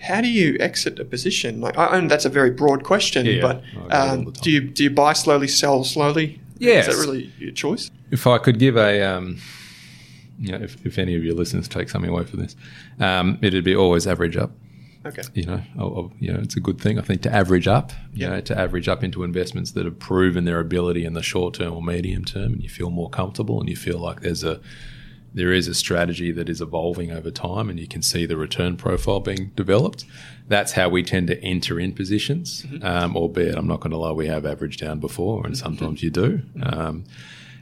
how 0.00 0.20
do 0.20 0.28
you 0.28 0.56
exit 0.60 0.98
a 0.98 1.04
position? 1.04 1.60
Like, 1.60 1.76
I, 1.76 1.98
that's 2.06 2.24
a 2.24 2.28
very 2.28 2.50
broad 2.50 2.84
question, 2.84 3.26
yeah, 3.26 3.40
but 3.40 3.62
um, 3.90 4.30
do 4.42 4.50
you 4.50 4.60
do 4.60 4.84
you 4.84 4.90
buy 4.90 5.12
slowly, 5.12 5.48
sell 5.48 5.84
slowly? 5.84 6.40
Yes. 6.58 6.88
Is 6.88 6.96
that 6.96 7.00
really 7.00 7.32
your 7.38 7.52
choice? 7.52 7.90
If 8.10 8.26
I 8.26 8.38
could 8.38 8.58
give 8.58 8.76
a, 8.76 9.02
um, 9.02 9.38
you 10.38 10.52
know, 10.52 10.62
if, 10.62 10.84
if 10.86 10.98
any 10.98 11.14
of 11.16 11.24
your 11.24 11.34
listeners 11.34 11.68
take 11.68 11.88
something 11.88 12.10
away 12.10 12.24
from 12.24 12.40
this, 12.40 12.56
um, 13.00 13.38
it'd 13.42 13.64
be 13.64 13.74
always 13.74 14.06
average 14.06 14.36
up. 14.36 14.52
Okay. 15.06 15.22
You 15.32 15.44
know, 15.44 15.62
I'll, 15.78 16.12
you 16.18 16.32
know, 16.32 16.40
it's 16.40 16.56
a 16.56 16.60
good 16.60 16.80
thing 16.80 16.98
I 16.98 17.02
think 17.02 17.22
to 17.22 17.34
average 17.34 17.68
up. 17.68 17.92
You 18.12 18.26
yep. 18.26 18.30
know, 18.30 18.40
to 18.42 18.58
average 18.58 18.88
up 18.88 19.02
into 19.04 19.22
investments 19.22 19.72
that 19.72 19.84
have 19.84 19.98
proven 19.98 20.44
their 20.44 20.60
ability 20.60 21.04
in 21.04 21.14
the 21.14 21.22
short 21.22 21.54
term 21.54 21.72
or 21.72 21.82
medium 21.82 22.24
term, 22.24 22.52
and 22.54 22.62
you 22.62 22.68
feel 22.68 22.90
more 22.90 23.08
comfortable, 23.08 23.60
and 23.60 23.68
you 23.68 23.76
feel 23.76 23.98
like 23.98 24.20
there's 24.20 24.44
a 24.44 24.60
there 25.34 25.52
is 25.52 25.68
a 25.68 25.74
strategy 25.74 26.32
that 26.32 26.48
is 26.48 26.60
evolving 26.60 27.12
over 27.12 27.30
time 27.30 27.68
and 27.68 27.78
you 27.78 27.86
can 27.86 28.02
see 28.02 28.26
the 28.26 28.36
return 28.36 28.76
profile 28.76 29.20
being 29.20 29.52
developed. 29.54 30.04
That's 30.48 30.72
how 30.72 30.88
we 30.88 31.02
tend 31.02 31.28
to 31.28 31.40
enter 31.44 31.78
in 31.78 31.92
positions, 31.92 32.62
mm-hmm. 32.62 32.84
um, 32.84 33.16
albeit 33.16 33.56
I'm 33.56 33.66
not 33.66 33.80
going 33.80 33.90
to 33.90 33.98
lie, 33.98 34.12
we 34.12 34.26
have 34.26 34.46
averaged 34.46 34.80
down 34.80 35.00
before 35.00 35.44
and 35.46 35.56
sometimes 35.56 36.02
you 36.02 36.10
do. 36.10 36.42
Um, 36.62 37.04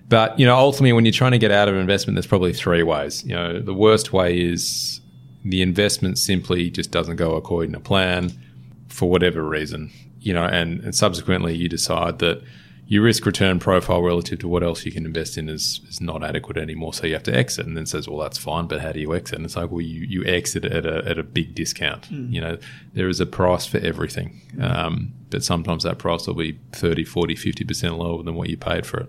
but, 0.09 0.39
you 0.39 0.47
know, 0.47 0.57
ultimately 0.57 0.93
when 0.93 1.05
you're 1.05 1.13
trying 1.13 1.33
to 1.33 1.39
get 1.39 1.51
out 1.51 1.69
of 1.69 1.75
an 1.75 1.81
investment, 1.81 2.17
there's 2.17 2.27
probably 2.27 2.53
three 2.53 2.83
ways. 2.83 3.25
You 3.25 3.35
know, 3.35 3.61
the 3.61 3.75
worst 3.75 4.13
way 4.13 4.39
is 4.41 5.01
the 5.45 5.63
investment 5.63 6.19
simply 6.19 6.71
just 6.71 6.91
doesn't 6.91 7.17
go 7.17 7.35
according 7.35 7.73
to 7.73 7.81
plan 7.81 8.33
for 8.89 9.11
whatever 9.11 9.43
reason, 9.43 9.91
you 10.21 10.33
know, 10.33 10.45
and, 10.45 10.81
and 10.81 10.95
subsequently 10.95 11.55
you 11.55 11.69
decide 11.69 12.19
that– 12.21 12.43
your 12.89 13.03
risk 13.03 13.27
return 13.27 13.59
profile 13.59 14.01
relative 14.01 14.39
to 14.39 14.49
what 14.49 14.63
else 14.63 14.87
you 14.87 14.93
can 14.93 15.05
invest 15.05 15.37
in 15.37 15.49
is, 15.49 15.81
is 15.89 16.01
not 16.01 16.23
adequate 16.23 16.57
anymore. 16.57 16.95
So 16.95 17.07
you 17.07 17.15
have 17.15 17.25
to 17.25 17.35
exit 17.35 17.67
and 17.67 17.77
then 17.77 17.85
says, 17.85 18.09
well, 18.09 18.21
that's 18.21 18.39
fine, 18.39 18.67
but 18.67 18.81
how 18.81 18.93
do 18.93 19.01
you 19.01 19.13
exit? 19.15 19.39
And 19.39 19.45
it's 19.45 19.57
like, 19.57 19.73
well, 19.73 19.81
you, 19.81 20.07
you 20.07 20.25
exit 20.25 20.65
at 20.65 20.87
a, 20.87 21.05
at 21.05 21.19
a 21.19 21.25
big 21.25 21.55
discount. 21.55 22.09
Mm. 22.13 22.33
You 22.33 22.41
know, 22.41 22.59
there 22.95 23.09
is 23.09 23.19
a 23.19 23.27
price 23.27 23.67
for 23.67 23.79
everything. 23.79 24.41
Um, 24.61 25.13
but 25.31 25.43
sometimes 25.43 25.83
that 25.83 25.99
price 25.99 26.29
will 26.29 26.35
be 26.35 26.61
30, 26.73 27.05
40, 27.05 27.35
50% 27.35 27.99
lower 27.99 28.23
than 28.23 28.37
what 28.37 28.49
you 28.49 28.57
paid 28.57 28.87
for 28.87 29.01
it 29.01 29.09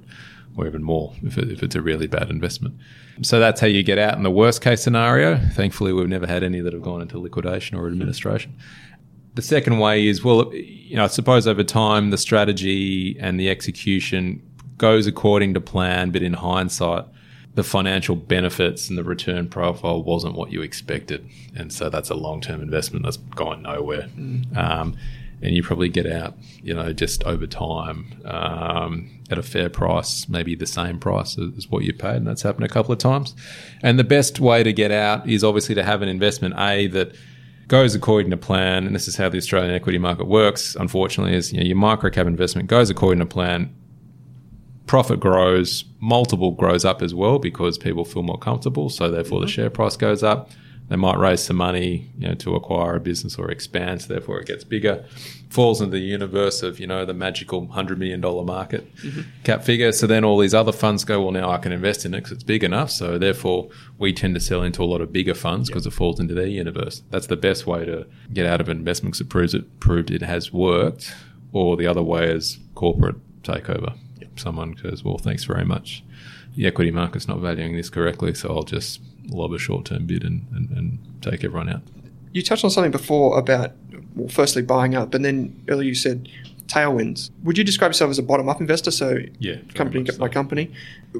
or 0.57 0.67
even 0.67 0.83
more 0.83 1.13
if, 1.23 1.37
it, 1.37 1.51
if 1.51 1.63
it's 1.63 1.75
a 1.75 1.81
really 1.81 2.07
bad 2.07 2.29
investment. 2.29 2.75
So 3.21 3.39
that's 3.39 3.61
how 3.61 3.67
you 3.67 3.83
get 3.83 3.97
out 3.97 4.17
in 4.17 4.23
the 4.23 4.31
worst 4.31 4.61
case 4.61 4.81
scenario. 4.81 5.37
Thankfully, 5.53 5.93
we've 5.93 6.09
never 6.09 6.27
had 6.27 6.43
any 6.43 6.59
that 6.59 6.73
have 6.73 6.81
gone 6.81 7.01
into 7.01 7.19
liquidation 7.19 7.77
or 7.77 7.87
administration. 7.87 8.55
The 9.35 9.41
second 9.41 9.79
way 9.79 10.07
is, 10.07 10.23
well, 10.23 10.53
you 10.53 10.95
know, 10.95 11.03
I 11.03 11.07
suppose 11.07 11.47
over 11.47 11.63
time 11.63 12.09
the 12.09 12.17
strategy 12.17 13.17
and 13.19 13.39
the 13.39 13.49
execution 13.49 14.41
goes 14.77 15.07
according 15.07 15.53
to 15.53 15.61
plan, 15.61 16.11
but 16.11 16.21
in 16.21 16.33
hindsight, 16.33 17.05
the 17.53 17.63
financial 17.63 18.15
benefits 18.15 18.87
and 18.87 18.97
the 18.97 19.03
return 19.03 19.47
profile 19.49 20.03
wasn't 20.03 20.35
what 20.35 20.51
you 20.51 20.61
expected, 20.61 21.27
and 21.55 21.73
so 21.73 21.89
that's 21.89 22.11
a 22.11 22.13
long-term 22.13 22.61
investment 22.61 23.03
that's 23.03 23.17
gone 23.17 23.63
nowhere. 23.63 24.07
Mm. 24.15 24.55
Um, 24.55 24.95
and 25.41 25.55
you 25.55 25.61
probably 25.61 25.89
get 25.89 26.07
out, 26.07 26.35
you 26.63 26.73
know, 26.73 26.93
just 26.93 27.23
over 27.23 27.45
time 27.45 28.21
um, 28.25 29.09
at 29.29 29.37
a 29.37 29.43
fair 29.43 29.69
price, 29.69 30.27
maybe 30.27 30.55
the 30.55 30.65
same 30.65 30.99
price 30.99 31.37
as 31.37 31.69
what 31.69 31.83
you 31.83 31.93
paid, 31.93 32.15
and 32.15 32.27
that's 32.27 32.41
happened 32.41 32.65
a 32.65 32.69
couple 32.69 32.91
of 32.91 32.97
times. 32.97 33.35
And 33.83 33.99
the 33.99 34.03
best 34.03 34.39
way 34.39 34.63
to 34.63 34.73
get 34.73 34.91
out 34.91 35.29
is 35.29 35.43
obviously 35.43 35.75
to 35.75 35.83
have 35.83 36.01
an 36.01 36.09
investment 36.09 36.55
a 36.57 36.87
that 36.87 37.13
goes 37.67 37.93
according 37.93 38.31
to 38.31 38.37
plan, 38.37 38.85
and 38.85 38.95
this 38.95 39.07
is 39.07 39.17
how 39.17 39.29
the 39.29 39.37
Australian 39.37 39.73
equity 39.73 39.97
market 39.97 40.27
works. 40.27 40.75
Unfortunately, 40.75 41.35
is 41.35 41.53
you 41.53 41.59
know, 41.59 41.65
your 41.65 41.77
micro 41.77 42.09
cap 42.09 42.25
investment 42.25 42.67
goes 42.67 42.89
according 42.89 43.19
to 43.19 43.25
plan. 43.25 43.73
Profit 44.87 45.19
grows, 45.19 45.83
multiple 45.99 46.51
grows 46.51 46.85
up 46.85 47.01
as 47.01 47.13
well 47.13 47.39
because 47.39 47.77
people 47.77 48.05
feel 48.05 48.23
more 48.23 48.37
comfortable. 48.37 48.89
So 48.89 49.11
therefore, 49.11 49.39
mm-hmm. 49.39 49.45
the 49.45 49.51
share 49.51 49.69
price 49.69 49.97
goes 49.97 50.23
up. 50.23 50.49
They 50.89 50.95
might 50.95 51.17
raise 51.17 51.43
some 51.43 51.57
money, 51.57 52.09
you 52.17 52.29
know, 52.29 52.33
to 52.35 52.55
acquire 52.55 52.95
a 52.95 52.99
business 52.99 53.37
or 53.37 53.51
expand. 53.51 54.03
So 54.03 54.13
therefore, 54.13 54.39
it 54.39 54.47
gets 54.47 54.63
bigger. 54.63 55.03
Falls 55.49 55.81
into 55.81 55.91
the 55.91 55.99
universe 55.99 56.63
of 56.63 56.79
you 56.79 56.87
know 56.87 57.05
the 57.05 57.13
magical 57.13 57.67
hundred 57.67 57.99
million 57.99 58.21
dollar 58.21 58.43
market 58.43 58.93
mm-hmm. 58.97 59.21
cap 59.43 59.63
figure. 59.63 59.91
So 59.91 60.07
then 60.07 60.23
all 60.23 60.37
these 60.37 60.53
other 60.53 60.71
funds 60.71 61.03
go, 61.03 61.21
well, 61.21 61.31
now 61.31 61.49
I 61.49 61.57
can 61.57 61.71
invest 61.71 62.05
in 62.05 62.13
it 62.13 62.17
because 62.17 62.31
it's 62.33 62.43
big 62.43 62.63
enough. 62.63 62.89
So 62.89 63.17
therefore, 63.17 63.69
we 63.97 64.13
tend 64.13 64.35
to 64.35 64.41
sell 64.41 64.61
into 64.61 64.81
a 64.81 64.85
lot 64.85 65.01
of 65.01 65.11
bigger 65.11 65.33
funds 65.33 65.69
because 65.69 65.85
yep. 65.85 65.93
it 65.93 65.95
falls 65.95 66.19
into 66.19 66.33
their 66.33 66.47
universe. 66.47 67.01
That's 67.09 67.27
the 67.27 67.37
best 67.37 67.67
way 67.67 67.85
to 67.85 68.07
get 68.33 68.45
out 68.45 68.61
of 68.61 68.69
investment 68.69 69.13
because 69.13 69.21
it 69.21 69.29
proves 69.29 69.53
it 69.53 69.79
proved 69.79 70.11
it 70.11 70.21
has 70.21 70.53
worked. 70.53 71.13
Or 71.53 71.75
the 71.77 71.87
other 71.87 72.03
way 72.03 72.29
is 72.29 72.59
corporate 72.75 73.15
takeover. 73.43 73.97
Yep. 74.19 74.39
Someone 74.39 74.71
goes, 74.71 75.03
well, 75.03 75.17
thanks 75.17 75.43
very 75.43 75.65
much. 75.65 76.03
The 76.55 76.65
equity 76.65 76.91
market's 76.91 77.27
not 77.27 77.39
valuing 77.39 77.75
this 77.75 77.89
correctly, 77.89 78.33
so 78.33 78.49
I'll 78.49 78.63
just 78.63 78.99
lob 79.29 79.53
a 79.53 79.57
short 79.59 79.85
term 79.85 80.05
bid 80.05 80.23
and, 80.23 80.45
and, 80.53 80.69
and 80.71 80.99
take 81.21 81.43
everyone 81.43 81.69
out. 81.69 81.81
You 82.33 82.41
touched 82.41 82.63
on 82.63 82.69
something 82.69 82.91
before 82.91 83.37
about, 83.39 83.71
well, 84.15 84.29
firstly 84.29 84.61
buying 84.61 84.95
up, 84.95 85.13
and 85.13 85.23
then 85.25 85.63
earlier 85.67 85.87
you 85.87 85.95
said 85.95 86.29
tailwinds. 86.67 87.31
Would 87.43 87.57
you 87.57 87.63
describe 87.63 87.89
yourself 87.89 88.11
as 88.11 88.19
a 88.19 88.23
bottom 88.23 88.49
up 88.49 88.59
investor? 88.59 88.91
So, 88.91 89.19
Yeah, 89.39 89.55
company 89.73 90.03
by 90.03 90.11
so. 90.11 90.27
company. 90.27 90.71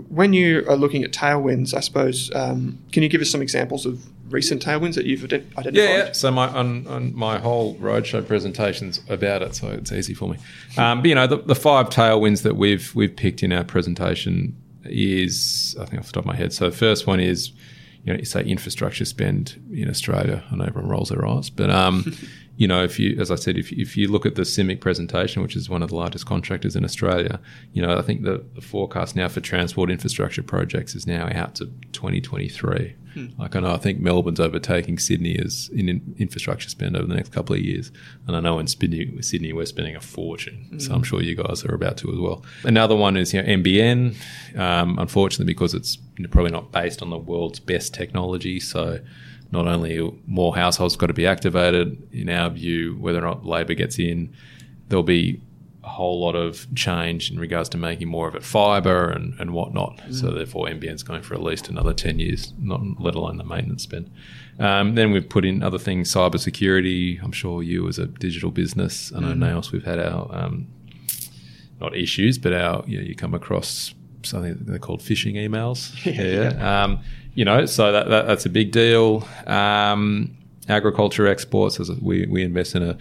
When 0.10 0.34
you 0.34 0.66
are 0.68 0.76
looking 0.76 1.04
at 1.04 1.12
tailwinds, 1.12 1.74
I 1.74 1.80
suppose, 1.80 2.30
um, 2.36 2.78
can 2.92 3.02
you 3.04 3.10
give 3.10 3.22
us 3.22 3.30
some 3.30 3.42
examples 3.42 3.86
of 3.86 4.06
recent 4.30 4.64
tailwinds 4.64 4.96
that 4.96 5.06
you've 5.06 5.24
identified? 5.24 5.74
Yeah, 5.74 5.98
yeah. 5.98 6.12
So 6.12 6.32
my 6.32 6.50
on, 6.50 6.86
on 6.88 7.16
my 7.16 7.40
whole 7.40 7.76
roadshow 7.76 8.28
presentations 8.28 9.02
about 9.10 9.42
it, 9.42 9.56
so 9.56 9.70
it's 9.70 9.92
easy 9.92 10.14
for 10.14 10.30
me. 10.30 10.38
Um, 10.78 11.02
but 11.02 11.08
you 11.08 11.16
know, 11.16 11.28
the, 11.28 11.38
the 11.38 11.56
five 11.56 11.90
tailwinds 11.90 12.44
that 12.44 12.58
we've 12.58 12.94
we've 12.94 13.16
picked 13.16 13.42
in 13.42 13.54
our 13.54 13.64
presentation 13.64 14.56
is 14.84 15.76
I 15.80 15.86
think 15.86 16.00
off 16.02 16.08
the 16.08 16.14
top 16.14 16.24
of 16.24 16.28
my 16.28 16.36
head. 16.36 16.54
So 16.54 16.70
the 16.70 16.76
first 16.76 17.08
one 17.08 17.20
is 17.20 17.52
you 18.08 18.14
know, 18.14 18.20
you 18.20 18.26
say 18.26 18.42
infrastructure 18.42 19.04
spend 19.04 19.62
in 19.74 19.90
Australia. 19.90 20.42
I 20.50 20.56
know 20.56 20.64
everyone 20.64 20.90
rolls 20.90 21.10
their 21.10 21.28
eyes, 21.28 21.50
but 21.50 21.70
um, 21.70 22.16
you 22.56 22.66
know, 22.66 22.82
if 22.82 22.98
you, 22.98 23.20
as 23.20 23.30
I 23.30 23.36
said, 23.36 23.58
if, 23.58 23.70
if 23.74 23.98
you 23.98 24.08
look 24.08 24.26
at 24.26 24.36
the 24.36 24.44
CIMIC 24.44 24.80
presentation, 24.80 25.42
which 25.42 25.58
is 25.58 25.70
one 25.70 25.84
of 25.84 25.90
the 25.90 25.98
largest 25.98 26.26
contractors 26.26 26.78
in 26.78 26.86
Australia, 26.86 27.42
you 27.74 27.82
know, 27.82 27.98
I 27.98 28.02
think 28.02 28.24
the, 28.24 28.46
the 28.56 28.62
forecast 28.62 29.18
now 29.18 29.28
for 29.28 29.42
transport 29.42 29.92
infrastructure 29.92 30.42
projects 30.42 30.96
is 30.96 31.06
now 31.06 31.28
out 31.34 31.56
to 31.56 31.66
2023. 31.92 32.96
Like 33.38 33.56
I 33.56 33.60
know, 33.60 33.74
I 33.74 33.78
think 33.78 34.00
Melbourne's 34.00 34.40
overtaking 34.40 34.98
Sydney 35.00 35.38
as 35.38 35.70
in, 35.74 35.90
in 35.90 36.16
infrastructure 36.18 36.70
spend 36.70 36.96
over 36.96 37.08
the 37.08 37.16
next 37.16 37.32
couple 37.32 37.56
of 37.56 37.62
years, 37.62 37.92
and 38.28 38.36
I 38.36 38.40
know 38.40 38.60
in 38.60 38.68
Sydney, 38.68 39.22
Sydney 39.22 39.54
we're 39.54 39.66
spending 39.66 39.96
a 39.96 40.02
fortune. 40.02 40.80
So 40.80 40.94
I'm 40.94 41.04
sure 41.04 41.22
you 41.22 41.36
guys 41.36 41.66
are 41.66 41.74
about 41.74 41.98
to 41.98 42.12
as 42.12 42.20
well. 42.20 42.44
Another 42.64 42.96
one 42.96 43.18
is 43.18 43.34
you 43.34 43.42
know 43.42 43.48
NBN. 43.48 44.16
Um, 44.58 45.00
unfortunately, 45.00 45.54
because 45.54 45.74
it's 45.74 45.98
probably 46.30 46.52
not 46.52 46.72
based 46.72 47.02
on 47.02 47.10
the 47.10 47.18
world's 47.18 47.60
best 47.60 47.94
technology, 47.94 48.60
so 48.60 49.00
not 49.52 49.68
only 49.68 50.12
more 50.26 50.56
households 50.56 50.96
got 50.96 51.08
to 51.08 51.14
be 51.14 51.26
activated, 51.26 52.02
in 52.12 52.30
our 52.30 52.50
view, 52.50 52.98
whether 53.00 53.20
or 53.20 53.22
not 53.22 53.46
Labor 53.46 53.74
gets 53.74 53.98
in, 53.98 54.34
there'll 54.90 55.04
be 55.04 55.42
a 55.88 55.90
whole 55.90 56.20
lot 56.20 56.36
of 56.36 56.68
change 56.76 57.32
in 57.32 57.40
regards 57.40 57.70
to 57.70 57.78
making 57.78 58.10
more 58.10 58.28
of 58.28 58.36
it 58.36 58.44
fibre 58.44 59.10
and, 59.10 59.34
and 59.40 59.52
whatnot. 59.52 60.02
So 60.12 60.32
therefore, 60.32 60.66
NBN's 60.68 61.02
going 61.02 61.22
for 61.22 61.34
at 61.34 61.42
least 61.42 61.70
another 61.70 61.94
10 61.94 62.20
years, 62.20 62.54
not 62.60 62.82
let 63.00 63.16
alone 63.16 63.38
the 63.38 63.46
maintenance 63.46 63.84
spend. 63.84 64.12
Um, 64.60 64.96
then 64.96 65.12
we've 65.12 65.30
put 65.30 65.46
in 65.46 65.64
other 65.64 65.80
things, 65.80 66.14
cyber 66.14 66.40
security. 66.40 67.20
I'm 67.24 67.32
sure 67.32 67.64
you 67.64 67.88
as 67.88 68.00
a 68.00 68.08
digital 68.08 68.52
business, 68.52 69.14
I 69.16 69.22
know 69.22 69.34
Naos, 69.34 69.72
we've 69.72 69.86
had 69.86 69.98
our, 69.98 70.28
um, 70.36 70.68
not 71.80 71.96
issues, 71.96 72.38
but 72.38 72.52
our, 72.52 72.84
you 72.86 72.98
know, 72.98 73.04
you 73.04 73.16
come 73.16 73.34
across 73.34 73.94
something 74.24 74.58
they're 74.60 74.80
called 74.80 75.00
phishing 75.00 75.36
emails. 75.36 75.94
yeah. 76.06 76.84
Um, 76.84 77.00
you 77.34 77.46
know, 77.46 77.66
so 77.66 77.94
that, 77.94 78.10
that, 78.10 78.28
that's 78.28 78.46
a 78.46 78.50
big 78.50 78.74
deal. 78.74 79.26
Um, 79.46 80.36
agriculture 80.68 81.28
exports, 81.28 81.80
as 81.80 81.90
we, 81.92 82.26
we 82.26 82.44
invest 82.44 82.76
in 82.76 82.84
a, 82.84 82.98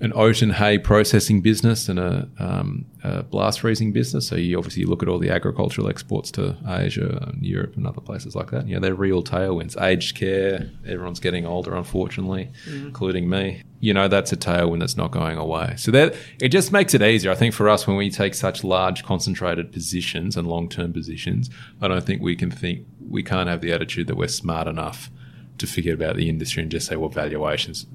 an 0.00 0.12
oat 0.14 0.42
and 0.42 0.52
hay 0.52 0.78
processing 0.78 1.40
business 1.40 1.88
and 1.88 1.98
a, 1.98 2.28
um, 2.38 2.86
a 3.02 3.22
blast 3.24 3.60
freezing 3.60 3.92
business. 3.92 4.28
So 4.28 4.36
you 4.36 4.56
obviously 4.56 4.84
look 4.84 5.02
at 5.02 5.08
all 5.08 5.18
the 5.18 5.30
agricultural 5.30 5.88
exports 5.88 6.30
to 6.32 6.56
Asia 6.66 7.28
and 7.28 7.44
Europe 7.44 7.76
and 7.76 7.86
other 7.86 8.00
places 8.00 8.36
like 8.36 8.50
that. 8.52 8.68
You 8.68 8.74
know, 8.74 8.80
they're 8.80 8.94
real 8.94 9.24
tailwinds. 9.24 9.80
Aged 9.80 10.16
care, 10.16 10.70
everyone's 10.86 11.18
getting 11.18 11.46
older, 11.46 11.74
unfortunately, 11.74 12.50
including 12.66 13.28
me. 13.28 13.62
You 13.80 13.92
know, 13.92 14.08
that's 14.08 14.32
a 14.32 14.36
tailwind 14.36 14.80
that's 14.80 14.96
not 14.96 15.10
going 15.10 15.36
away. 15.36 15.74
So 15.76 15.90
that 15.92 16.14
it 16.40 16.50
just 16.50 16.70
makes 16.70 16.94
it 16.94 17.02
easier. 17.02 17.32
I 17.32 17.34
think 17.34 17.54
for 17.54 17.68
us 17.68 17.86
when 17.86 17.96
we 17.96 18.10
take 18.10 18.34
such 18.34 18.62
large 18.62 19.04
concentrated 19.04 19.72
positions 19.72 20.36
and 20.36 20.46
long 20.46 20.68
term 20.68 20.92
positions, 20.92 21.50
I 21.80 21.88
don't 21.88 22.04
think 22.04 22.22
we 22.22 22.36
can 22.36 22.50
think 22.50 22.86
we 23.08 23.22
can't 23.22 23.48
have 23.48 23.62
the 23.62 23.72
attitude 23.72 24.06
that 24.08 24.16
we're 24.16 24.28
smart 24.28 24.68
enough 24.68 25.10
to 25.58 25.66
forget 25.66 25.94
about 25.94 26.14
the 26.14 26.28
industry 26.28 26.62
and 26.62 26.70
just 26.70 26.86
say, 26.86 26.94
well, 26.94 27.08
valuations 27.08 27.86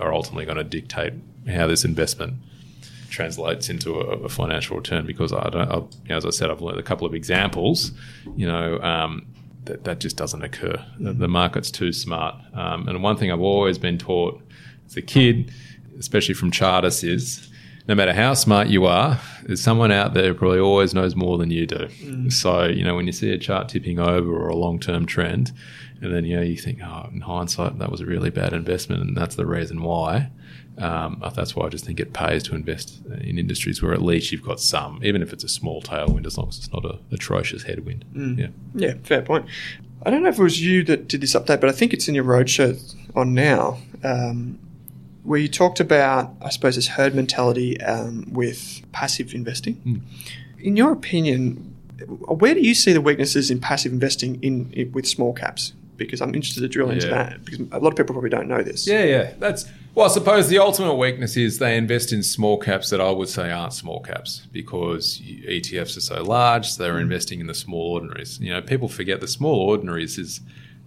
are 0.00 0.12
ultimately 0.12 0.44
going 0.44 0.56
to 0.56 0.64
dictate 0.64 1.12
how 1.48 1.66
this 1.66 1.84
investment 1.84 2.34
translates 3.10 3.68
into 3.68 4.00
a, 4.00 4.24
a 4.24 4.28
financial 4.28 4.76
return. 4.76 5.06
Because 5.06 5.32
I 5.32 5.48
don't, 5.50 5.70
I, 5.70 5.76
you 5.76 5.88
know, 6.08 6.16
as 6.16 6.24
I 6.24 6.30
said, 6.30 6.50
I've 6.50 6.60
learned 6.60 6.78
a 6.78 6.82
couple 6.82 7.06
of 7.06 7.14
examples. 7.14 7.92
You 8.36 8.46
know, 8.46 8.80
um, 8.80 9.26
that 9.64 9.84
that 9.84 10.00
just 10.00 10.16
doesn't 10.16 10.42
occur. 10.42 10.84
The, 10.98 11.12
the 11.12 11.28
market's 11.28 11.70
too 11.70 11.92
smart. 11.92 12.34
Um, 12.54 12.88
and 12.88 13.02
one 13.02 13.16
thing 13.16 13.30
I've 13.30 13.40
always 13.40 13.78
been 13.78 13.98
taught 13.98 14.40
as 14.86 14.96
a 14.96 15.02
kid, 15.02 15.52
especially 15.98 16.34
from 16.34 16.50
Chartist, 16.50 17.04
is 17.04 17.48
no 17.88 17.94
matter 17.94 18.12
how 18.12 18.34
smart 18.34 18.68
you 18.68 18.86
are, 18.86 19.20
there's 19.44 19.60
someone 19.60 19.90
out 19.90 20.14
there 20.14 20.28
who 20.28 20.34
probably 20.34 20.60
always 20.60 20.94
knows 20.94 21.16
more 21.16 21.36
than 21.38 21.50
you 21.50 21.66
do. 21.66 21.88
So, 22.30 22.64
you 22.66 22.84
know, 22.84 22.94
when 22.94 23.06
you 23.06 23.12
see 23.12 23.30
a 23.32 23.38
chart 23.38 23.68
tipping 23.68 23.98
over 23.98 24.32
or 24.32 24.48
a 24.48 24.56
long 24.56 24.78
term 24.78 25.04
trend, 25.04 25.52
and 26.00 26.12
then, 26.12 26.24
you 26.24 26.36
know, 26.36 26.42
you 26.42 26.56
think, 26.56 26.80
oh, 26.82 27.08
in 27.12 27.20
hindsight, 27.20 27.78
that 27.78 27.90
was 27.90 28.00
a 28.00 28.06
really 28.06 28.30
bad 28.30 28.52
investment, 28.52 29.02
and 29.02 29.16
that's 29.16 29.36
the 29.36 29.46
reason 29.46 29.82
why. 29.82 30.30
Um, 30.78 31.22
that's 31.34 31.54
why 31.54 31.66
I 31.66 31.68
just 31.68 31.84
think 31.84 32.00
it 32.00 32.12
pays 32.12 32.42
to 32.44 32.54
invest 32.54 33.04
in 33.20 33.38
industries 33.38 33.82
where 33.82 33.92
at 33.92 34.00
least 34.02 34.32
you've 34.32 34.42
got 34.42 34.58
some, 34.60 35.00
even 35.04 35.20
if 35.22 35.32
it's 35.32 35.44
a 35.44 35.48
small 35.48 35.82
tailwind, 35.82 36.26
as 36.26 36.38
long 36.38 36.48
as 36.48 36.58
it's 36.58 36.72
not 36.72 36.84
a 36.84 36.98
atrocious 37.12 37.62
headwind. 37.64 38.04
Yeah. 38.38 38.48
Yeah, 38.74 38.94
fair 39.02 39.22
point. 39.22 39.46
I 40.04 40.10
don't 40.10 40.22
know 40.22 40.30
if 40.30 40.38
it 40.38 40.42
was 40.42 40.60
you 40.62 40.82
that 40.84 41.08
did 41.08 41.20
this 41.20 41.34
update, 41.34 41.60
but 41.60 41.68
I 41.68 41.72
think 41.72 41.92
it's 41.92 42.08
in 42.08 42.14
your 42.14 42.24
roadshow 42.24 42.78
on 43.14 43.34
now, 43.34 43.78
um, 44.02 44.58
where 45.22 45.38
you 45.38 45.46
talked 45.46 45.78
about, 45.78 46.34
I 46.42 46.48
suppose, 46.48 46.74
this 46.74 46.88
herd 46.88 47.14
mentality 47.14 47.80
um, 47.82 48.26
with 48.32 48.80
passive 48.92 49.34
investing. 49.34 50.02
In 50.58 50.76
your 50.76 50.90
opinion, 50.92 51.76
where 52.06 52.54
do 52.54 52.60
you 52.60 52.74
see 52.74 52.92
the 52.92 53.00
weaknesses 53.00 53.50
in 53.50 53.60
passive 53.60 53.92
investing 53.92 54.42
in, 54.42 54.72
in 54.72 54.90
with 54.90 55.06
small 55.06 55.32
caps? 55.32 55.74
Because 55.96 56.20
I'm 56.20 56.34
interested 56.34 56.62
to 56.62 56.68
drill 56.68 56.90
into 56.90 57.06
Yeah. 57.06 57.12
that 57.14 57.44
because 57.44 57.60
a 57.70 57.78
lot 57.78 57.90
of 57.90 57.96
people 57.96 58.14
probably 58.14 58.30
don't 58.30 58.48
know 58.48 58.62
this. 58.62 58.88
Yeah, 58.88 59.04
yeah. 59.04 59.34
That's 59.38 59.66
well, 59.94 60.06
I 60.06 60.08
suppose 60.08 60.48
the 60.48 60.58
ultimate 60.58 60.94
weakness 60.94 61.36
is 61.36 61.58
they 61.58 61.76
invest 61.76 62.12
in 62.12 62.22
small 62.22 62.56
caps 62.56 62.88
that 62.90 63.00
I 63.00 63.10
would 63.10 63.28
say 63.28 63.50
aren't 63.50 63.74
small 63.74 64.00
caps 64.00 64.46
because 64.50 65.20
ETFs 65.20 65.96
are 65.98 66.00
so 66.00 66.22
large, 66.22 66.70
so 66.70 66.82
they're 66.82 66.94
mm. 66.94 67.02
investing 67.02 67.40
in 67.40 67.46
the 67.46 67.54
small 67.54 67.92
ordinaries. 67.92 68.38
You 68.40 68.54
know, 68.54 68.62
people 68.62 68.88
forget 68.88 69.20
the 69.20 69.28
small 69.28 69.68
ordinaries 69.68 70.16
is 70.16 70.40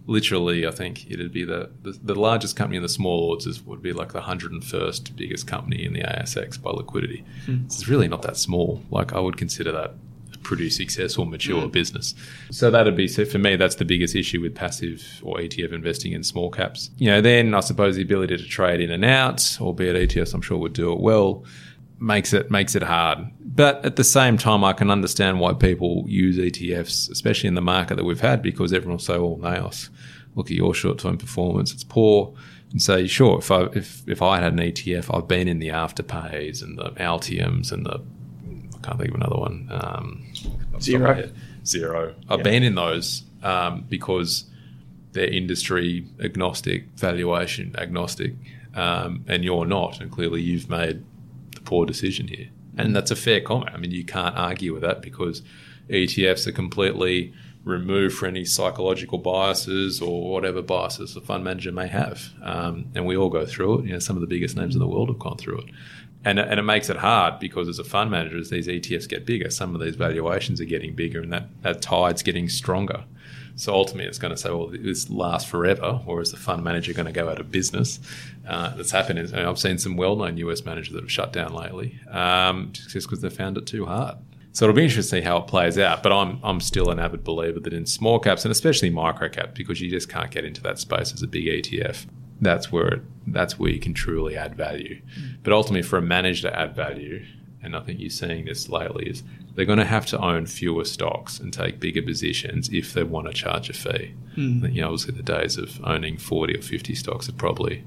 literally, 0.08 0.66
I 0.66 0.72
think 0.72 1.10
it'd 1.10 1.32
be 1.32 1.44
the, 1.44 1.70
the, 1.84 1.98
the 2.04 2.16
largest 2.16 2.56
company 2.56 2.78
in 2.78 2.84
the 2.84 2.90
small 2.90 3.30
ords 3.30 3.46
is, 3.46 3.62
would 3.64 3.82
be 3.82 3.94
like 3.94 4.14
the 4.14 4.22
101st 4.22 5.16
biggest 5.16 5.48
company 5.48 5.84
in 5.84 5.94
the 5.94 6.02
ASX 6.02 6.62
by 6.62 6.72
liquidity. 6.72 7.24
Hmm. 7.46 7.66
It's 7.66 7.88
really 7.88 8.08
not 8.08 8.24
that 8.24 8.38
small. 8.38 8.82
Like 8.90 9.14
I 9.14 9.20
would 9.20 9.38
consider 9.38 9.72
that 9.72 9.94
pretty 10.46 10.70
successful, 10.70 11.26
mature 11.26 11.64
mm. 11.64 11.72
business. 11.72 12.14
So 12.52 12.72
that'd 12.72 12.96
be 12.96 13.08
so 13.08 13.26
for 13.26 13.40
me. 13.40 13.58
That's 13.58 13.76
the 13.76 13.84
biggest 13.84 14.16
issue 14.16 14.40
with 14.40 14.56
passive 14.56 15.04
or 15.24 15.38
ETF 15.38 15.74
investing 15.74 16.14
in 16.14 16.24
small 16.24 16.50
caps. 16.50 16.92
You 16.98 17.08
know, 17.08 17.20
then 17.20 17.54
I 17.54 17.60
suppose 17.60 17.96
the 17.96 18.04
ability 18.04 18.38
to 18.38 18.44
trade 18.46 18.80
in 18.80 18.92
and 18.92 19.04
out, 19.04 19.58
albeit 19.60 20.10
ETFs, 20.10 20.34
I'm 20.34 20.42
sure 20.42 20.58
would 20.58 20.74
do 20.74 20.94
it 20.94 21.00
well, 21.00 21.44
makes 22.00 22.32
it 22.32 22.52
makes 22.52 22.76
it 22.76 22.84
hard. 22.84 23.20
But 23.42 23.84
at 23.84 23.96
the 23.96 24.04
same 24.04 24.38
time, 24.38 24.64
I 24.64 24.74
can 24.74 24.90
understand 24.90 25.40
why 25.40 25.54
people 25.54 26.06
use 26.08 26.38
ETFs, 26.38 27.10
especially 27.10 27.48
in 27.48 27.56
the 27.56 27.62
market 27.62 27.96
that 27.96 28.06
we've 28.06 28.22
had, 28.22 28.42
because 28.42 28.72
everyone 28.72 28.98
will 28.98 29.00
say, 29.00 29.18
"Well, 29.18 29.38
Naos, 29.38 29.90
look 30.36 30.52
at 30.52 30.56
your 30.56 30.74
short-term 30.74 31.18
performance; 31.18 31.74
it's 31.74 31.84
poor." 31.84 32.34
And 32.72 32.82
say, 32.82 33.08
sure, 33.08 33.40
if 33.40 33.52
I 33.52 33.64
if 33.74 34.08
if 34.08 34.22
I 34.22 34.42
had 34.42 34.54
an 34.54 34.60
ETF, 34.60 35.16
I've 35.16 35.28
been 35.28 35.48
in 35.48 35.60
the 35.60 35.70
afterpays 35.70 36.62
and 36.62 36.78
the 36.78 36.92
Altiums 36.92 37.72
and 37.72 37.86
the 37.86 38.04
can't 38.86 38.98
think 38.98 39.10
of 39.10 39.16
another 39.16 39.38
one. 39.38 39.68
Um, 39.72 40.26
off 40.74 40.82
the 40.82 40.94
top 40.94 41.02
of 41.02 41.18
my 41.18 41.24
Xero. 41.24 41.34
Xero. 41.64 42.14
I've 42.30 42.44
been 42.44 42.64
in 42.64 42.76
those 42.76 43.24
um, 43.44 43.86
because 43.90 44.46
they're 45.14 45.28
industry 45.28 46.08
agnostic, 46.20 46.86
valuation 46.96 47.76
agnostic, 47.78 48.34
um, 48.76 49.26
and 49.28 49.44
you're 49.44 49.66
not. 49.66 50.02
And 50.02 50.12
clearly, 50.12 50.42
you've 50.42 50.70
made 50.70 51.04
the 51.52 51.62
poor 51.62 51.86
decision 51.86 52.28
here. 52.28 52.50
And 52.78 52.96
that's 52.96 53.12
a 53.12 53.16
fair 53.16 53.42
comment. 53.42 53.72
I 53.74 53.78
mean, 53.78 53.92
you 53.92 54.04
can't 54.04 54.36
argue 54.36 54.74
with 54.74 54.82
that 54.82 55.02
because 55.02 55.42
ETFs 55.90 56.46
are 56.46 56.52
completely 56.52 57.34
removed 57.64 58.16
for 58.16 58.28
any 58.28 58.46
psychological 58.46 59.18
biases 59.18 60.02
or 60.02 60.32
whatever 60.32 60.62
biases 60.62 61.16
the 61.16 61.22
fund 61.22 61.44
manager 61.44 61.72
may 61.72 61.88
have. 61.88 62.30
Um, 62.44 62.86
and 62.94 63.06
we 63.06 63.18
all 63.18 63.30
go 63.30 63.46
through 63.46 63.80
it. 63.80 63.86
You 63.86 63.94
know, 63.94 64.00
some 64.00 64.16
of 64.16 64.22
the 64.22 64.28
biggest 64.28 64.56
names 64.56 64.76
in 64.76 64.80
the 64.80 64.88
world 64.88 65.10
have 65.10 65.20
gone 65.20 65.38
through 65.38 65.60
it. 65.60 65.66
And, 66.26 66.40
and 66.40 66.60
it 66.60 66.64
makes 66.64 66.90
it 66.90 66.98
hard 66.98 67.40
because 67.40 67.70
as 67.70 67.78
a 67.78 67.84
fund 67.84 68.10
manager, 68.10 68.38
as 68.38 68.50
these 68.50 68.68
ETFs 68.68 69.08
get 69.08 69.26
bigger, 69.26 69.52
some 69.52 69.76
of 69.76 69.82
these 69.82 69.96
valuations 69.96 70.60
are 70.60 70.66
getting 70.66 70.96
bigger 70.96 71.22
and 71.22 71.32
that, 71.32 71.48
that 71.62 71.84
tide's 71.84 72.24
getting 72.24 72.50
stronger. 72.50 73.06
So 73.58 73.74
ultimately, 73.74 74.10
it's 74.10 74.18
going 74.18 74.34
to 74.34 74.38
say, 74.38 74.50
well, 74.50 74.68
this 74.68 75.10
lasts 75.10 75.50
forever, 75.50 76.02
or 76.06 76.22
is 76.22 76.32
the 76.32 76.38
fund 76.38 76.62
manager 76.62 76.92
going 76.92 77.06
to 77.06 77.14
go 77.14 77.30
out 77.30 77.40
of 77.40 77.52
business? 77.52 78.02
Uh, 78.46 78.76
that's 78.76 78.92
happened. 78.92 79.34
I've 79.34 79.60
seen 79.60 79.78
some 79.78 79.96
well-known 79.96 80.36
US 80.38 80.66
managers 80.66 80.94
that 80.94 81.04
have 81.04 81.12
shut 81.12 81.32
down 81.32 81.54
lately, 81.54 81.98
um, 82.10 82.74
just 82.74 83.08
because 83.08 83.22
they 83.22 83.30
found 83.30 83.58
it 83.58 83.66
too 83.66 83.86
hard. 83.86 84.18
So 84.52 84.66
it'll 84.66 84.76
be 84.76 84.84
interesting 84.84 85.20
to 85.20 85.22
see 85.22 85.26
how 85.26 85.38
it 85.38 85.48
plays 85.48 85.78
out. 85.78 86.04
But 86.04 86.12
I'm 86.12 86.40
I'm 86.44 86.60
still 86.60 86.90
an 86.90 87.00
avid 87.00 87.24
believer 87.24 87.60
that 87.62 87.74
in 87.74 87.86
small 87.86 88.20
caps 88.20 88.46
and 88.46 88.52
especially 88.52 88.90
micro 88.90 89.30
cap, 89.30 89.54
because 89.54 89.80
you 89.80 89.90
just 89.90 90.10
can't 90.10 90.32
get 90.32 90.46
into 90.46 90.62
that 90.64 90.80
space 90.80 91.14
as 91.14 91.22
a 91.22 91.28
big 91.28 91.46
ETF. 91.46 92.06
That's 92.42 92.72
where 92.72 92.88
it, 92.88 93.02
that's 93.28 93.58
where 93.58 93.72
you 93.72 93.80
can 93.80 93.94
truly 93.94 94.38
add 94.38 94.56
value. 94.56 95.02
Mm. 95.20 95.38
But 95.44 95.54
ultimately, 95.54 95.88
for 95.88 95.98
a 95.98 96.02
manager 96.02 96.50
to 96.50 96.60
add 96.60 96.76
value, 96.76 97.26
and 97.64 97.76
I 97.76 97.82
think 97.82 98.00
you're 98.00 98.10
seeing 98.10 98.46
this 98.46 98.70
lately, 98.70 99.10
is 99.10 99.24
they're 99.56 99.66
going 99.66 99.80
to 99.80 99.86
have 99.86 100.06
to 100.08 100.20
own 100.20 100.46
fewer 100.46 100.86
stocks 100.86 101.40
and 101.40 101.54
take 101.54 101.80
bigger 101.80 102.02
positions 102.02 102.70
if 102.72 102.94
they 102.94 103.04
want 103.04 103.28
to 103.28 103.34
charge 103.34 103.70
a 103.70 103.74
fee. 103.74 104.14
Mm. 104.36 104.74
You 104.74 104.82
know, 104.82 104.88
obviously 104.88 105.14
the 105.14 105.24
days 105.24 105.58
of 105.58 105.80
owning 105.84 106.18
40 106.18 106.58
or 106.58 106.62
50 106.62 106.94
stocks 106.96 107.30
are 107.30 107.34
probably 107.34 107.84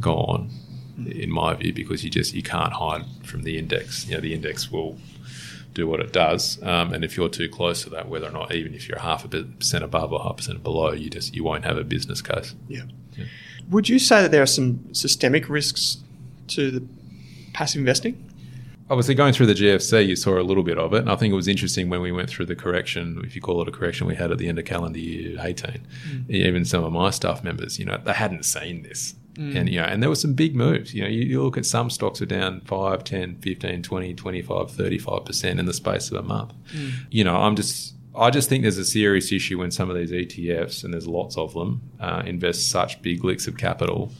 gone. 0.00 0.50
Mm. 0.98 1.22
in 1.22 1.30
my 1.30 1.54
view, 1.54 1.72
because 1.72 2.04
you 2.04 2.10
just 2.10 2.34
you 2.34 2.42
can't 2.42 2.72
hide 2.72 3.04
from 3.24 3.42
the 3.42 3.58
index. 3.58 4.06
You 4.06 4.14
know, 4.14 4.20
the 4.20 4.32
index 4.32 4.70
will 4.70 4.96
do 5.72 5.88
what 5.88 5.98
it 5.98 6.12
does, 6.12 6.62
um, 6.62 6.92
and 6.92 7.04
if 7.04 7.16
you're 7.16 7.28
too 7.28 7.48
close 7.48 7.82
to 7.82 7.90
that, 7.90 8.08
whether 8.08 8.28
or 8.28 8.30
not 8.30 8.54
even 8.54 8.74
if 8.74 8.88
you're 8.88 9.00
half 9.00 9.24
a 9.24 9.28
percent 9.28 9.82
above 9.82 10.12
or 10.12 10.22
half 10.22 10.36
percent 10.36 10.62
below, 10.62 10.92
you 10.92 11.10
just 11.10 11.34
you 11.34 11.42
won't 11.42 11.64
have 11.64 11.76
a 11.76 11.84
business 11.84 12.22
case. 12.22 12.54
Yeah. 12.68 12.84
yeah. 13.16 13.24
Would 13.70 13.88
you 13.88 13.98
say 13.98 14.22
that 14.22 14.30
there 14.30 14.42
are 14.42 14.46
some 14.46 14.94
systemic 14.94 15.48
risks 15.48 15.98
to 16.48 16.70
the 16.70 16.86
passive 17.52 17.80
investing? 17.80 18.20
Obviously, 18.90 19.14
going 19.14 19.32
through 19.32 19.46
the 19.46 19.54
GFC, 19.54 20.06
you 20.06 20.14
saw 20.14 20.38
a 20.38 20.42
little 20.42 20.62
bit 20.62 20.78
of 20.78 20.92
it. 20.92 20.98
And 20.98 21.10
I 21.10 21.16
think 21.16 21.32
it 21.32 21.36
was 21.36 21.48
interesting 21.48 21.88
when 21.88 22.02
we 22.02 22.12
went 22.12 22.28
through 22.28 22.46
the 22.46 22.54
correction, 22.54 23.20
if 23.24 23.34
you 23.34 23.40
call 23.40 23.62
it 23.62 23.68
a 23.68 23.70
correction, 23.70 24.06
we 24.06 24.14
had 24.14 24.30
at 24.30 24.36
the 24.36 24.46
end 24.46 24.58
of 24.58 24.66
calendar 24.66 24.98
year 24.98 25.38
18. 25.40 25.80
Mm. 26.08 26.30
Even 26.30 26.64
some 26.66 26.84
of 26.84 26.92
my 26.92 27.08
staff 27.08 27.42
members, 27.42 27.78
you 27.78 27.86
know, 27.86 27.96
they 27.96 28.12
hadn't 28.12 28.44
seen 28.44 28.82
this. 28.82 29.14
Mm. 29.34 29.56
And, 29.56 29.68
you 29.70 29.80
know, 29.80 29.86
and 29.86 30.02
there 30.02 30.10
were 30.10 30.16
some 30.16 30.34
big 30.34 30.54
moves. 30.54 30.92
You 30.92 31.02
know, 31.02 31.08
you, 31.08 31.22
you, 31.22 31.42
look 31.42 31.56
at 31.56 31.64
some 31.64 31.88
stocks 31.88 32.20
are 32.20 32.26
down 32.26 32.60
5, 32.60 33.04
10, 33.04 33.36
15, 33.36 33.82
20, 33.82 34.14
25, 34.14 34.70
35% 34.70 35.58
in 35.58 35.64
the 35.64 35.72
space 35.72 36.10
of 36.10 36.18
a 36.18 36.22
month. 36.22 36.52
Mm. 36.74 36.92
You 37.10 37.24
know, 37.24 37.36
I'm 37.36 37.56
just, 37.56 37.93
I 38.16 38.30
just 38.30 38.48
think 38.48 38.62
there's 38.62 38.78
a 38.78 38.84
serious 38.84 39.32
issue 39.32 39.58
when 39.58 39.70
some 39.70 39.90
of 39.90 39.96
these 39.96 40.12
ETFs, 40.12 40.84
and 40.84 40.92
there's 40.92 41.08
lots 41.08 41.36
of 41.36 41.52
them, 41.54 41.82
uh, 42.00 42.22
invest 42.24 42.70
such 42.70 43.02
big 43.02 43.24
licks 43.24 43.46
of 43.46 43.56
capital 43.56 44.12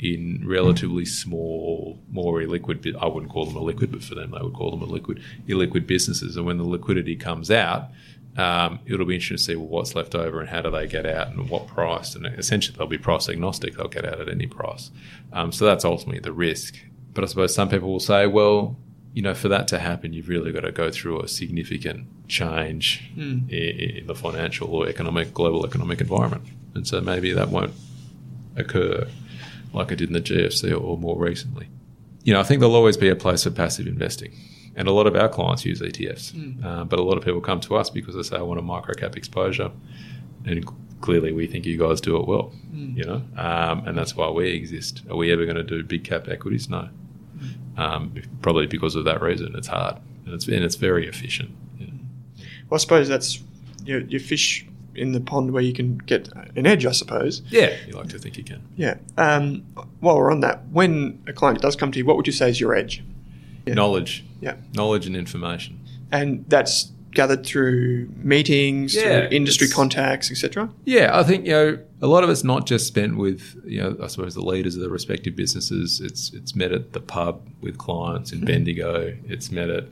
in 0.00 0.42
relatively 0.44 1.04
small, 1.04 1.98
more 2.10 2.40
illiquid. 2.40 2.96
I 3.00 3.06
wouldn't 3.06 3.30
call 3.30 3.44
them 3.46 3.54
illiquid, 3.54 3.92
but 3.92 4.02
for 4.02 4.14
them, 4.14 4.32
they 4.32 4.42
would 4.42 4.54
call 4.54 4.70
them 4.70 4.80
illiquid, 4.80 5.22
illiquid 5.48 5.86
businesses. 5.86 6.36
And 6.36 6.46
when 6.46 6.58
the 6.58 6.64
liquidity 6.64 7.14
comes 7.14 7.50
out, 7.50 7.90
um, 8.36 8.80
it'll 8.86 9.06
be 9.06 9.14
interesting 9.14 9.36
to 9.36 9.42
see 9.42 9.56
what's 9.56 9.94
left 9.94 10.14
over 10.14 10.40
and 10.40 10.48
how 10.48 10.62
do 10.62 10.70
they 10.70 10.86
get 10.86 11.06
out 11.06 11.28
and 11.28 11.48
what 11.48 11.66
price. 11.66 12.14
And 12.14 12.26
essentially, 12.26 12.76
they'll 12.76 12.86
be 12.86 12.98
price 12.98 13.28
agnostic; 13.28 13.76
they'll 13.76 13.88
get 13.88 14.06
out 14.06 14.20
at 14.20 14.28
any 14.28 14.46
price. 14.46 14.90
Um, 15.32 15.52
so 15.52 15.66
that's 15.66 15.84
ultimately 15.84 16.20
the 16.20 16.32
risk. 16.32 16.76
But 17.12 17.24
I 17.24 17.26
suppose 17.26 17.54
some 17.54 17.68
people 17.68 17.92
will 17.92 18.00
say, 18.00 18.26
well, 18.26 18.76
you 19.14 19.22
know, 19.22 19.34
for 19.34 19.48
that 19.48 19.68
to 19.68 19.78
happen, 19.78 20.12
you've 20.12 20.28
really 20.28 20.52
got 20.52 20.60
to 20.60 20.72
go 20.72 20.90
through 20.90 21.20
a 21.20 21.28
significant 21.28 22.06
change 22.28 23.10
mm. 23.14 23.48
in, 23.50 23.98
in 23.98 24.06
the 24.06 24.14
financial 24.14 24.74
or 24.74 24.88
economic, 24.88 25.34
global 25.34 25.66
economic 25.66 26.00
environment. 26.00 26.44
And 26.74 26.86
so 26.86 27.00
maybe 27.00 27.32
that 27.32 27.48
won't 27.48 27.74
occur 28.56 29.08
like 29.72 29.90
it 29.90 29.96
did 29.96 30.08
in 30.08 30.14
the 30.14 30.20
GFC 30.20 30.78
or 30.78 30.96
more 30.96 31.18
recently. 31.18 31.68
You 32.24 32.32
know, 32.32 32.40
I 32.40 32.42
think 32.42 32.60
there'll 32.60 32.74
always 32.74 32.96
be 32.96 33.08
a 33.08 33.16
place 33.16 33.44
for 33.44 33.50
passive 33.50 33.86
investing. 33.86 34.32
And 34.74 34.88
a 34.88 34.92
lot 34.92 35.06
of 35.06 35.14
our 35.14 35.28
clients 35.28 35.66
use 35.66 35.80
ETFs, 35.82 36.32
mm. 36.32 36.64
uh, 36.64 36.84
but 36.84 36.98
a 36.98 37.02
lot 37.02 37.18
of 37.18 37.24
people 37.24 37.42
come 37.42 37.60
to 37.60 37.76
us 37.76 37.90
because 37.90 38.14
they 38.14 38.22
say, 38.22 38.36
I 38.36 38.42
want 38.42 38.58
a 38.58 38.62
micro 38.62 38.94
cap 38.94 39.16
exposure. 39.16 39.70
And 40.46 40.66
clearly, 41.02 41.32
we 41.32 41.46
think 41.46 41.66
you 41.66 41.76
guys 41.76 42.00
do 42.00 42.16
it 42.16 42.26
well, 42.26 42.52
mm. 42.72 42.96
you 42.96 43.04
know, 43.04 43.22
um, 43.36 43.86
and 43.86 43.98
that's 43.98 44.16
why 44.16 44.30
we 44.30 44.48
exist. 44.50 45.02
Are 45.10 45.16
we 45.16 45.30
ever 45.30 45.44
going 45.44 45.56
to 45.56 45.62
do 45.62 45.82
big 45.82 46.04
cap 46.04 46.26
equities? 46.28 46.70
No. 46.70 46.88
Um, 47.76 48.14
probably 48.42 48.66
because 48.66 48.94
of 48.96 49.04
that 49.04 49.22
reason. 49.22 49.54
It's 49.56 49.68
hard 49.68 49.96
and 50.26 50.34
it's, 50.34 50.46
and 50.46 50.62
it's 50.62 50.76
very 50.76 51.08
efficient. 51.08 51.50
Yeah. 51.78 51.86
Well, 52.68 52.76
I 52.76 52.78
suppose 52.78 53.08
that's 53.08 53.42
your, 53.84 54.00
your 54.00 54.20
fish 54.20 54.66
in 54.94 55.12
the 55.12 55.20
pond 55.20 55.52
where 55.52 55.62
you 55.62 55.72
can 55.72 55.96
get 55.98 56.28
an 56.54 56.66
edge, 56.66 56.84
I 56.84 56.92
suppose. 56.92 57.42
Yeah, 57.48 57.74
you 57.86 57.94
like 57.94 58.08
to 58.10 58.18
think 58.18 58.36
you 58.36 58.44
can. 58.44 58.62
Yeah. 58.76 58.98
Um, 59.16 59.64
while 60.00 60.16
we're 60.16 60.30
on 60.30 60.40
that, 60.40 60.66
when 60.68 61.22
a 61.26 61.32
client 61.32 61.62
does 61.62 61.76
come 61.76 61.90
to 61.92 61.98
you, 61.98 62.04
what 62.04 62.16
would 62.16 62.26
you 62.26 62.32
say 62.32 62.50
is 62.50 62.60
your 62.60 62.74
edge? 62.74 63.02
Yeah. 63.64 63.74
Knowledge. 63.74 64.24
Yeah. 64.40 64.56
Knowledge 64.74 65.06
and 65.06 65.16
information. 65.16 65.80
And 66.10 66.44
that's 66.48 66.91
gathered 67.12 67.46
through 67.46 68.08
meetings, 68.16 68.94
yeah, 68.94 69.02
through 69.02 69.36
industry 69.36 69.68
contacts, 69.68 70.30
etc. 70.30 70.70
Yeah, 70.84 71.18
I 71.18 71.22
think 71.22 71.46
you 71.46 71.52
know 71.52 71.78
a 72.00 72.06
lot 72.06 72.24
of 72.24 72.30
it's 72.30 72.44
not 72.44 72.66
just 72.66 72.86
spent 72.86 73.16
with 73.16 73.60
you 73.64 73.80
know 73.80 73.96
I 74.02 74.06
suppose 74.08 74.34
the 74.34 74.42
leaders 74.42 74.74
of 74.76 74.82
the 74.82 74.90
respective 74.90 75.36
businesses. 75.36 76.00
It's 76.00 76.32
it's 76.32 76.54
met 76.56 76.72
at 76.72 76.92
the 76.92 77.00
pub 77.00 77.46
with 77.60 77.78
clients 77.78 78.32
in 78.32 78.38
mm-hmm. 78.38 78.46
Bendigo. 78.46 79.16
It's 79.26 79.50
met 79.50 79.70
at 79.70 79.84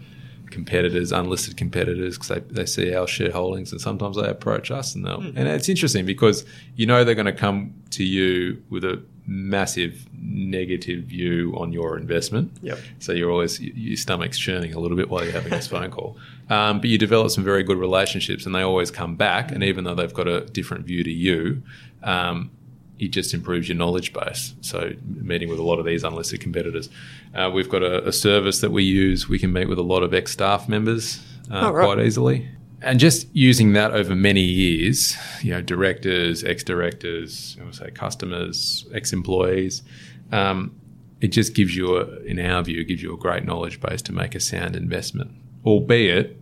competitors, 0.50 1.12
unlisted 1.12 1.56
competitors, 1.56 2.18
because 2.18 2.28
they, 2.28 2.40
they 2.52 2.66
see 2.66 2.94
our 2.94 3.06
shareholdings 3.06 3.70
and 3.70 3.80
sometimes 3.80 4.16
they 4.16 4.28
approach 4.28 4.72
us. 4.72 4.96
And, 4.96 5.06
mm. 5.06 5.32
and 5.36 5.46
it's 5.46 5.68
interesting 5.68 6.04
because 6.04 6.44
you 6.76 6.86
know 6.86 7.04
they're 7.04 7.14
going 7.14 7.26
to 7.26 7.32
come 7.32 7.74
to 7.90 8.04
you 8.04 8.62
with 8.68 8.84
a 8.84 9.02
massive 9.26 10.06
negative 10.20 11.04
view 11.04 11.54
on 11.56 11.72
your 11.72 11.96
investment. 11.96 12.50
Yep. 12.62 12.78
So 12.98 13.12
you're 13.12 13.30
always, 13.30 13.60
your 13.60 13.96
stomach's 13.96 14.38
churning 14.38 14.74
a 14.74 14.80
little 14.80 14.96
bit 14.96 15.08
while 15.08 15.22
you're 15.22 15.32
having 15.32 15.50
this 15.50 15.68
phone 15.68 15.90
call. 15.90 16.16
Um, 16.50 16.80
but 16.80 16.90
you 16.90 16.98
develop 16.98 17.30
some 17.30 17.44
very 17.44 17.62
good 17.62 17.78
relationships 17.78 18.44
and 18.44 18.54
they 18.54 18.62
always 18.62 18.90
come 18.90 19.14
back. 19.14 19.52
And 19.52 19.62
even 19.62 19.84
though 19.84 19.94
they've 19.94 20.12
got 20.12 20.26
a 20.26 20.42
different 20.46 20.84
view 20.84 21.04
to 21.04 21.10
you, 21.10 21.62
um, 22.02 22.50
it 22.98 23.08
just 23.12 23.32
improves 23.32 23.68
your 23.68 23.78
knowledge 23.78 24.12
base. 24.12 24.54
So, 24.60 24.92
meeting 25.04 25.48
with 25.48 25.58
a 25.58 25.62
lot 25.62 25.78
of 25.78 25.86
these 25.86 26.04
unlisted 26.04 26.40
competitors, 26.40 26.90
uh, 27.34 27.50
we've 27.52 27.68
got 27.68 27.82
a, 27.82 28.06
a, 28.06 28.12
service 28.12 28.60
that 28.60 28.72
we 28.72 28.84
use. 28.84 29.26
We 29.26 29.38
can 29.38 29.52
meet 29.54 29.68
with 29.68 29.78
a 29.78 29.82
lot 29.82 30.02
of 30.02 30.12
ex 30.12 30.32
staff 30.32 30.68
members 30.68 31.18
uh, 31.50 31.68
oh, 31.68 31.72
right. 31.72 31.84
quite 31.86 32.04
easily, 32.04 32.48
and 32.82 33.00
just 33.00 33.26
using 33.34 33.72
that 33.72 33.92
over 33.92 34.14
many 34.14 34.42
years, 34.42 35.16
you 35.40 35.50
know, 35.50 35.62
directors, 35.62 36.44
ex 36.44 36.62
directors, 36.62 37.56
I 37.58 37.64
would 37.64 37.74
say 37.74 37.90
customers, 37.90 38.84
ex 38.92 39.14
employees. 39.14 39.82
Um, 40.30 40.76
it 41.22 41.28
just 41.28 41.54
gives 41.54 41.74
you, 41.74 41.96
a, 41.96 42.20
in 42.20 42.38
our 42.38 42.62
view, 42.62 42.84
gives 42.84 43.02
you 43.02 43.14
a 43.14 43.16
great 43.16 43.44
knowledge 43.44 43.80
base 43.80 44.02
to 44.02 44.12
make 44.12 44.34
a 44.34 44.40
sound 44.40 44.76
investment, 44.76 45.30
albeit 45.64 46.39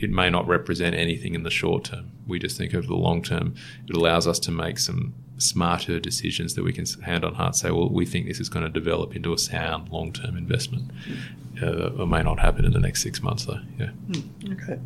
it 0.00 0.10
may 0.10 0.30
not 0.30 0.46
represent 0.46 0.94
anything 0.94 1.34
in 1.34 1.42
the 1.42 1.50
short 1.50 1.84
term. 1.84 2.10
We 2.26 2.38
just 2.38 2.56
think 2.56 2.74
over 2.74 2.86
the 2.86 2.94
long 2.94 3.22
term, 3.22 3.54
it 3.88 3.96
allows 3.96 4.26
us 4.26 4.38
to 4.40 4.50
make 4.50 4.78
some 4.78 5.14
smarter 5.38 5.98
decisions 5.98 6.54
that 6.54 6.62
we 6.62 6.72
can 6.72 6.84
hand 7.02 7.24
on 7.24 7.34
heart 7.34 7.56
say, 7.56 7.70
well, 7.70 7.88
we 7.88 8.04
think 8.04 8.26
this 8.26 8.40
is 8.40 8.48
going 8.48 8.64
to 8.64 8.70
develop 8.70 9.16
into 9.16 9.32
a 9.32 9.38
sound 9.38 9.88
long 9.90 10.12
term 10.12 10.36
investment. 10.36 10.90
Uh, 11.62 11.92
it 12.02 12.06
may 12.06 12.22
not 12.22 12.38
happen 12.38 12.64
in 12.64 12.72
the 12.72 12.80
next 12.80 13.02
six 13.02 13.22
months, 13.22 13.44
though. 13.44 13.60
Yeah. 13.78 13.90
Mm, 14.08 14.62
okay. 14.62 14.80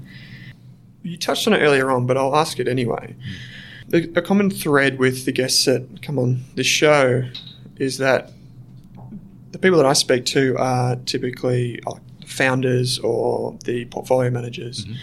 You 1.03 1.17
touched 1.17 1.47
on 1.47 1.53
it 1.53 1.59
earlier 1.59 1.91
on, 1.91 2.07
but 2.07 2.17
I'll 2.17 2.37
ask 2.37 2.59
it 2.59 2.69
anyway. 2.69 3.15
A 3.93 4.23
common 4.23 4.51
thread 4.51 4.99
with 4.99 5.25
the 5.27 5.33
guests 5.33 5.67
that 5.67 6.03
come 6.03 6.19
on 6.19 6.43
this 6.55 6.67
show 6.67 7.29
is 7.77 7.99
that 7.99 8.33
the 9.53 9.59
people 9.59 9.77
that 9.77 9.87
I 9.87 9.93
speak 9.93 10.25
to 10.27 10.57
are 10.59 10.97
typically 10.97 11.81
founders 12.35 12.99
or 12.99 13.57
the 13.65 13.85
portfolio 13.87 14.31
managers. 14.31 14.85
Mm-hmm. 14.85 14.95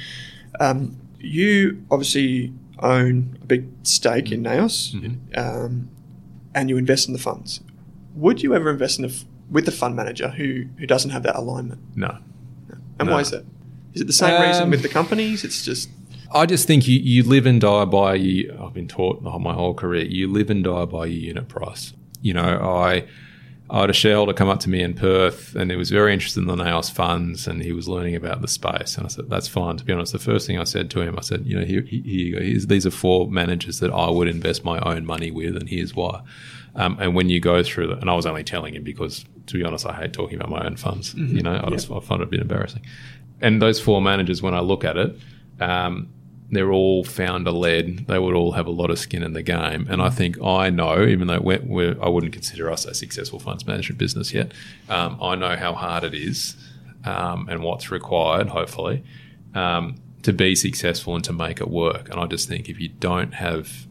Um, 0.59 0.97
you 1.19 1.83
obviously 1.89 2.53
own 2.79 3.37
a 3.41 3.45
big 3.45 3.67
stake 3.83 4.31
in 4.31 4.43
NAOS 4.43 4.93
mm-hmm. 4.93 5.39
um, 5.39 5.89
and 6.53 6.69
you 6.69 6.77
invest 6.77 7.07
in 7.07 7.13
the 7.13 7.19
funds. 7.19 7.61
Would 8.15 8.43
you 8.43 8.53
ever 8.53 8.69
invest 8.69 8.99
in 8.99 9.05
a 9.05 9.07
f- 9.07 9.25
with 9.49 9.65
the 9.65 9.71
fund 9.71 9.95
manager 9.95 10.29
who, 10.29 10.65
who 10.77 10.85
doesn't 10.85 11.11
have 11.11 11.23
that 11.23 11.35
alignment? 11.35 11.81
No. 11.95 12.17
no. 12.69 12.77
And 12.99 13.07
no. 13.07 13.15
why 13.15 13.21
is 13.21 13.31
that? 13.31 13.45
Is 13.93 14.01
it 14.01 14.07
the 14.07 14.13
same 14.13 14.33
um, 14.33 14.47
reason 14.47 14.69
with 14.69 14.81
the 14.81 14.89
companies? 14.89 15.43
It's 15.43 15.63
just. 15.63 15.89
I 16.33 16.45
just 16.45 16.65
think 16.65 16.87
you, 16.87 16.97
you 16.99 17.23
live 17.23 17.45
and 17.45 17.59
die 17.59 17.85
by 17.85 18.15
you. 18.15 18.57
I've 18.61 18.73
been 18.73 18.87
taught 18.87 19.21
my 19.21 19.53
whole 19.53 19.73
career. 19.73 20.05
You 20.05 20.31
live 20.31 20.49
and 20.49 20.63
die 20.63 20.85
by 20.85 21.05
your 21.05 21.19
unit 21.19 21.49
price. 21.49 21.93
You 22.21 22.33
know, 22.33 22.41
I 22.41 23.05
I 23.71 23.79
had 23.79 23.89
a 23.89 23.93
shareholder 23.93 24.33
come 24.33 24.49
up 24.49 24.59
to 24.61 24.69
me 24.69 24.83
in 24.83 24.93
Perth 24.95 25.55
and 25.55 25.71
he 25.71 25.77
was 25.77 25.89
very 25.89 26.11
interested 26.13 26.41
in 26.41 26.47
the 26.47 26.57
NAOS 26.57 26.91
funds 26.91 27.47
and 27.47 27.63
he 27.63 27.71
was 27.71 27.87
learning 27.87 28.17
about 28.17 28.41
the 28.41 28.47
space. 28.49 28.97
And 28.97 29.05
I 29.05 29.07
said, 29.07 29.29
that's 29.29 29.47
fine. 29.47 29.77
To 29.77 29.85
be 29.85 29.93
honest, 29.93 30.11
the 30.11 30.19
first 30.19 30.45
thing 30.45 30.59
I 30.59 30.65
said 30.65 30.91
to 30.91 30.99
him, 30.99 31.17
I 31.17 31.21
said, 31.21 31.45
you 31.45 31.57
know, 31.57 31.63
here, 31.63 31.81
here 31.81 32.01
you 32.03 32.35
go. 32.35 32.41
Here's, 32.43 32.67
these 32.67 32.85
are 32.85 32.91
four 32.91 33.31
managers 33.31 33.79
that 33.79 33.89
I 33.89 34.09
would 34.09 34.27
invest 34.27 34.65
my 34.65 34.77
own 34.79 35.05
money 35.05 35.31
with 35.31 35.55
and 35.55 35.69
here's 35.69 35.95
why. 35.95 36.21
Um, 36.75 36.97
and 36.99 37.15
when 37.15 37.29
you 37.29 37.39
go 37.39 37.63
through 37.63 37.87
that, 37.87 37.99
and 37.99 38.09
I 38.09 38.13
was 38.13 38.25
only 38.25 38.43
telling 38.43 38.75
him 38.75 38.83
because, 38.83 39.23
to 39.47 39.53
be 39.53 39.63
honest, 39.63 39.85
I 39.85 39.93
hate 39.93 40.11
talking 40.11 40.35
about 40.35 40.49
my 40.49 40.65
own 40.65 40.75
funds. 40.75 41.13
Mm-hmm. 41.13 41.37
You 41.37 41.43
know, 41.43 41.61
I 41.63 41.69
just 41.69 41.89
I 41.89 41.99
find 42.01 42.21
it 42.21 42.27
a 42.27 42.29
bit 42.29 42.41
embarrassing. 42.41 42.85
And 43.39 43.61
those 43.61 43.79
four 43.79 44.01
managers, 44.01 44.41
when 44.41 44.53
I 44.53 44.59
look 44.59 44.83
at 44.83 44.97
it, 44.97 45.17
um, 45.61 46.09
they're 46.51 46.71
all 46.71 47.03
founder 47.03 47.51
led. 47.51 48.07
They 48.07 48.19
would 48.19 48.35
all 48.35 48.51
have 48.51 48.67
a 48.67 48.71
lot 48.71 48.89
of 48.89 48.99
skin 48.99 49.23
in 49.23 49.33
the 49.33 49.41
game. 49.41 49.87
And 49.89 50.01
I 50.01 50.09
think 50.09 50.41
I 50.41 50.69
know, 50.69 51.05
even 51.05 51.27
though 51.27 51.39
we're, 51.39 51.61
we're, 51.63 52.03
I 52.03 52.09
wouldn't 52.09 52.33
consider 52.33 52.69
us 52.69 52.85
a 52.85 52.93
successful 52.93 53.39
funds 53.39 53.65
management 53.65 53.97
business 53.97 54.33
yet, 54.33 54.51
um, 54.89 55.17
I 55.21 55.35
know 55.35 55.55
how 55.55 55.73
hard 55.73 56.03
it 56.03 56.13
is 56.13 56.57
um, 57.05 57.47
and 57.49 57.63
what's 57.63 57.89
required, 57.89 58.49
hopefully, 58.49 59.03
um, 59.55 59.95
to 60.23 60.33
be 60.33 60.53
successful 60.53 61.15
and 61.15 61.23
to 61.23 61.33
make 61.33 61.61
it 61.61 61.69
work. 61.69 62.09
And 62.09 62.19
I 62.19 62.25
just 62.25 62.49
think 62.49 62.67
if 62.67 62.79
you 62.79 62.89
don't 62.89 63.33
have 63.35 63.87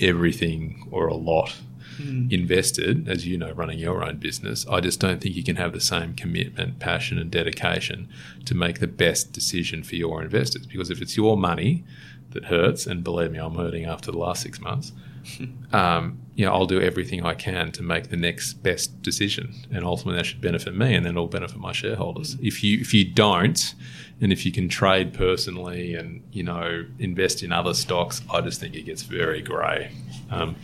everything 0.00 0.88
or 0.90 1.06
a 1.08 1.14
lot 1.14 1.54
mm. 1.98 2.32
invested, 2.32 3.08
as 3.08 3.26
you 3.26 3.36
know, 3.36 3.52
running 3.52 3.78
your 3.78 4.04
own 4.04 4.18
business, 4.18 4.66
I 4.68 4.80
just 4.80 5.00
don't 5.00 5.20
think 5.20 5.34
you 5.34 5.44
can 5.44 5.56
have 5.56 5.72
the 5.72 5.80
same 5.80 6.14
commitment, 6.14 6.78
passion, 6.78 7.18
and 7.18 7.30
dedication 7.30 8.08
to 8.44 8.54
make 8.54 8.80
the 8.80 8.86
best 8.86 9.32
decision 9.32 9.82
for 9.82 9.96
your 9.96 10.22
investors. 10.22 10.66
Because 10.66 10.90
if 10.90 11.02
it's 11.02 11.16
your 11.16 11.36
money 11.36 11.84
that 12.30 12.46
hurts, 12.46 12.86
and 12.86 13.02
believe 13.02 13.32
me, 13.32 13.38
I'm 13.38 13.54
hurting 13.54 13.84
after 13.84 14.10
the 14.10 14.18
last 14.18 14.42
six 14.42 14.60
months. 14.60 14.92
um, 15.72 16.20
you 16.34 16.44
know, 16.44 16.52
I'll 16.52 16.66
do 16.66 16.80
everything 16.80 17.24
I 17.24 17.34
can 17.34 17.72
to 17.72 17.82
make 17.82 18.10
the 18.10 18.16
next 18.16 18.54
best 18.54 19.02
decision, 19.02 19.54
and 19.70 19.84
ultimately 19.84 20.18
that 20.18 20.26
should 20.26 20.40
benefit 20.40 20.74
me, 20.74 20.94
and 20.94 21.04
then 21.04 21.14
it'll 21.14 21.26
benefit 21.26 21.58
my 21.58 21.72
shareholders. 21.72 22.36
Mm. 22.36 22.46
If 22.46 22.64
you 22.64 22.78
if 22.80 22.94
you 22.94 23.04
don't, 23.04 23.74
and 24.20 24.32
if 24.32 24.46
you 24.46 24.52
can 24.52 24.68
trade 24.68 25.12
personally 25.12 25.94
and 25.94 26.22
you 26.32 26.42
know 26.42 26.86
invest 26.98 27.42
in 27.42 27.52
other 27.52 27.74
stocks, 27.74 28.22
I 28.30 28.40
just 28.40 28.60
think 28.60 28.74
it 28.74 28.82
gets 28.82 29.02
very 29.02 29.42
grey. 29.42 29.90
Um, 30.30 30.56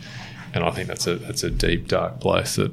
and 0.55 0.63
I 0.63 0.71
think 0.71 0.87
that's 0.87 1.05
a 1.05 1.15
that's 1.15 1.43
a 1.43 1.49
deep 1.51 1.87
dark 1.87 2.19
place 2.19 2.55
that 2.55 2.71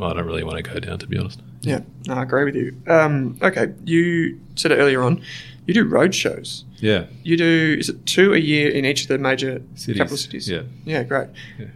I 0.00 0.12
don't 0.12 0.26
really 0.26 0.44
want 0.44 0.56
to 0.56 0.62
go 0.62 0.78
down, 0.80 0.98
to 0.98 1.06
be 1.06 1.16
honest. 1.18 1.40
Yeah, 1.62 1.80
no, 2.06 2.14
I 2.14 2.22
agree 2.22 2.44
with 2.44 2.54
you. 2.56 2.74
Um, 2.86 3.38
okay, 3.42 3.72
you 3.84 4.38
said 4.56 4.72
it 4.72 4.76
earlier 4.76 5.02
on. 5.02 5.22
You 5.66 5.74
do 5.74 5.84
road 5.84 6.14
shows. 6.14 6.64
Yeah. 6.78 7.04
You 7.22 7.36
do 7.36 7.76
is 7.78 7.88
it 7.90 8.04
two 8.06 8.32
a 8.34 8.38
year 8.38 8.70
in 8.70 8.84
each 8.84 9.02
of 9.02 9.08
the 9.08 9.18
major 9.18 9.62
Cities, 9.74 9.98
capital 9.98 10.16
cities? 10.16 10.48
yeah. 10.48 10.62
yeah, 10.84 11.02
great. 11.04 11.28
Yeah. 11.58 11.66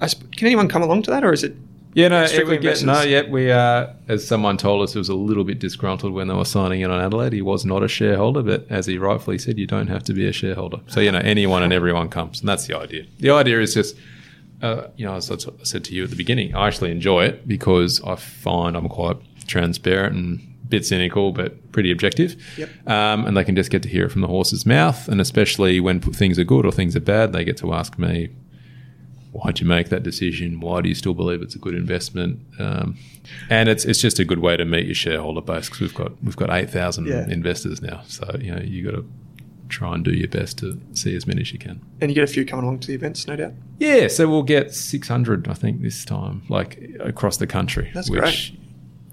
I 0.00 0.06
sp- 0.10 0.32
can 0.32 0.46
anyone 0.46 0.68
come 0.68 0.82
along 0.82 1.02
to 1.02 1.10
that, 1.10 1.22
or 1.24 1.32
is 1.32 1.44
it? 1.44 1.54
Yeah, 1.92 2.08
no, 2.08 2.22
it 2.24 2.28
Strictly 2.28 2.54
would 2.54 2.62
get, 2.62 2.82
no, 2.82 2.92
investors. 2.94 3.10
yeah, 3.12 3.30
we, 3.30 3.52
uh, 3.52 3.92
as 4.08 4.26
someone 4.26 4.56
told 4.56 4.82
us, 4.82 4.96
it 4.96 4.98
was 4.98 5.08
a 5.10 5.14
little 5.14 5.44
bit 5.44 5.60
disgruntled 5.60 6.12
when 6.12 6.26
they 6.26 6.34
were 6.34 6.44
signing 6.44 6.80
in 6.80 6.90
on 6.90 7.00
Adelaide. 7.00 7.32
He 7.32 7.40
was 7.42 7.64
not 7.64 7.84
a 7.84 7.88
shareholder, 7.88 8.42
but 8.42 8.66
as 8.68 8.86
he 8.86 8.98
rightfully 8.98 9.38
said, 9.38 9.58
you 9.58 9.66
don't 9.68 9.86
have 9.86 10.02
to 10.04 10.12
be 10.12 10.26
a 10.26 10.32
shareholder. 10.32 10.78
So, 10.88 10.98
you 10.98 11.12
know, 11.12 11.20
anyone 11.20 11.62
and 11.62 11.72
everyone 11.72 12.08
comes, 12.08 12.40
and 12.40 12.48
that's 12.48 12.66
the 12.66 12.76
idea. 12.76 13.04
The 13.20 13.30
idea 13.30 13.60
is 13.60 13.74
just, 13.74 13.94
uh, 14.64 14.88
you 14.96 15.04
know, 15.06 15.14
as 15.14 15.30
I 15.30 15.36
said 15.62 15.84
to 15.84 15.94
you 15.94 16.04
at 16.04 16.10
the 16.10 16.16
beginning, 16.16 16.54
I 16.54 16.66
actually 16.68 16.90
enjoy 16.90 17.24
it 17.26 17.46
because 17.46 18.02
I 18.02 18.14
find 18.16 18.76
I'm 18.76 18.88
quite 18.88 19.16
transparent 19.46 20.16
and 20.16 20.40
a 20.64 20.66
bit 20.68 20.86
cynical, 20.86 21.32
but 21.32 21.50
pretty 21.72 21.90
objective. 21.92 22.30
Yep. 22.56 22.68
Um, 22.88 23.26
and 23.26 23.36
they 23.36 23.44
can 23.44 23.54
just 23.56 23.70
get 23.70 23.82
to 23.82 23.88
hear 23.88 24.06
it 24.06 24.12
from 24.12 24.22
the 24.22 24.28
horse's 24.28 24.64
mouth. 24.64 25.08
And 25.08 25.20
especially 25.20 25.80
when 25.80 26.00
things 26.00 26.38
are 26.38 26.44
good 26.44 26.64
or 26.64 26.72
things 26.72 26.96
are 26.96 27.00
bad, 27.00 27.32
they 27.32 27.44
get 27.44 27.56
to 27.58 27.74
ask 27.74 27.98
me, 27.98 28.30
why'd 29.32 29.60
you 29.60 29.66
make 29.66 29.88
that 29.90 30.02
decision? 30.02 30.60
Why 30.60 30.80
do 30.80 30.88
you 30.88 30.94
still 30.94 31.14
believe 31.14 31.42
it's 31.42 31.54
a 31.54 31.58
good 31.58 31.74
investment? 31.74 32.40
Um, 32.58 32.96
and 33.50 33.68
it's 33.68 33.84
it's 33.84 34.00
just 34.00 34.18
a 34.18 34.24
good 34.24 34.38
way 34.38 34.56
to 34.56 34.64
meet 34.64 34.86
your 34.86 34.94
shareholder 34.94 35.40
base 35.40 35.66
because 35.68 35.80
we've 35.80 35.94
got 35.94 36.12
we've 36.22 36.36
got 36.36 36.50
eight 36.50 36.70
thousand 36.70 37.06
Yeah. 37.06 37.26
investors 37.28 37.82
now. 37.82 38.02
So 38.06 38.24
you 38.40 38.54
know 38.54 38.62
you 38.62 38.84
got 38.84 38.96
to 38.96 39.04
try 39.68 39.94
and 39.94 40.04
do 40.04 40.12
your 40.12 40.28
best 40.28 40.58
to 40.58 40.80
see 40.92 41.14
as 41.16 41.26
many 41.26 41.40
as 41.42 41.52
you 41.52 41.58
can. 41.58 41.80
And 42.00 42.10
you 42.10 42.14
get 42.14 42.24
a 42.24 42.32
few 42.32 42.44
coming 42.44 42.64
along 42.64 42.80
to 42.80 42.86
the 42.88 42.94
events, 42.94 43.26
no 43.26 43.36
doubt. 43.36 43.52
Yeah, 43.78 44.08
so 44.08 44.28
we'll 44.28 44.42
get 44.42 44.72
six 44.74 45.08
hundred, 45.08 45.48
I 45.48 45.54
think, 45.54 45.82
this 45.82 46.04
time, 46.04 46.42
like 46.48 46.82
across 47.00 47.36
the 47.38 47.46
country. 47.46 47.90
That's 47.94 48.10
which 48.10 48.20
great. 48.20 48.52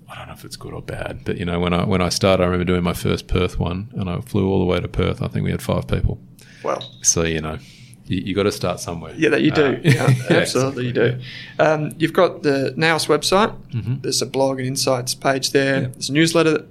I 0.09 0.15
don't 0.15 0.27
know 0.27 0.33
if 0.33 0.43
it's 0.43 0.57
good 0.57 0.73
or 0.73 0.81
bad, 0.81 1.21
but 1.23 1.37
you 1.37 1.45
know 1.45 1.59
when 1.59 1.73
I 1.73 1.85
when 1.85 2.01
I 2.01 2.09
started, 2.09 2.43
I 2.43 2.45
remember 2.47 2.65
doing 2.65 2.83
my 2.83 2.93
first 2.93 3.27
Perth 3.27 3.57
one, 3.59 3.89
and 3.95 4.09
I 4.09 4.19
flew 4.21 4.49
all 4.49 4.59
the 4.59 4.65
way 4.65 4.79
to 4.79 4.87
Perth. 4.87 5.21
I 5.21 5.27
think 5.27 5.45
we 5.45 5.51
had 5.51 5.61
five 5.61 5.87
people. 5.87 6.19
Well, 6.63 6.81
So 7.01 7.23
you 7.23 7.39
know, 7.41 7.57
you, 8.05 8.17
you 8.25 8.35
got 8.35 8.43
to 8.43 8.51
start 8.51 8.79
somewhere. 8.81 9.13
yeah, 9.17 9.29
that 9.29 9.41
you 9.41 9.51
do. 9.51 9.63
Uh, 9.65 9.79
yeah, 9.83 10.09
yeah, 10.29 10.37
absolutely, 10.37 10.87
you 10.87 10.93
do. 10.93 11.01
exactly, 11.03 11.25
Um, 11.65 11.91
you've 11.97 12.13
got 12.13 12.43
the 12.43 12.73
NAOS 12.77 13.07
website. 13.07 13.55
Mhm. 13.71 14.01
There's 14.03 14.21
a 14.21 14.25
blog 14.25 14.59
and 14.59 14.67
insights 14.67 15.15
page 15.15 15.51
there. 15.51 15.81
Yeah. 15.83 15.87
There's 15.87 16.09
a 16.09 16.13
newsletter 16.13 16.65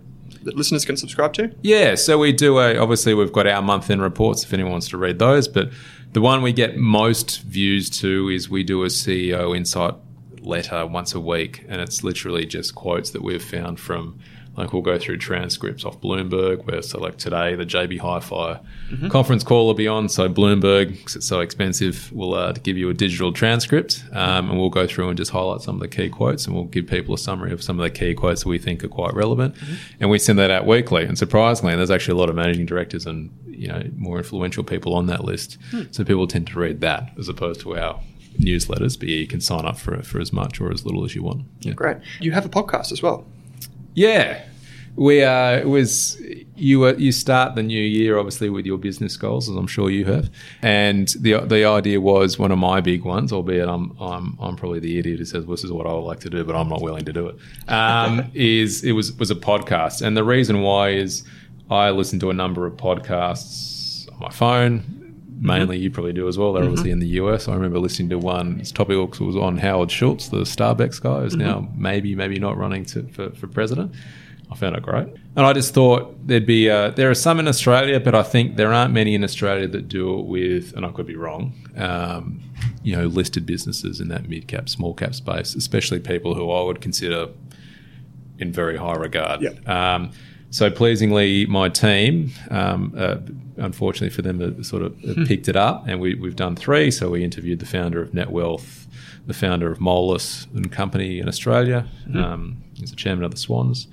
that, 0.45 0.57
listeners 0.57 0.85
can 0.85 0.97
subscribe 0.97 1.33
to. 1.35 1.55
Yeah, 1.63 1.95
so 1.95 2.19
we 2.19 2.33
do 2.33 2.59
a 2.59 2.77
obviously 2.77 3.15
we've 3.15 3.33
got 3.33 3.47
our 3.47 3.63
month 3.63 3.91
end 3.91 4.03
reports 4.03 4.45
if 4.45 4.53
anyone 4.53 4.73
wants 4.73 4.89
to 4.89 4.99
read 4.99 5.19
those, 5.19 5.49
but 5.49 5.71
the 6.13 6.21
one 6.21 6.43
we 6.43 6.53
get 6.53 6.77
most 6.77 7.43
views 7.43 7.89
to 8.01 8.29
is 8.29 8.51
we 8.51 8.65
do 8.65 8.83
a 8.83 8.89
CEO 8.89 9.57
insight 9.57 9.95
letter 10.41 10.87
once 10.87 11.15
a 11.15 11.21
week 11.21 11.65
and 11.69 11.81
it's 11.81 12.03
literally 12.03 12.47
just 12.47 12.75
quotes 12.75 13.11
that 13.11 13.23
we've 13.23 13.45
found 13.45 13.79
from 13.79 14.19
like 14.57 14.73
we'll 14.73 14.83
go 14.83 14.99
through 14.99 15.17
transcripts 15.17 15.85
off 15.85 16.01
Bloomberg 16.01 16.67
where 16.67 16.83
so 16.83 16.99
like 16.99 17.17
today 17.17 17.55
the 17.55 17.65
JB 17.65 18.01
Hi-Fi 18.01 18.61
conference 19.09 19.45
call 19.45 19.67
will 19.67 19.75
be 19.75 19.87
on. 19.87 20.09
So 20.09 20.29
Bloomberg, 20.29 20.91
because 20.91 21.17
it's 21.17 21.27
so 21.27 21.41
expensive 21.41 22.13
will 22.13 22.35
uh, 22.35 22.53
give 22.53 22.77
you 22.77 22.91
a 22.91 22.95
digital 22.95 23.33
transcript 23.33 24.05
um, 24.13 24.51
and 24.51 24.59
we'll 24.59 24.71
go 24.71 24.87
through 24.87 25.09
and 25.09 25.17
just 25.17 25.31
highlight 25.31 25.63
some 25.63 25.77
of 25.77 25.81
the 25.81 25.89
key 25.89 26.09
quotes 26.09 26.47
and 26.47 26.55
we'll 26.55 26.65
give 26.65 26.87
people 26.87 27.15
a 27.15 27.19
summary 27.19 27.53
of 27.53 27.63
some 27.63 27.79
of 27.79 27.85
the 27.85 27.91
key 27.91 28.15
quotes 28.15 28.43
that 28.43 28.49
we 28.49 28.59
think 28.59 28.83
are 28.83 28.89
quite 28.89 29.15
relevant. 29.15 29.55
And 30.01 30.11
we 30.11 30.19
send 30.19 30.39
that 30.39 30.51
out 30.51 30.67
weekly. 30.67 31.05
And 31.05 31.17
surprisingly 31.17 31.77
there's 31.77 31.91
actually 31.91 32.13
a 32.13 32.19
lot 32.19 32.29
of 32.29 32.35
managing 32.37 32.67
directors 32.67 33.07
and 33.07 33.31
you 33.47 33.69
know 33.69 33.83
more 33.97 34.19
influential 34.19 34.65
people 34.65 34.95
on 34.95 35.07
that 35.07 35.25
list. 35.25 35.59
So 35.93 36.05
people 36.05 36.27
tend 36.27 36.49
to 36.49 36.59
read 36.59 36.81
that 36.81 37.13
as 37.19 37.29
opposed 37.29 37.61
to 37.61 37.77
our 37.77 38.01
newsletters 38.39 38.99
but 38.99 39.09
yeah, 39.09 39.17
you 39.17 39.27
can 39.27 39.41
sign 39.41 39.67
up 39.67 39.77
for, 39.77 40.03
for 40.03 40.21
as 40.21 40.33
much 40.33 40.61
or 40.61 40.73
as 40.73 40.85
little 40.85 41.05
as 41.05 41.15
you 41.15 41.23
want. 41.23 41.45
Yeah. 41.61 41.75
Great. 41.75 41.99
You 42.21 42.33
have 42.33 42.47
a 42.47 42.49
podcast 42.49 42.91
as 42.93 43.03
well. 43.03 43.27
Yeah, 43.95 44.45
we 44.97 45.23
uh, 45.23 45.59
it 45.59 45.69
was 45.69 46.21
you. 46.57 46.85
Uh, 46.85 46.95
you 46.95 47.13
start 47.13 47.55
the 47.55 47.63
new 47.63 47.83
year 47.83 48.19
obviously 48.19 48.51
with 48.51 48.67
your 48.67 48.79
business 48.79 49.17
goals, 49.17 49.49
as 49.49 49.57
I'm 49.57 49.67
sure 49.67 49.91
you 49.91 50.05
have. 50.07 50.31
And 50.63 51.09
the 51.19 51.41
the 51.41 51.65
idea 51.65 52.01
was 52.01 52.39
one 52.39 52.53
of 52.53 52.59
my 52.59 52.81
big 52.81 53.05
ones, 53.05 53.33
albeit 53.33 53.69
I'm 53.69 53.97
I'm 54.01 54.37
I'm 54.41 54.57
probably 54.57 54.81
the 54.81 54.99
idiot 54.99 55.19
who 55.19 55.25
says 55.25 55.47
this 55.47 55.65
is 55.65 55.73
what 55.73 55.87
I 55.87 55.93
would 55.93 56.01
like 56.01 56.21
to 56.21 56.31
do, 56.31 56.45
but 56.45 56.55
I'm 56.55 56.69
not 56.69 56.83
willing 56.83 57.05
to 57.05 57.13
do 57.13 57.29
it. 57.29 57.37
Um, 57.69 58.31
is 58.35 58.85
it 58.85 58.93
was 58.93 59.13
was 59.15 59.31
a 59.31 59.37
podcast, 59.37 60.03
and 60.03 60.17
the 60.17 60.25
reason 60.25 60.63
why 60.63 60.91
is 60.91 61.25
I 61.71 61.91
listen 61.91 62.19
to 62.21 62.31
a 62.31 62.35
number 62.35 62.67
of 62.67 62.75
podcasts 62.75 64.11
on 64.13 64.19
my 64.19 64.31
phone. 64.31 65.00
Mainly, 65.43 65.79
you 65.79 65.91
probably 65.91 66.13
do 66.13 66.29
as 66.29 66.37
well. 66.37 66.53
They're 66.53 66.65
obviously 66.65 66.91
in 66.91 66.99
the 66.99 67.09
US. 67.09 67.49
I 67.49 67.55
remember 67.55 67.79
listening 67.79 68.11
to 68.11 68.19
one. 68.19 68.61
Its 68.61 68.71
topic 68.71 69.19
was 69.21 69.37
on 69.37 69.57
Howard 69.57 69.91
Schultz, 69.91 70.29
the 70.29 70.43
Starbucks 70.43 71.01
guy, 71.01 71.21
who's 71.21 71.35
now 71.35 71.67
maybe, 71.75 72.15
maybe 72.15 72.39
not 72.39 72.59
running 72.59 72.85
to, 72.87 73.09
for, 73.09 73.31
for 73.31 73.47
president. 73.47 73.95
I 74.53 74.57
found 74.57 74.77
it 74.77 74.83
great, 74.83 75.07
and 75.37 75.47
I 75.47 75.53
just 75.53 75.73
thought 75.73 76.27
there'd 76.27 76.45
be. 76.45 76.69
Uh, 76.69 76.91
there 76.91 77.09
are 77.09 77.15
some 77.15 77.39
in 77.39 77.47
Australia, 77.47 78.01
but 78.01 78.17
I 78.17 78.25
think 78.25 78.57
there 78.57 78.73
aren't 78.73 78.93
many 78.93 79.15
in 79.15 79.23
Australia 79.23 79.69
that 79.69 79.87
do 79.89 80.19
it 80.19 80.27
with. 80.27 80.77
And 80.77 80.85
I 80.85 80.91
could 80.91 81.07
be 81.07 81.15
wrong. 81.15 81.55
Um, 81.77 82.43
you 82.83 82.97
know, 82.97 83.07
listed 83.07 83.47
businesses 83.47 84.01
in 84.01 84.09
that 84.09 84.29
mid 84.29 84.49
cap, 84.49 84.69
small 84.69 84.93
cap 84.93 85.15
space, 85.15 85.55
especially 85.55 86.01
people 86.01 86.35
who 86.35 86.51
I 86.51 86.63
would 86.65 86.81
consider 86.81 87.29
in 88.41 88.53
very 88.53 88.77
high 88.77 88.95
regard. 88.95 89.41
Yep. 89.41 89.69
Um, 89.69 90.11
so 90.51 90.71
pleasingly, 90.71 91.47
my 91.47 91.69
team, 91.69 92.33
um, 92.51 92.93
uh, 92.97 93.17
unfortunately 93.57 94.11
for 94.11 94.23
them, 94.23 94.41
uh, 94.43 94.63
sort 94.63 94.83
of 94.83 94.93
uh, 95.05 95.25
picked 95.27 95.49
it 95.49 95.57
up, 95.57 95.87
and 95.87 96.01
we, 96.01 96.15
we've 96.15 96.37
done 96.37 96.57
three. 96.57 96.91
So 96.91 97.11
we 97.11 97.23
interviewed 97.23 97.61
the 97.61 97.67
founder 97.67 98.03
of 98.03 98.11
Netwealth, 98.11 98.87
the 99.27 99.35
founder 99.35 99.71
of 99.71 99.79
Moelis 99.79 100.53
and 100.55 100.71
Company 100.73 101.21
in 101.21 101.29
Australia. 101.29 101.87
Um, 102.15 102.63
he's 102.75 102.91
the 102.91 102.97
chairman 102.97 103.25
of 103.25 103.31
the 103.31 103.37
Swans. 103.37 103.87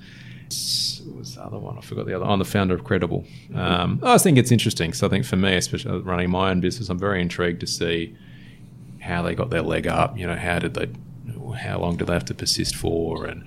What 1.06 1.18
was 1.18 1.34
the 1.34 1.42
other 1.42 1.58
one? 1.58 1.78
I 1.78 1.80
forgot 1.82 2.06
the 2.06 2.14
other. 2.14 2.24
I'm 2.24 2.38
the 2.38 2.44
founder 2.44 2.74
of 2.74 2.82
Credible. 2.82 3.24
Um, 3.54 4.00
I 4.02 4.18
think 4.18 4.38
it's 4.38 4.50
interesting. 4.50 4.92
So 4.94 5.06
I 5.06 5.10
think 5.10 5.26
for 5.26 5.36
me, 5.36 5.54
especially 5.56 5.98
running 6.00 6.30
my 6.30 6.50
own 6.50 6.60
business, 6.60 6.88
I'm 6.88 6.98
very 6.98 7.20
intrigued 7.20 7.60
to 7.60 7.66
see 7.66 8.16
how 9.00 9.22
they 9.22 9.34
got 9.34 9.50
their 9.50 9.62
leg 9.62 9.86
up. 9.86 10.18
You 10.18 10.26
know, 10.26 10.36
how 10.36 10.58
did 10.58 10.74
they? 10.74 10.88
How 11.58 11.78
long 11.78 11.96
do 11.96 12.04
they 12.04 12.12
have 12.12 12.24
to 12.26 12.34
persist 12.34 12.76
for? 12.76 13.26
And 13.26 13.44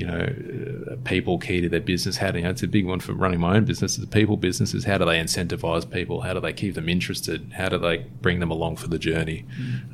you 0.00 0.06
know, 0.06 0.92
uh, 0.92 0.96
people 1.04 1.38
key 1.38 1.60
to 1.60 1.68
their 1.68 1.80
business. 1.80 2.16
How 2.16 2.30
do 2.30 2.38
you 2.38 2.44
know? 2.44 2.50
It's 2.50 2.62
a 2.62 2.68
big 2.68 2.86
one 2.86 3.00
for 3.00 3.12
running 3.12 3.40
my 3.40 3.56
own 3.56 3.64
business. 3.64 3.96
The 3.96 4.06
people 4.06 4.36
businesses. 4.36 4.84
How 4.84 4.98
do 4.98 5.04
they 5.04 5.18
incentivize 5.18 5.90
people? 5.90 6.22
How 6.22 6.34
do 6.34 6.40
they 6.40 6.52
keep 6.52 6.74
them 6.74 6.88
interested? 6.88 7.52
How 7.54 7.68
do 7.68 7.78
they 7.78 7.98
bring 8.20 8.40
them 8.40 8.50
along 8.50 8.76
for 8.76 8.88
the 8.88 8.98
journey? 8.98 9.44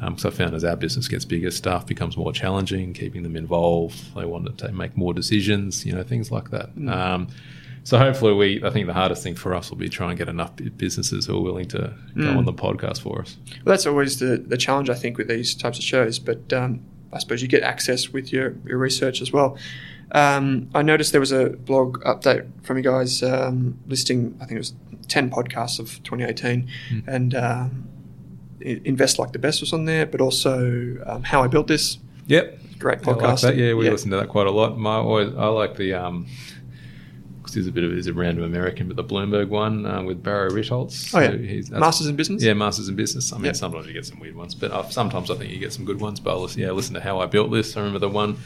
Because 0.01 0.25
I 0.25 0.31
found 0.31 0.55
as 0.55 0.65
our 0.65 0.77
business 0.77 1.09
gets 1.09 1.25
bigger, 1.25 1.51
staff 1.51 1.87
becomes 1.87 2.17
more 2.17 2.33
challenging. 2.33 2.93
Keeping 2.93 3.23
them 3.23 3.37
involved. 3.37 4.15
They 4.15 4.25
want 4.25 4.59
to 4.59 4.73
make 4.73 4.97
more 4.97 5.15
decisions. 5.15 5.85
You 5.85 5.95
know, 5.95 6.03
things 6.03 6.31
like 6.31 6.51
that. 6.51 6.71
Um, 6.89 7.29
so 7.87 7.99
hopefully, 7.99 8.33
we. 8.33 8.65
I 8.65 8.71
think 8.71 8.89
the 8.89 8.95
hardest 8.95 9.23
thing 9.23 9.37
for 9.37 9.55
us 9.55 9.71
will 9.71 9.77
be 9.77 9.89
try 9.89 10.09
and 10.09 10.19
get 10.19 10.29
enough 10.29 10.51
businesses 10.77 11.27
who 11.27 11.39
are 11.39 11.41
willing 11.41 11.69
to 11.69 11.95
go 12.17 12.31
on 12.31 12.45
the 12.45 12.53
podcast 12.53 13.01
for 13.01 13.21
us. 13.21 13.37
Well, 13.65 13.75
that's 13.75 13.87
always 13.87 14.19
the, 14.19 14.39
the 14.39 14.57
challenge, 14.57 14.91
I 14.91 14.95
think, 14.95 15.19
with 15.19 15.29
these 15.29 15.55
types 15.55 15.79
of 15.79 15.85
shows. 15.85 16.19
But 16.19 16.53
um, 16.53 16.81
I 17.17 17.19
suppose 17.19 17.43
you 17.43 17.49
get 17.49 17.63
access 17.63 18.11
with 18.11 18.33
your, 18.33 18.55
your 18.67 18.79
research 18.79 19.21
as 19.23 19.33
well. 19.33 19.57
Um, 20.13 20.69
I 20.75 20.83
noticed 20.83 21.11
there 21.13 21.21
was 21.21 21.33
a 21.33 21.51
blog 21.51 22.01
update 22.05 22.47
from 22.63 22.77
you 22.77 22.83
guys 22.85 23.23
um, 23.23 23.79
listing, 23.89 24.37
I 24.41 24.45
think 24.45 24.53
it 24.53 24.59
was 24.59 24.75
10 25.09 25.31
podcasts 25.31 25.79
of 25.81 26.03
2018. 26.05 26.69
And 27.07 27.35
um, 27.35 27.89
Invest 28.61 29.19
Like 29.19 29.33
the 29.33 29.39
Best 29.39 29.61
was 29.61 29.73
on 29.73 29.85
there, 29.85 30.07
but 30.07 30.21
also 30.21 30.97
um, 31.07 31.23
How 31.23 31.43
I 31.43 31.49
Built 31.49 31.67
This. 31.67 31.99
Yep. 32.27 32.61
Great 32.79 32.99
Yeah, 33.03 33.11
like 33.11 33.19
podcast. 33.19 33.57
Yeah, 33.57 33.75
we 33.75 33.87
Yeah. 33.87 33.91
listen 33.93 34.11
to 34.11 34.17
that 34.19 34.29
quite 34.29 34.47
a 34.47 34.51
lot. 34.51 34.79
My, 34.79 34.97
always, 34.97 35.35
I 35.35 35.47
like 35.47 35.77
the 35.77 35.95
um, 35.95 36.27
because 37.47 37.55
he's 37.55 37.67
a 37.67 37.73
bit 37.73 37.85
of 37.85 37.93
he's 37.93 38.07
a 38.09 38.13
random 38.13 38.45
American, 38.45 38.89
but 38.89 38.97
the 38.97 39.05
Bloomberg 39.05 39.49
one 39.49 39.87
uh, 39.87 40.03
with 40.03 40.23
Barry 40.23 40.51
Ritholtz. 40.51 41.15
Oh, 41.15 41.21
yeah. 41.21 41.31
So 41.31 41.39
he's- 41.39 41.71
Masters 41.71 42.07
in 42.09 42.17
Business? 42.17 42.43
Yeah, 42.43 42.55
Masters 42.55 42.89
in 42.89 42.97
Business. 42.97 43.33
I 43.33 43.37
mean, 43.37 43.47
Yeah. 43.47 43.53
sometimes 43.53 43.87
you 43.87 43.93
get 43.93 44.05
some 44.07 44.19
weird 44.21 44.35
ones, 44.37 44.55
but 44.55 44.71
uh, 44.73 44.89
sometimes 44.91 45.31
I 45.31 45.37
think 45.37 45.53
you 45.53 45.59
get 45.59 45.73
some 45.73 45.85
good 45.85 46.01
ones. 46.01 46.21
But 46.21 46.35
I 46.37 46.39
listen, 46.39 46.61
yeah, 46.61 46.71
listen 46.73 46.95
to 46.95 47.01
how 47.01 47.21
I 47.21 47.27
built 47.27 47.51
this. 47.51 47.77
I 47.77 47.81
remember 47.81 48.01
the 48.01 48.09
one 48.09 48.37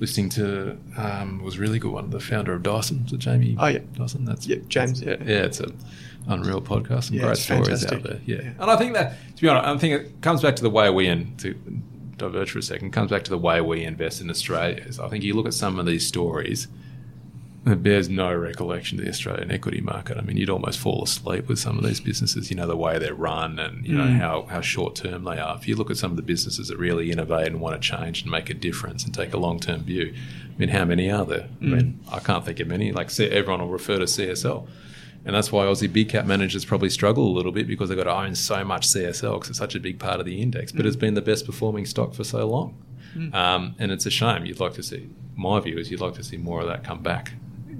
listening 0.00 0.28
to 0.30 0.76
um, 0.96 1.42
was 1.42 1.56
a 1.56 1.60
really 1.60 1.78
good 1.78 1.92
one. 1.92 2.10
The 2.10 2.20
founder 2.20 2.52
of 2.54 2.62
Dyson, 2.62 3.06
so 3.08 3.16
Jamie. 3.16 3.56
Oh, 3.58 3.66
yeah. 3.66 3.78
Dyson. 3.94 4.24
That's 4.24 4.46
Yeah, 4.46 4.56
James, 4.68 5.00
yeah. 5.02 5.16
yeah, 5.24 5.44
it's 5.44 5.60
a 5.60 5.70
unreal 6.28 6.60
podcast. 6.60 7.04
Some 7.04 7.16
Yeah, 7.16 7.22
great 7.26 7.36
stories 7.38 7.66
fantastic. 7.68 7.92
out 7.92 8.02
there. 8.02 8.20
Yeah. 8.26 8.36
Yeah. 8.42 8.50
and 8.60 8.70
I 8.70 8.76
think 8.76 8.94
that 8.94 9.16
to 9.36 9.42
be 9.42 9.48
honest, 9.48 9.66
I 9.68 9.76
think 9.78 9.94
it 10.00 10.20
comes 10.22 10.42
back 10.42 10.56
to 10.56 10.62
the 10.62 10.70
way 10.70 10.90
we 10.90 11.06
in 11.06 11.36
to 11.38 11.54
divert 12.18 12.48
for 12.48 12.58
a 12.58 12.62
second. 12.62 12.90
Comes 12.92 13.10
back 13.10 13.24
to 13.24 13.30
the 13.30 13.38
way 13.38 13.60
we 13.60 13.84
invest 13.84 14.20
in 14.20 14.28
Australia. 14.30 14.82
Is 14.86 14.98
I 14.98 15.08
think 15.08 15.22
you 15.22 15.34
look 15.34 15.46
at 15.46 15.54
some 15.54 15.78
of 15.78 15.86
these 15.86 16.06
stories. 16.06 16.66
It 17.68 17.82
bears 17.82 18.08
no 18.08 18.32
recollection 18.32 18.96
to 18.98 19.02
the 19.04 19.10
Australian 19.10 19.50
equity 19.50 19.80
market. 19.80 20.16
I 20.16 20.20
mean, 20.20 20.36
you'd 20.36 20.50
almost 20.50 20.78
fall 20.78 21.02
asleep 21.02 21.48
with 21.48 21.58
some 21.58 21.76
of 21.76 21.84
these 21.84 21.98
businesses. 22.00 22.48
You 22.48 22.56
know 22.56 22.66
the 22.68 22.76
way 22.76 22.98
they're 23.00 23.12
run, 23.12 23.58
and 23.58 23.84
you 23.84 23.92
know 23.98 24.04
Mm. 24.04 24.18
how, 24.18 24.46
how 24.48 24.60
short 24.60 24.94
term 24.94 25.24
they 25.24 25.38
are. 25.38 25.56
If 25.56 25.66
you 25.66 25.74
look 25.74 25.90
at 25.90 25.96
some 25.96 26.12
of 26.12 26.16
the 26.16 26.22
businesses 26.22 26.68
that 26.68 26.78
really 26.78 27.10
innovate 27.10 27.48
and 27.48 27.60
want 27.60 27.74
to 27.80 27.88
change 27.88 28.22
and 28.22 28.30
make 28.30 28.50
a 28.50 28.54
difference 28.54 29.04
and 29.04 29.12
take 29.12 29.34
a 29.34 29.36
long 29.36 29.58
term 29.58 29.82
view, 29.82 30.14
I 30.14 30.58
mean, 30.58 30.68
how 30.68 30.84
many 30.84 31.10
are 31.10 31.24
there? 31.26 31.48
I 31.60 31.64
mean, 31.64 31.98
I 32.10 32.20
can't 32.20 32.44
think 32.44 32.60
of 32.60 32.68
many. 32.68 32.92
Like 32.92 33.10
everyone 33.18 33.60
will 33.60 33.68
refer 33.68 33.98
to 33.98 34.04
CSL, 34.04 34.68
and 35.24 35.34
that's 35.34 35.50
why 35.50 35.64
Aussie 35.66 35.92
big 35.92 36.08
cap 36.10 36.24
managers 36.24 36.64
probably 36.64 36.88
struggle 36.90 37.26
a 37.26 37.34
little 37.34 37.50
bit 37.52 37.66
because 37.66 37.88
they've 37.88 37.98
got 37.98 38.04
to 38.04 38.14
own 38.14 38.36
so 38.36 38.64
much 38.64 38.86
CSL 38.86 39.34
because 39.34 39.48
it's 39.50 39.58
such 39.58 39.74
a 39.74 39.80
big 39.80 39.98
part 39.98 40.20
of 40.20 40.26
the 40.26 40.40
index. 40.40 40.70
But 40.70 40.86
it's 40.86 40.94
been 40.94 41.14
the 41.14 41.20
best 41.20 41.44
performing 41.44 41.84
stock 41.86 42.14
for 42.14 42.22
so 42.22 42.46
long. 42.48 42.80
Um, 43.32 43.74
and 43.80 43.90
it's 43.90 44.04
a 44.06 44.10
shame. 44.10 44.44
You'd 44.44 44.60
like 44.60 44.74
to 44.74 44.82
see, 44.84 45.08
my 45.34 45.58
view 45.58 45.78
is 45.78 45.90
you'd 45.90 46.00
like 46.02 46.14
to 46.14 46.22
see 46.22 46.36
more 46.36 46.60
of 46.60 46.66
that 46.68 46.84
come 46.84 47.02
back 47.02 47.32